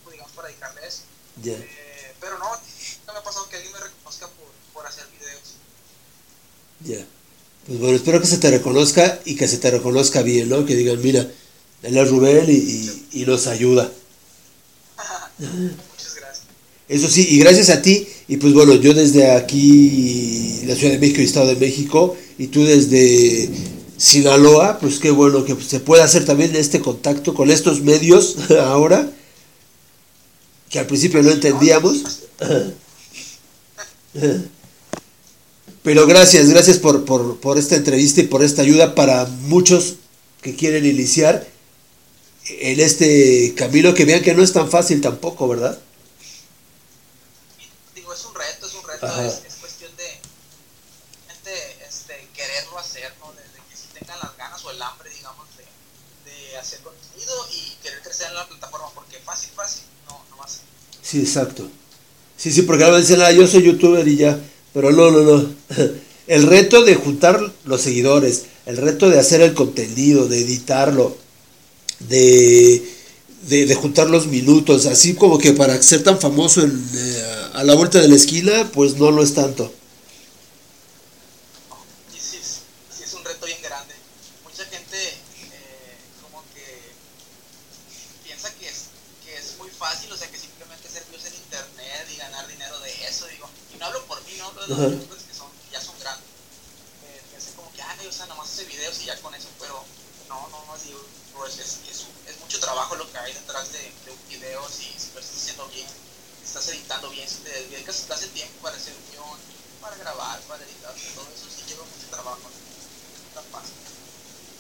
pues 0.05 0.13
digamos 0.15 0.33
para 0.33 0.49
dedicarle 0.49 0.81
a 0.81 0.87
eso. 0.87 1.03
Ya. 1.43 1.53
Eh, 1.53 2.13
pero 2.21 2.39
no, 2.39 2.45
nunca 2.51 3.13
me 3.13 3.19
ha 3.19 3.23
pasado 3.23 3.49
que 3.49 3.57
alguien 3.57 3.73
me 3.73 3.81
reconozca 3.81 4.27
por, 4.29 4.47
por 4.75 4.87
hacer 4.87 5.05
videos. 5.19 5.55
Ya. 6.81 7.07
Pues 7.67 7.79
bueno, 7.79 7.97
espero 7.97 8.21
que 8.21 8.27
se 8.27 8.39
te 8.39 8.51
reconozca 8.51 9.21
y 9.25 9.37
que 9.37 9.47
se 9.49 9.59
te 9.59 9.71
reconozca 9.71 10.23
bien, 10.23 10.49
¿no? 10.49 10.67
Que 10.67 10.75
digan, 10.75 11.01
mira, 11.01 11.27
él 11.83 11.97
es 11.97 12.11
Rubén 12.11 12.47
y, 12.49 12.53
y- 12.55 13.23
y 13.23 13.27
nos 13.27 13.47
ayuda. 13.47 13.91
Muchas 15.39 16.15
gracias. 16.17 16.43
Eso 16.89 17.09
sí, 17.09 17.27
y 17.31 17.39
gracias 17.39 17.71
a 17.71 17.81
ti, 17.81 18.07
y 18.29 18.37
pues 18.37 18.53
bueno, 18.53 18.75
yo 18.75 18.93
desde 18.95 19.31
aquí, 19.33 20.63
la 20.67 20.75
Ciudad 20.75 20.93
de 20.93 20.99
México 20.99 21.21
y 21.21 21.25
Estado 21.25 21.47
de 21.47 21.57
México, 21.57 22.17
y 22.39 22.49
tú 22.49 22.65
desde 22.65 23.49
Sinaloa, 24.03 24.79
pues 24.81 24.99
qué 24.99 25.11
bueno 25.11 25.45
que 25.45 25.55
se 25.63 25.79
pueda 25.79 26.05
hacer 26.05 26.25
también 26.25 26.57
este 26.57 26.81
contacto 26.81 27.35
con 27.35 27.51
estos 27.51 27.83
medios 27.83 28.51
ahora, 28.61 29.09
que 30.71 30.79
al 30.81 30.87
principio 30.87 31.23
no 31.23 31.31
entendíamos. 31.31 32.03
Pero 35.83 36.07
gracias, 36.07 36.49
gracias 36.49 36.79
por, 36.79 37.05
por, 37.05 37.39
por 37.41 37.59
esta 37.59 37.77
entrevista 37.77 38.21
y 38.21 38.27
por 38.27 38.43
esta 38.43 38.63
ayuda 38.63 38.95
para 38.95 39.27
muchos 39.27 39.97
que 40.41 40.57
quieren 40.57 40.87
iniciar 40.87 41.47
en 42.47 42.81
este 42.81 43.55
camino, 43.57 43.95
que 43.95 44.05
vean 44.05 44.23
que 44.23 44.35
no 44.35 44.43
es 44.43 44.53
tan 44.53 44.71
fácil 44.71 45.01
tampoco, 45.01 45.49
¿verdad? 45.49 45.79
digo, 47.95 48.13
es 48.13 48.25
un 48.25 48.35
reto, 48.35 48.67
es 48.67 48.75
un 48.75 48.89
reto, 48.89 49.07
Ajá. 49.07 49.27
es, 49.27 49.43
es 49.47 49.55
cuestión 49.57 49.91
de, 49.97 50.05
de 51.45 51.85
este, 51.89 52.29
quererlo 52.35 52.79
hacer, 52.79 53.13
¿no? 53.21 53.33
De, 53.33 53.43
de 53.43 53.61
que 53.69 53.77
si 53.77 53.87
tengan 53.99 54.19
las 54.21 54.37
ganas 54.37 54.65
o 54.65 54.71
el 54.71 54.83
hambre, 54.83 55.11
digamos, 55.11 55.47
de, 55.57 55.65
de 56.31 56.57
hacer 56.59 56.81
contenido 56.81 57.33
y 57.53 57.77
querer 57.83 58.03
crecer 58.03 58.29
en 58.29 58.35
la 58.35 58.49
plataforma, 58.49 58.91
porque 58.95 59.19
fácil, 59.21 59.51
fácil, 59.55 59.85
no, 60.07 60.25
no 60.31 60.37
va 60.37 60.45
a 60.45 60.49
ser. 60.49 60.63
Sí, 61.13 61.21
exacto. 61.21 61.69
Sí, 62.37 62.53
sí, 62.53 62.63
porque 62.63 62.85
ahora 62.85 62.99
dicen, 62.99 63.21
ah, 63.23 63.33
yo 63.33 63.47
soy 63.47 63.65
youtuber 63.65 64.09
y 64.09 64.17
ya. 64.17 64.41
Pero 64.75 64.93
no, 64.93 65.11
no, 65.11 65.23
no. 65.23 65.51
El 66.29 66.45
reto 66.45 66.85
de 66.85 66.95
juntar 66.97 67.41
los 67.67 67.83
seguidores, 67.83 68.45
el 68.67 68.79
reto 68.79 69.11
de 69.11 69.19
hacer 69.19 69.43
el 69.43 69.55
contenido, 69.55 70.29
de 70.29 70.41
editarlo, 70.41 71.17
de, 72.01 72.83
de, 73.49 73.75
juntar 73.75 74.11
los 74.11 74.29
minutos, 74.29 74.87
así 74.87 75.15
como 75.15 75.39
que 75.39 75.53
para 75.53 75.83
ser 75.83 76.03
tan 76.05 76.21
famoso 76.21 76.63
eh, 76.65 77.25
a 77.55 77.65
la 77.65 77.75
vuelta 77.75 78.01
de 78.01 78.09
la 78.09 78.17
esquina, 78.17 78.71
pues 78.73 78.97
no 78.99 79.11
lo 79.11 79.23
es 79.23 79.35
tanto. 79.35 79.73
Y 82.15 82.19
sí, 82.21 82.37
es- 82.37 82.61
sí 82.97 83.03
es 83.05 83.15
un 83.15 83.25
reto 83.25 83.47
bien 83.47 83.61
grande. 83.63 83.95
Mucha 84.45 84.65
gente 84.67 84.97
eh, 84.97 85.97
como 86.23 86.43
que 86.55 86.95
piensa 88.25 88.53
que 88.55 88.69
es, 88.69 88.91
que 89.25 89.35
es 89.37 89.57
muy 89.59 89.71
fácil, 89.71 90.11
o 90.13 90.17
sea, 90.17 90.31
que 90.31 90.39
simplemente 90.39 90.89
ser 90.89 91.05
views 91.11 91.25
en 91.27 91.35
internet 91.35 92.07
y 92.13 92.17
ganar 92.17 92.47
dinero 92.49 92.79
de 92.81 92.91
eso, 93.09 93.27
digo. 93.29 93.49
Y 93.75 93.79
no 93.79 93.91
de 94.63 94.69
los 94.69 94.79
youtubers 94.93 95.23
que 95.25 95.35
son, 95.35 95.49
ya 95.73 95.81
son 95.81 95.95
grandes. 96.01 96.27
Eh, 97.07 97.21
piensan 97.31 97.55
como 97.55 97.73
que, 97.73 97.83
ah, 97.83 97.97
o 98.09 98.13
sea, 98.13 98.27
nomás 98.27 98.49
hace 98.51 98.65
videos 98.65 98.97
y 99.03 99.07
ya 99.07 99.17
con 99.21 99.35
eso, 99.35 99.49
pero 99.61 99.83
no, 100.29 100.49
no, 100.49 100.59
no, 100.67 100.73
digo, 100.85 101.01
pues 101.37 101.55
es, 101.59 101.83
es, 101.91 102.07
es 102.29 102.37
mucho 102.41 102.59
trabajo 102.61 102.97
lo 102.97 103.11
que 103.11 103.19
hay 103.19 103.33
detrás 103.33 103.73
de, 103.73 103.79
de 103.81 104.11
un 104.13 104.23
video, 104.29 104.61
si, 104.69 104.85
si 104.97 105.13
lo 105.15 105.21
estás 105.21 105.37
haciendo 105.37 105.67
bien, 105.69 105.87
si 105.89 106.45
estás 106.47 106.69
editando 106.69 107.11
bien, 107.11 107.29
si 107.29 107.37
te 107.43 107.51
dedicas 107.51 108.05
hace 108.11 108.27
tiempo 108.29 108.55
para 108.63 108.77
hacer 108.77 108.93
un 108.95 109.05
guion, 109.11 109.39
para 109.81 109.97
grabar, 109.97 110.41
para 110.47 110.63
editar, 110.65 110.95
todo 111.15 111.27
eso 111.35 111.47
sí 111.51 111.63
lleva 111.69 111.83
mucho 111.85 112.07
trabajo, 112.11 112.41
no 112.43 112.49
es 112.51 113.35
tan 113.35 113.45
fácil. 113.51 113.75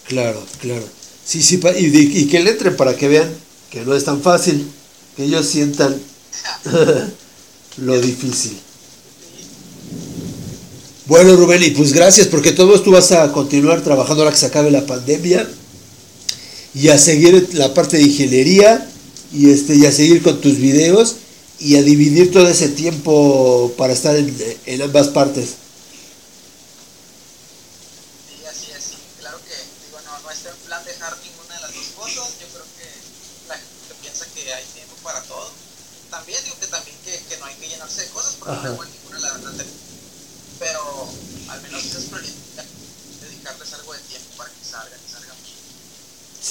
Claro, 0.08 0.40
claro. 0.60 0.88
Sí, 1.24 1.42
sí, 1.42 1.60
y, 1.78 1.90
de- 1.90 2.18
y 2.20 2.28
que 2.28 2.40
le 2.40 2.50
entren 2.50 2.76
para 2.76 2.96
que 2.96 3.08
vean 3.08 3.32
que 3.70 3.82
no 3.84 3.94
es 3.94 4.04
tan 4.04 4.20
fácil, 4.20 4.70
que 5.16 5.24
ellos 5.24 5.46
sientan 5.46 6.00
lo 7.78 8.00
difícil. 8.00 8.60
Bueno, 11.06 11.34
Rubén, 11.36 11.62
y 11.62 11.70
pues 11.70 11.92
gracias, 11.92 12.28
porque 12.28 12.52
todos 12.52 12.84
tú 12.84 12.92
vas 12.92 13.10
a 13.12 13.32
continuar 13.32 13.82
trabajando 13.82 14.22
ahora 14.22 14.32
que 14.32 14.40
se 14.40 14.46
acabe 14.46 14.70
la 14.70 14.86
pandemia 14.86 15.48
y 16.74 16.88
a 16.88 16.98
seguir 16.98 17.48
la 17.54 17.74
parte 17.74 17.96
de 17.96 18.04
ingeniería 18.04 18.88
y 19.32 19.50
este 19.50 19.74
y 19.74 19.84
a 19.84 19.92
seguir 19.92 20.22
con 20.22 20.40
tus 20.40 20.58
videos 20.58 21.16
y 21.58 21.76
a 21.76 21.82
dividir 21.82 22.30
todo 22.30 22.48
ese 22.48 22.68
tiempo 22.68 23.72
para 23.76 23.92
estar 23.92 24.14
en, 24.16 24.32
en 24.66 24.82
ambas 24.82 25.08
partes. 25.08 25.56
Sí, 28.28 28.36
así 28.48 28.70
es, 28.70 28.82
sí. 28.82 28.96
Claro 29.18 29.38
que, 29.42 29.54
digo, 29.86 29.98
no, 30.06 30.18
no 30.22 30.30
está 30.30 30.50
en 30.50 30.56
plan 30.66 30.84
dejar 30.84 31.16
ninguna 31.18 31.54
de 31.56 31.60
las 31.62 31.74
dos 31.74 31.86
cosas. 31.96 32.30
Yo 32.40 32.46
creo 32.46 32.66
que 32.78 32.86
la 33.48 33.54
gente 33.56 33.94
piensa 34.00 34.24
que 34.34 34.54
hay 34.54 34.64
tiempo 34.72 34.94
para 35.02 35.20
todo. 35.22 35.50
También 36.10 36.38
digo 36.44 36.56
que 36.60 36.66
también 36.68 36.96
que, 37.04 37.18
que 37.28 37.36
no 37.38 37.46
hay 37.46 37.54
que 37.56 37.68
llenarse 37.68 38.02
de 38.02 38.08
cosas 38.08 38.34
porque 38.38 38.54
Ajá. 38.54 38.68
luego 38.68 38.84
ninguna 38.84 39.18
la, 39.18 39.28
la 39.38 39.50
tenemos. 39.50 39.82
Pero 40.58 41.08
al 41.48 41.60
menos 41.62 41.84
esas 41.84 42.04
prioridades, 42.04 42.70
dedicarles 43.20 43.72
algo 43.72 43.92
de 43.94 44.00
tiempo 44.00 44.28
para 44.36 44.50
que 44.50 44.64
salga, 44.64 44.94
que 44.94 45.10
salga 45.10 45.34
bien. 45.42 45.58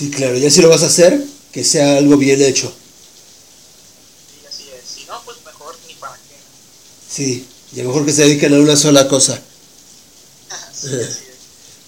Sí, 0.02 0.10
claro, 0.10 0.36
¿ya 0.36 0.50
si 0.50 0.64
lo 0.64 0.70
vas 0.70 0.82
a 0.82 0.88
hacer? 0.88 1.24
que 1.52 1.64
sea 1.64 1.98
algo 1.98 2.18
bien 2.18 2.42
hecho. 2.42 2.74
Sí, 4.28 4.48
así 4.50 4.64
es. 4.76 4.82
Si 4.96 5.06
no, 5.06 5.22
pues 5.24 5.38
mejor 5.46 5.76
ni 5.88 5.94
para 5.94 6.16
qué. 6.16 6.36
Sí, 7.08 7.46
y 7.72 7.80
a 7.80 7.84
lo 7.84 7.90
mejor 7.90 8.08
que 8.08 8.14
se 8.14 8.24
dediquen 8.24 8.56
a 8.56 8.60
una 8.60 8.76
sola 8.76 9.08
cosa. 9.08 9.40
Sí, 10.74 10.88
así 10.88 10.96
es. 10.98 11.20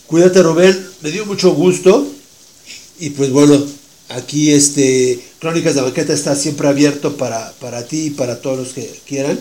Cuídate 0.06 0.44
Rubén, 0.44 0.88
me 1.02 1.10
dio 1.10 1.26
mucho 1.26 1.56
gusto 1.56 2.08
y 3.00 3.10
pues 3.10 3.32
bueno, 3.32 3.66
aquí 4.10 4.52
este 4.52 5.28
Crónicas 5.40 5.74
de 5.74 5.82
Banqueta 5.82 6.14
está 6.14 6.36
siempre 6.36 6.68
abierto 6.68 7.18
para, 7.18 7.52
para 7.54 7.88
ti 7.88 8.06
y 8.06 8.10
para 8.12 8.40
todos 8.40 8.60
los 8.60 8.74
que 8.74 9.02
quieran. 9.08 9.40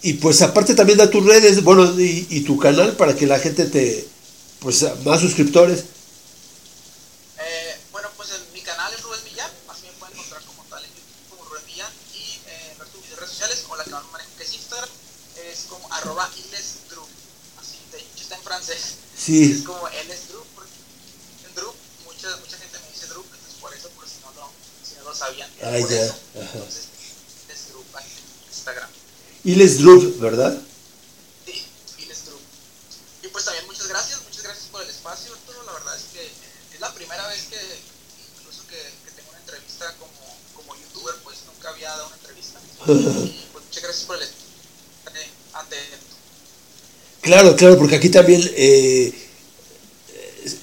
Y 0.00 0.14
pues 0.14 0.40
aparte 0.40 0.74
también 0.74 0.96
da 0.96 1.10
tus 1.10 1.26
redes, 1.26 1.62
bueno, 1.62 2.00
y, 2.00 2.26
y 2.30 2.40
tu 2.40 2.56
canal 2.56 2.96
para 2.96 3.14
que 3.14 3.26
la 3.26 3.38
gente 3.38 3.66
te, 3.66 4.08
pues 4.60 4.86
más 5.04 5.20
suscriptores. 5.20 5.84
Eh, 7.40 7.76
bueno, 7.92 8.08
pues 8.16 8.30
en 8.30 8.52
mi 8.52 8.60
canal 8.62 8.92
es 8.92 9.00
Rubén 9.02 9.22
Millán, 9.24 9.50
así 9.68 9.86
me 9.86 9.92
pueden 9.92 10.14
encontrar 10.16 10.42
como 10.42 10.64
tal 10.64 10.82
en 10.84 10.90
YouTube 10.90 11.30
como 11.30 11.44
Rubén 11.44 11.66
Millán 11.66 11.92
y 12.14 12.40
eh, 12.46 12.74
en 12.74 13.00
mis 13.00 13.16
redes 13.16 13.30
sociales 13.30 13.64
o 13.68 13.76
la 13.76 13.84
que 13.84 13.90
más 13.90 14.04
manejo 14.10 14.30
que 14.36 14.42
es 14.42 14.54
Instagram 14.54 14.90
es 15.48 15.66
como 15.68 15.92
arroba 15.92 16.28
ilesdru, 16.36 17.06
así 17.60 17.78
de 17.92 17.98
hecho 17.98 18.22
está 18.22 18.34
en 18.34 18.42
francés, 18.42 18.98
Sí, 19.28 19.52
es 19.52 19.62
como 19.62 19.86
Elesdru, 19.88 20.42
porque 20.54 20.72
en 21.44 21.54
Drew 21.54 21.70
mucha, 22.06 22.34
mucha 22.38 22.56
gente 22.56 22.78
me 22.78 22.88
dice 22.88 23.08
Drew, 23.08 23.20
entonces 23.20 23.60
por 23.60 23.74
eso, 23.74 23.90
por 23.90 24.08
si 24.08 24.20
no 24.24 24.32
lo, 24.32 24.50
si 24.82 24.94
no 24.96 25.02
lo 25.04 25.14
sabían, 25.14 25.50
es 25.50 25.64
Ah, 25.64 25.78
ya, 25.78 26.06
eso, 26.06 26.16
entonces 26.32 26.88
ahí 27.92 28.08
en 28.08 28.48
Instagram. 28.48 28.88
Iles 29.44 29.78
Drup, 29.80 30.18
¿verdad? 30.18 30.56
Sí, 31.44 31.62
True. 32.24 32.40
Y 33.22 33.28
pues 33.28 33.44
también 33.44 33.66
muchas 33.66 33.86
gracias, 33.86 34.22
muchas 34.22 34.44
gracias 34.44 34.64
por 34.72 34.80
el 34.80 34.88
espacio, 34.88 35.34
Arturo. 35.34 35.62
La 35.64 35.72
verdad 35.72 35.94
es 35.94 36.04
que 36.04 36.24
es 36.72 36.80
la 36.80 36.94
primera 36.94 37.26
vez 37.28 37.42
que, 37.50 37.60
incluso 38.40 38.66
que, 38.66 38.80
que 39.04 39.10
tengo 39.10 39.28
una 39.28 39.40
entrevista 39.40 39.94
como, 39.98 40.38
como 40.54 40.74
youtuber, 40.74 41.16
pues 41.16 41.36
nunca 41.44 41.68
había 41.68 41.90
dado 41.90 42.06
una 42.06 42.16
entrevista. 42.16 42.60
Y 42.88 43.44
pues 43.52 43.62
muchas 43.66 43.82
gracias 43.82 44.06
por 44.06 44.16
el 44.16 44.22
espacio. 44.22 44.48
Atento. 45.52 46.08
Claro, 47.28 47.54
claro, 47.56 47.76
porque 47.76 47.96
aquí 47.96 48.08
también 48.08 48.40
eh, 48.56 49.12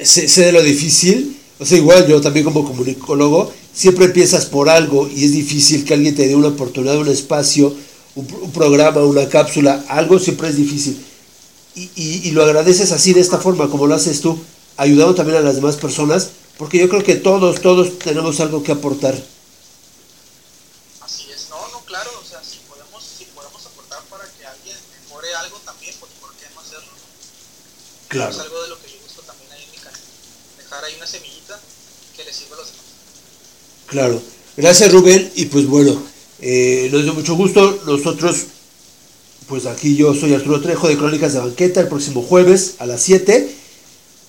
sé, 0.03 0.41
de 0.45 0.51
lo 0.51 0.63
difícil. 0.63 1.39
O 1.59 1.65
sea, 1.65 1.77
igual 1.77 2.07
yo 2.07 2.19
también 2.19 2.43
como 2.43 2.65
comunicólogo, 2.65 3.53
siempre 3.71 4.05
empiezas 4.05 4.47
por 4.47 4.67
algo 4.67 5.07
y 5.07 5.25
es 5.25 5.31
difícil 5.31 5.85
que 5.85 5.93
alguien 5.93 6.15
te 6.15 6.27
dé 6.27 6.35
una 6.35 6.47
oportunidad, 6.47 6.97
un 6.97 7.07
espacio, 7.07 7.71
un, 8.15 8.25
programa, 8.51 9.03
una 9.03 9.29
cápsula, 9.29 9.85
algo 9.89 10.17
siempre 10.17 10.49
es 10.49 10.57
difícil. 10.57 10.97
Y- 11.75 11.91
y 12.27 12.31
lo 12.31 12.43
agradeces 12.43 12.91
así 12.91 13.13
de 13.13 13.21
esta 13.21 13.37
forma, 13.37 13.69
como 13.69 13.85
lo 13.85 13.93
haces 13.93 14.21
tú, 14.21 14.39
ayudando 14.75 15.13
también 15.13 15.37
a 15.37 15.41
las 15.41 15.57
demás 15.57 15.75
personas, 15.75 16.29
porque 16.57 16.79
yo 16.79 16.89
creo 16.89 17.03
que 17.03 17.13
todos, 17.15 17.61
todos 17.61 17.99
tenemos 17.99 18.39
algo 18.39 18.63
que 18.63 18.71
aportar. 18.71 19.13
Así 21.01 21.25
es, 21.31 21.47
no, 21.51 21.57
no, 21.71 21.79
claro, 21.85 22.09
o 22.19 22.25
sea, 22.27 22.41
si 22.43 22.57
podemos, 22.67 23.03
si 23.17 23.25
podemos 23.35 23.63
aportar 23.65 24.01
para 24.09 24.23
que 24.25 24.45
alguien 24.45 24.75
mejore 25.03 25.33
algo 25.35 25.57
también, 25.65 25.93
pues 25.99 26.11
por 26.19 26.31
qué 26.35 26.45
no 26.53 26.61
hacerlo, 26.61 26.91
¿no? 28.15 28.29
Es 28.29 28.39
algo 28.39 28.61
de 28.63 28.69
lo 28.69 28.81
que 28.81 28.87
yo 28.89 28.97
busco 29.03 29.21
también 29.21 29.51
ahí 29.51 29.63
en 29.63 29.71
mi 29.71 29.77
canal. 29.77 29.99
Dejar 30.57 30.83
ahí 30.85 30.93
una 30.97 31.07
semillita 31.07 31.59
que 32.15 32.23
le 32.23 32.33
sirva 32.33 32.55
a 32.55 32.59
los 32.59 32.67
demás. 32.67 32.83
Claro. 33.87 34.21
Gracias 34.57 34.91
Rubén 34.91 35.31
y 35.35 35.45
pues 35.45 35.65
bueno, 35.67 36.01
eh, 36.39 36.89
nos 36.91 37.03
dio 37.03 37.13
mucho 37.13 37.35
gusto. 37.35 37.81
Nosotros, 37.85 38.45
pues 39.47 39.65
aquí 39.65 39.95
yo 39.95 40.13
soy 40.13 40.33
Arturo 40.33 40.61
Trejo 40.61 40.87
de 40.87 40.97
Crónicas 40.97 41.33
de 41.33 41.39
Banqueta 41.39 41.81
el 41.81 41.89
próximo 41.89 42.21
jueves 42.21 42.75
a 42.79 42.85
las 42.85 43.01
7 43.01 43.53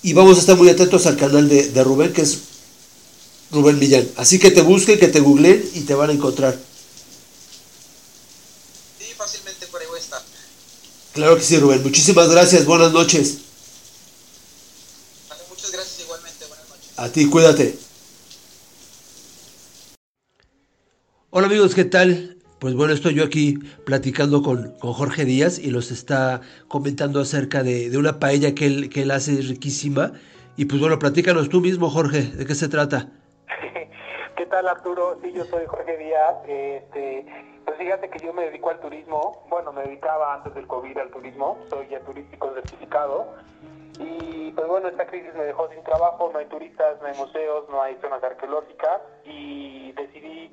y 0.03 0.13
vamos 0.13 0.37
a 0.37 0.41
estar 0.41 0.57
muy 0.57 0.69
atentos 0.69 1.07
al 1.07 1.17
canal 1.17 1.49
de, 1.49 1.69
de 1.69 1.85
Rubén 1.85 2.13
que 2.13 2.23
es 2.23 2.39
Rubén 3.51 3.79
Millán. 3.79 4.09
Así 4.17 4.39
que 4.39 4.51
te 4.51 4.63
busquen, 4.63 4.99
que 4.99 5.09
te 5.09 5.21
googleen 5.21 5.71
y 5.75 5.83
te 5.83 5.95
van 5.95 6.11
a 6.11 6.13
encontrar. 6.13 6.59
Sí, 8.99 9.07
fácilmente 9.17 9.67
por 9.69 9.81
ahí 9.81 9.87
voy 9.87 9.99
a 9.99 10.03
estar. 10.03 10.23
Claro 11.13 11.37
que 11.37 11.43
sí 11.43 11.59
Rubén. 11.59 11.83
Muchísimas 11.83 12.29
gracias. 12.29 12.65
Buenas 12.67 12.93
noches. 12.93 13.39
Vale, 15.29 15.43
muchas 15.49 15.71
gracias 15.71 16.01
igualmente, 16.01 16.45
buenas 16.47 16.69
noches. 16.69 16.86
A 16.99 17.11
ti, 17.11 17.29
cuídate. 17.29 17.75
Hola 21.29 21.47
amigos, 21.47 21.75
¿qué 21.75 21.85
tal? 21.85 22.39
Pues 22.59 22.75
bueno, 22.75 22.95
estoy 22.95 23.13
yo 23.13 23.25
aquí 23.25 23.59
platicando 23.85 24.43
con, 24.43 24.73
con 24.79 24.95
Jorge 24.95 25.27
Díaz 25.27 25.59
y 25.59 25.71
los 25.71 25.91
está 25.91 26.41
comentando 26.69 27.21
acerca 27.21 27.63
de, 27.63 27.91
de 27.91 27.99
una 27.99 28.19
paella 28.19 28.55
que 28.55 28.65
él, 28.65 28.89
que 28.89 29.03
él 29.03 29.11
hace 29.11 29.33
riquísima. 29.43 30.13
Y 30.57 30.65
pues 30.65 30.81
bueno, 30.81 30.99
platícanos 30.99 31.51
tú 31.51 31.61
mismo, 31.61 31.91
Jorge, 31.91 32.23
¿de 32.23 32.47
qué 32.47 32.55
se 32.55 32.69
trata? 32.69 33.11
¿Qué 34.37 34.47
tal 34.47 34.67
Arturo? 34.67 35.19
Sí, 35.23 35.33
yo 35.35 35.45
soy 35.45 35.67
Jorge 35.67 35.99
Díaz. 35.99 36.35
Este, 36.49 37.27
pues 37.67 37.77
fíjate 37.77 38.09
que 38.09 38.25
yo 38.25 38.33
me 38.33 38.45
dedico 38.45 38.71
al 38.71 38.81
turismo. 38.81 39.45
Bueno, 39.51 39.71
me 39.71 39.83
dedicaba 39.83 40.37
antes 40.37 40.55
del 40.55 40.67
COVID 40.67 40.97
al 40.97 41.11
turismo. 41.11 41.59
Soy 41.69 41.89
ya 41.91 42.01
turístico 42.01 42.55
certificado. 42.55 43.35
Y 43.99 44.53
pues 44.53 44.67
bueno, 44.69 44.89
esta 44.89 45.07
crisis 45.07 45.35
me 45.35 45.45
dejó 45.45 45.69
sin 45.71 45.83
trabajo. 45.83 46.31
No 46.33 46.39
hay 46.39 46.47
turistas, 46.47 47.01
no 47.01 47.09
hay 47.09 47.17
museos, 47.17 47.69
no 47.69 47.83
hay 47.83 47.97
zonas 48.01 48.23
arqueológicas. 48.23 49.01
Y 49.25 49.93
decidí 49.93 50.51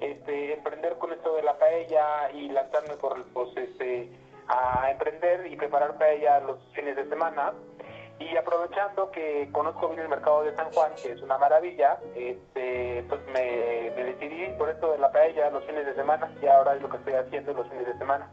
este, 0.00 0.54
emprender 0.54 0.96
con 0.98 1.12
esto 1.12 1.34
de 1.36 1.42
la 1.42 1.58
paella 1.58 2.30
y 2.32 2.48
lanzarme 2.48 2.94
por, 2.96 3.22
pues, 3.32 3.56
este, 3.56 4.08
a 4.48 4.90
emprender 4.90 5.46
y 5.46 5.56
preparar 5.56 5.96
paella 5.98 6.40
los 6.40 6.58
fines 6.74 6.96
de 6.96 7.08
semana. 7.08 7.52
Y 8.18 8.36
aprovechando 8.36 9.10
que 9.10 9.48
conozco 9.50 9.88
bien 9.88 10.02
el 10.02 10.08
mercado 10.08 10.44
de 10.44 10.54
San 10.54 10.70
Juan, 10.72 10.92
que 11.02 11.12
es 11.12 11.20
una 11.20 11.36
maravilla, 11.36 11.98
este, 12.14 13.04
pues 13.08 13.20
me, 13.26 13.90
me 13.96 14.04
decidí 14.04 14.46
por 14.56 14.70
esto 14.70 14.92
de 14.92 14.98
la 14.98 15.10
paella 15.10 15.50
los 15.50 15.64
fines 15.64 15.84
de 15.84 15.94
semana 15.94 16.30
y 16.40 16.46
ahora 16.46 16.76
es 16.76 16.82
lo 16.82 16.88
que 16.88 16.98
estoy 16.98 17.14
haciendo 17.14 17.52
los 17.54 17.68
fines 17.68 17.86
de 17.86 17.98
semana. 17.98 18.30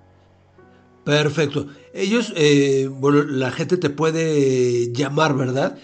Perfecto. 1.03 1.65
Ellos, 1.93 2.33
eh, 2.35 2.87
bueno, 2.89 3.23
la 3.23 3.51
gente 3.51 3.77
te 3.77 3.89
puede 3.89 4.91
llamar, 4.93 5.33
¿verdad? 5.35 5.77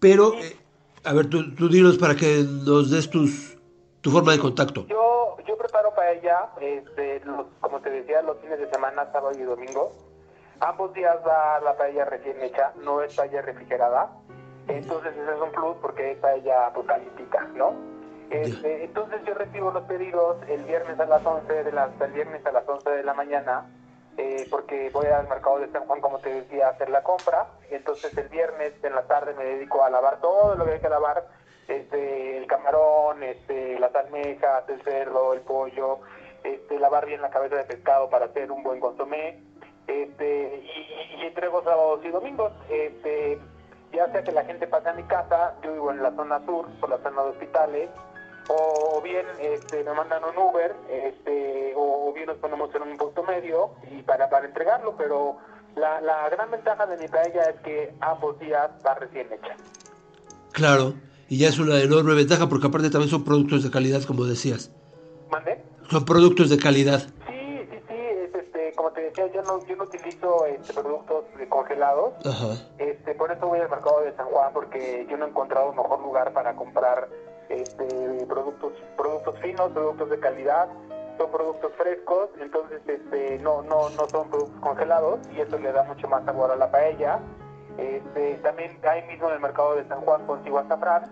Pero, 0.00 0.34
eh, 0.34 0.56
a 1.04 1.12
ver, 1.12 1.26
tú, 1.28 1.54
tú 1.54 1.68
dinos 1.68 1.98
para 1.98 2.14
que 2.16 2.42
nos 2.64 2.90
des 2.90 3.10
tus, 3.10 3.56
tu 4.00 4.10
forma 4.10 4.32
de 4.32 4.38
contacto. 4.38 4.86
Yo, 4.88 5.36
yo 5.46 5.56
preparo 5.56 5.94
paella, 5.94 6.48
este, 6.60 7.20
los- 7.24 7.46
como 7.60 7.80
te 7.80 7.90
decía, 7.90 8.22
los 8.22 8.38
fines 8.40 8.58
de 8.58 8.68
semana, 8.70 9.08
sábado 9.12 9.32
y 9.38 9.42
domingo. 9.42 9.92
Ambos 10.60 10.94
días 10.94 11.16
va 11.26 11.60
la 11.60 11.76
paella 11.76 12.04
recién 12.04 12.40
hecha, 12.40 12.72
no 12.82 13.02
es 13.02 13.14
paella 13.14 13.42
refrigerada. 13.42 14.12
Entonces 14.68 15.12
ese 15.12 15.32
es 15.34 15.40
un 15.42 15.50
plus 15.50 15.76
porque 15.82 16.12
es 16.12 16.18
paella 16.18 16.70
pues, 16.72 16.86
calientita, 16.86 17.42
¿no? 17.56 17.74
Este, 18.30 18.84
entonces 18.84 19.20
yo 19.26 19.34
recibo 19.34 19.72
los 19.72 19.82
pedidos 19.84 20.36
el 20.48 20.62
viernes 20.64 20.98
a 20.98 21.04
las 21.04 21.26
11 21.26 21.52
de 21.64 21.72
la, 21.72 21.90
el 22.00 22.12
viernes 22.12 22.46
a 22.46 22.52
las 22.52 22.66
11 22.66 22.88
de 22.90 23.02
la 23.04 23.12
mañana 23.12 23.66
eh, 24.16 24.46
porque 24.50 24.90
voy 24.90 25.06
al 25.06 25.28
mercado 25.28 25.58
de 25.58 25.70
San 25.70 25.86
Juan, 25.86 26.00
como 26.00 26.18
te 26.18 26.32
decía, 26.32 26.68
a 26.68 26.70
hacer 26.70 26.90
la 26.90 27.02
compra. 27.02 27.46
Entonces 27.70 28.16
el 28.16 28.28
viernes 28.28 28.72
en 28.82 28.94
la 28.94 29.02
tarde 29.02 29.34
me 29.34 29.44
dedico 29.44 29.82
a 29.82 29.90
lavar 29.90 30.20
todo 30.20 30.54
lo 30.54 30.64
que 30.64 30.72
hay 30.72 30.80
que 30.80 30.88
lavar, 30.88 31.26
este, 31.68 32.38
el 32.38 32.46
camarón, 32.46 33.22
este, 33.22 33.78
las 33.78 33.94
almejas, 33.94 34.68
el 34.68 34.82
cerdo, 34.82 35.32
el 35.32 35.40
pollo, 35.40 36.00
este, 36.44 36.78
lavar 36.78 37.06
bien 37.06 37.22
la 37.22 37.30
cabeza 37.30 37.56
de 37.56 37.64
pescado 37.64 38.10
para 38.10 38.26
hacer 38.26 38.50
un 38.50 38.62
buen 38.62 38.80
consomé, 38.80 39.40
este, 39.86 40.62
y, 40.64 41.22
y 41.22 41.26
entrego 41.26 41.62
sábados 41.62 42.04
y 42.04 42.08
domingos. 42.08 42.52
Este, 42.68 43.38
ya 43.92 44.10
sea 44.10 44.22
que 44.22 44.32
la 44.32 44.44
gente 44.44 44.66
pase 44.66 44.88
a 44.88 44.94
mi 44.94 45.04
casa, 45.04 45.54
yo 45.62 45.72
vivo 45.72 45.90
en 45.90 46.02
la 46.02 46.10
zona 46.12 46.44
sur, 46.46 46.66
por 46.80 46.88
la 46.88 46.98
zona 46.98 47.22
de 47.22 47.28
hospitales, 47.30 47.90
o 48.48 49.00
bien 49.02 49.26
este, 49.40 49.84
me 49.84 49.92
mandan 49.92 50.22
un 50.24 50.36
Uber, 50.36 50.74
este, 50.90 51.72
o 51.76 52.12
bien 52.12 52.26
nos 52.26 52.38
ponemos 52.38 52.74
en 52.74 52.82
un 52.82 52.96
punto 52.96 53.22
medio 53.22 53.72
y 53.90 54.02
para, 54.02 54.28
para 54.28 54.46
entregarlo, 54.46 54.96
pero 54.96 55.36
la, 55.76 56.00
la 56.00 56.28
gran 56.28 56.50
ventaja 56.50 56.86
de 56.86 56.96
mi 56.96 57.08
paella 57.08 57.42
es 57.42 57.60
que 57.60 57.94
ambos 58.00 58.38
días 58.38 58.70
va 58.86 58.94
recién 58.94 59.32
hecha. 59.32 59.56
Claro, 60.52 60.94
y 61.28 61.38
ya 61.38 61.48
es 61.48 61.58
una 61.58 61.80
enorme 61.80 62.14
ventaja 62.14 62.48
porque 62.48 62.66
aparte 62.66 62.90
también 62.90 63.10
son 63.10 63.24
productos 63.24 63.62
de 63.62 63.70
calidad, 63.70 64.02
como 64.02 64.24
decías. 64.24 64.70
¿Mande? 65.30 65.62
Son 65.90 66.04
productos 66.04 66.50
de 66.50 66.58
calidad. 66.58 67.00
Sí, 67.00 67.66
sí, 67.70 67.78
sí, 67.88 67.94
es, 67.94 68.34
este, 68.34 68.72
como 68.74 68.92
te 68.92 69.02
decía, 69.02 69.26
yo 69.32 69.42
no, 69.42 69.64
yo 69.66 69.76
no 69.76 69.84
utilizo 69.84 70.44
este, 70.46 70.74
productos 70.74 71.24
congelados, 71.48 72.14
Ajá. 72.26 72.54
Este, 72.78 73.14
por 73.14 73.32
eso 73.32 73.46
voy 73.46 73.60
al 73.60 73.70
mercado 73.70 74.02
de 74.02 74.14
San 74.14 74.26
Juan, 74.26 74.52
porque 74.52 75.06
yo 75.08 75.16
no 75.16 75.24
he 75.24 75.28
encontrado 75.28 75.70
un 75.70 75.76
mejor 75.76 76.00
lugar 76.00 76.32
para 76.34 76.54
comprar 76.54 77.08
este, 77.48 77.86
productos, 78.26 78.72
productos 78.96 79.38
finos, 79.40 79.70
productos 79.72 80.10
de 80.10 80.18
calidad, 80.18 80.68
son 81.18 81.30
productos 81.30 81.72
frescos, 81.76 82.30
entonces 82.40 82.80
este, 82.86 83.38
no, 83.38 83.62
no, 83.62 83.90
no 83.90 84.08
son 84.08 84.30
productos 84.30 84.60
congelados 84.60 85.20
y 85.32 85.40
eso 85.40 85.58
le 85.58 85.72
da 85.72 85.82
mucho 85.84 86.08
más 86.08 86.24
sabor 86.24 86.50
a 86.50 86.56
la 86.56 86.70
paella. 86.70 87.20
Este, 87.78 88.34
también 88.42 88.78
ahí 88.88 89.02
mismo 89.08 89.28
en 89.28 89.34
el 89.34 89.40
mercado 89.40 89.76
de 89.76 89.84
San 89.88 90.00
Juan 90.02 90.26
consigo 90.26 90.58
azafrán, 90.58 91.10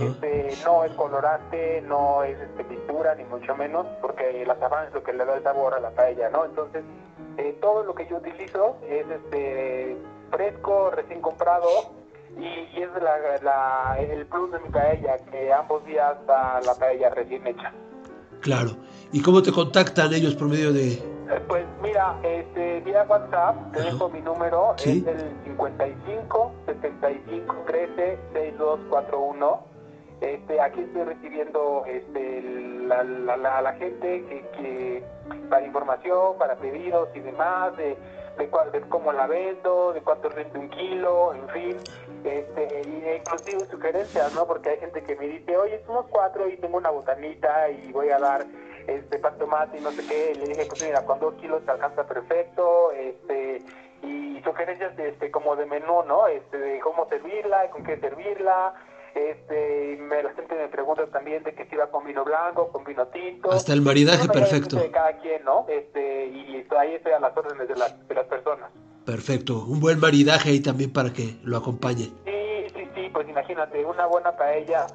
este, 0.00 0.54
no 0.64 0.84
es 0.84 0.92
colorante, 0.92 1.82
no 1.82 2.22
es 2.22 2.38
este, 2.38 2.64
pintura, 2.64 3.14
ni 3.14 3.24
mucho 3.24 3.54
menos, 3.56 3.86
porque 4.02 4.42
el 4.42 4.50
azafrán 4.50 4.88
es 4.88 4.94
lo 4.94 5.02
que 5.02 5.12
le 5.12 5.24
da 5.24 5.34
el 5.34 5.42
sabor 5.42 5.74
a 5.74 5.80
la 5.80 5.90
paella, 5.90 6.28
¿no? 6.30 6.44
Entonces, 6.44 6.84
eh, 7.36 7.56
todo 7.60 7.84
lo 7.84 7.94
que 7.94 8.06
yo 8.06 8.16
utilizo 8.16 8.76
es 8.88 9.06
este 9.08 9.96
fresco, 10.30 10.90
recién 10.90 11.20
comprado, 11.20 11.68
y, 12.36 12.82
es 12.82 12.88
la, 13.02 13.38
la- 13.42 13.96
el 13.98 14.26
plus 14.26 14.50
de 14.52 14.60
mi 14.60 14.68
paella, 14.68 15.18
que 15.30 15.52
ambos 15.52 15.84
días 15.86 16.14
da 16.26 16.60
la 16.60 16.74
paella 16.74 17.10
recién 17.10 17.46
hecha. 17.46 17.72
Claro. 18.40 18.70
¿Y 19.12 19.22
cómo 19.22 19.42
te 19.42 19.52
contactan 19.52 20.12
ellos 20.12 20.34
por 20.36 20.48
medio 20.48 20.72
de... 20.72 20.92
Eh, 20.92 21.40
Pues 21.48 21.64
mira, 21.82 22.16
este, 22.22 22.80
vía 22.80 23.04
WhatsApp, 23.08 23.72
te 23.72 23.82
dejo 23.82 24.08
mi 24.10 24.20
número, 24.20 24.74
Sí. 24.76 25.04
es 25.06 25.14
el 25.14 25.32
55 25.44 26.52
75 26.66 27.56
13 27.66 28.18
6241. 28.32 29.68
Este, 30.20 30.60
aquí 30.60 30.80
estoy 30.80 31.04
recibiendo 31.04 31.84
este, 31.86 32.42
la, 32.86 33.02
la, 33.04 33.36
la, 33.36 33.62
la 33.62 33.72
gente 33.74 34.24
que, 34.28 34.44
que 34.58 35.04
para 35.48 35.64
información, 35.64 36.36
para 36.38 36.56
pedidos 36.56 37.08
y 37.14 37.20
demás, 37.20 37.76
de, 37.76 37.96
de, 38.36 38.48
cuál- 38.50 38.72
de 38.72 38.80
cómo 38.82 39.12
la 39.12 39.26
vendo, 39.28 39.92
de 39.92 40.00
cuánto 40.02 40.28
rinde 40.30 40.58
un 40.58 40.68
kilo, 40.70 41.34
en 41.34 41.48
fin, 41.50 41.76
este, 42.24 42.82
y 42.88 43.16
inclusive 43.16 43.66
sugerencias, 43.66 44.34
¿no? 44.34 44.46
Porque 44.46 44.70
hay 44.70 44.78
gente 44.78 45.02
que 45.02 45.16
me 45.16 45.26
dice, 45.26 45.56
oye, 45.56 45.82
somos 45.86 46.06
cuatro 46.10 46.48
y 46.48 46.56
tengo 46.56 46.78
una 46.78 46.90
botanita 46.90 47.70
y 47.70 47.92
voy 47.92 48.10
a 48.10 48.18
dar 48.18 48.46
este 48.86 49.18
pan 49.18 49.36
tomate 49.38 49.78
y 49.78 49.80
no 49.80 49.90
sé 49.90 50.06
qué, 50.06 50.34
le 50.34 50.46
dije, 50.46 50.66
pues 50.66 50.82
mira, 50.82 51.04
con 51.04 51.20
dos 51.20 51.34
kilos 51.34 51.64
te 51.64 51.70
alcanza 51.70 52.06
perfecto, 52.06 52.92
este, 52.92 53.62
y 54.02 54.40
sugerencias 54.42 54.98
este, 54.98 55.30
como 55.30 55.56
de 55.56 55.66
menú, 55.66 56.02
¿no? 56.04 56.26
Este, 56.26 56.56
de 56.58 56.80
cómo 56.80 57.06
servirla, 57.08 57.66
y 57.66 57.68
con 57.68 57.84
qué 57.84 57.98
servirla, 57.98 58.74
este, 59.14 59.92
y 59.92 59.96
me, 59.96 60.22
la 60.22 60.32
gente 60.32 60.54
me 60.54 60.68
pregunta 60.68 61.06
también 61.08 61.42
de 61.42 61.54
que 61.54 61.66
si 61.66 61.76
va 61.76 61.90
con 61.90 62.04
vino 62.04 62.24
blanco, 62.24 62.68
con 62.68 62.84
vino 62.84 63.06
tinto. 63.08 63.50
Hasta 63.50 63.72
el 63.72 63.82
maridaje 63.82 64.28
perfecto. 64.28 64.76
De 64.76 64.90
cada 64.90 65.18
quien, 65.18 65.44
¿no? 65.44 65.66
Este, 65.68 66.26
y 66.26 66.66
ahí 66.78 66.94
estoy 66.94 67.12
a 67.12 67.20
las 67.20 67.36
órdenes 67.36 67.68
de 67.68 67.76
las, 67.76 68.08
de 68.08 68.14
las 68.14 68.26
personas. 68.26 68.70
Perfecto. 69.12 69.64
Un 69.66 69.80
buen 69.80 69.98
maridaje 70.00 70.50
ahí 70.50 70.60
también 70.60 70.92
para 70.92 71.14
que 71.14 71.38
lo 71.42 71.56
acompañen. 71.56 72.10
Sí, 72.26 72.72
sí, 72.76 72.86
sí, 72.94 73.08
pues 73.10 73.26
imagínate, 73.26 73.82
una 73.82 74.04
buena 74.04 74.36
paella. 74.36 74.86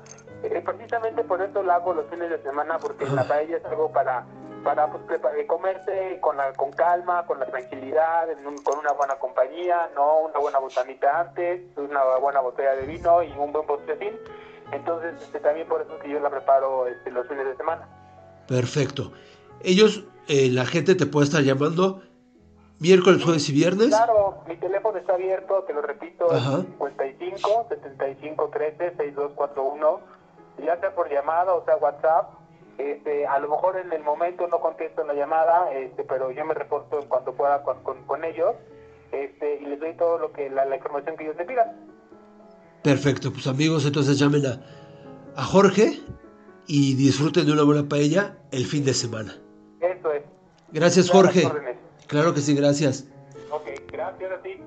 Eh, 0.43 0.61
precisamente 0.63 1.23
por 1.23 1.41
eso 1.41 1.63
la 1.63 1.75
hago 1.77 1.95
los 1.95 2.05
fines 2.11 2.29
de 2.29 2.39
semana, 2.43 2.77
porque 2.77 3.07
la 3.07 3.27
paella 3.27 3.57
es 3.57 3.65
algo 3.65 3.91
para 3.91 4.23
para 4.63 4.87
pues, 4.91 5.03
prepa- 5.07 5.35
eh, 5.35 5.47
comerse 5.47 6.19
con 6.21 6.37
la, 6.37 6.53
con 6.53 6.71
calma, 6.73 7.25
con 7.25 7.39
la 7.39 7.47
tranquilidad, 7.47 8.29
en 8.31 8.45
un- 8.45 8.63
con 8.63 8.77
una 8.77 8.91
buena 8.93 9.15
compañía, 9.15 9.89
no 9.95 10.19
una 10.29 10.37
buena 10.39 10.59
botanita 10.59 11.19
antes, 11.21 11.61
una 11.75 12.01
buena 12.21 12.39
botella 12.39 12.75
de 12.75 12.85
vino 12.85 13.23
y 13.23 13.31
un 13.31 13.51
buen 13.51 13.65
postrecín. 13.65 14.13
Entonces, 14.71 15.15
este, 15.23 15.39
también 15.39 15.67
por 15.67 15.81
eso 15.81 15.95
es 15.97 16.03
que 16.03 16.09
yo 16.11 16.19
la 16.19 16.29
preparo 16.29 16.85
este, 16.87 17.09
los 17.09 17.27
fines 17.27 17.45
de 17.47 17.57
semana. 17.57 17.89
Perfecto. 18.47 19.11
Ellos, 19.63 20.03
eh, 20.27 20.49
la 20.51 20.65
gente 20.65 20.93
te 20.95 21.07
puede 21.07 21.25
estar 21.25 21.41
llamando 21.41 22.01
miércoles, 22.83 23.23
jueves 23.23 23.47
y 23.49 23.53
viernes. 23.53 23.87
Claro, 23.87 24.43
mi 24.45 24.57
teléfono 24.57 24.97
está 24.97 25.13
abierto, 25.13 25.63
te 25.63 25.73
lo 25.73 25.81
repito, 25.81 26.31
Ajá. 26.31 26.59
es 26.59 26.65
55 26.77 27.67
75 27.69 28.49
13 28.51 28.77
6241, 28.97 29.99
ya 30.65 30.79
sea 30.79 30.93
por 30.93 31.09
llamada 31.09 31.53
o 31.53 31.63
sea 31.65 31.77
WhatsApp. 31.77 32.33
Este, 32.77 33.25
a 33.25 33.39
lo 33.39 33.49
mejor 33.49 33.77
en 33.77 33.93
el 33.93 34.03
momento 34.03 34.47
no 34.47 34.59
contesto 34.59 35.03
la 35.05 35.13
llamada, 35.13 35.71
este, 35.73 36.03
pero 36.03 36.31
yo 36.31 36.43
me 36.43 36.53
reporto 36.55 36.99
en 36.99 37.07
cuanto 37.07 37.33
pueda 37.33 37.63
con, 37.63 37.81
con, 37.83 38.03
con 38.05 38.25
ellos 38.25 38.55
este, 39.11 39.61
y 39.61 39.65
les 39.65 39.79
doy 39.79 39.93
todo 39.93 40.17
lo 40.17 40.33
que 40.33 40.49
la, 40.49 40.65
la 40.65 40.75
información 40.75 41.15
que 41.15 41.23
ellos 41.23 41.37
me 41.37 41.45
pidan. 41.45 41.67
Perfecto. 42.83 43.31
Pues 43.31 43.47
amigos, 43.47 43.85
entonces 43.85 44.19
llamen 44.19 44.45
a, 44.45 44.59
a 45.39 45.43
Jorge 45.43 45.99
y 46.67 46.95
disfruten 46.95 47.45
de 47.45 47.53
una 47.53 47.63
buena 47.63 47.87
paella 47.87 48.37
el 48.51 48.65
fin 48.65 48.83
de 48.83 48.93
semana. 48.93 49.35
Eso 49.79 50.11
es. 50.11 50.23
Gracias, 50.71 51.11
Jorge. 51.11 51.47
Claro 52.07 52.33
que 52.33 52.41
sí, 52.41 52.55
gracias. 52.55 53.05
Ok, 53.51 53.67
gracias 53.91 54.31
a 54.31 54.41
ti. 54.41 54.61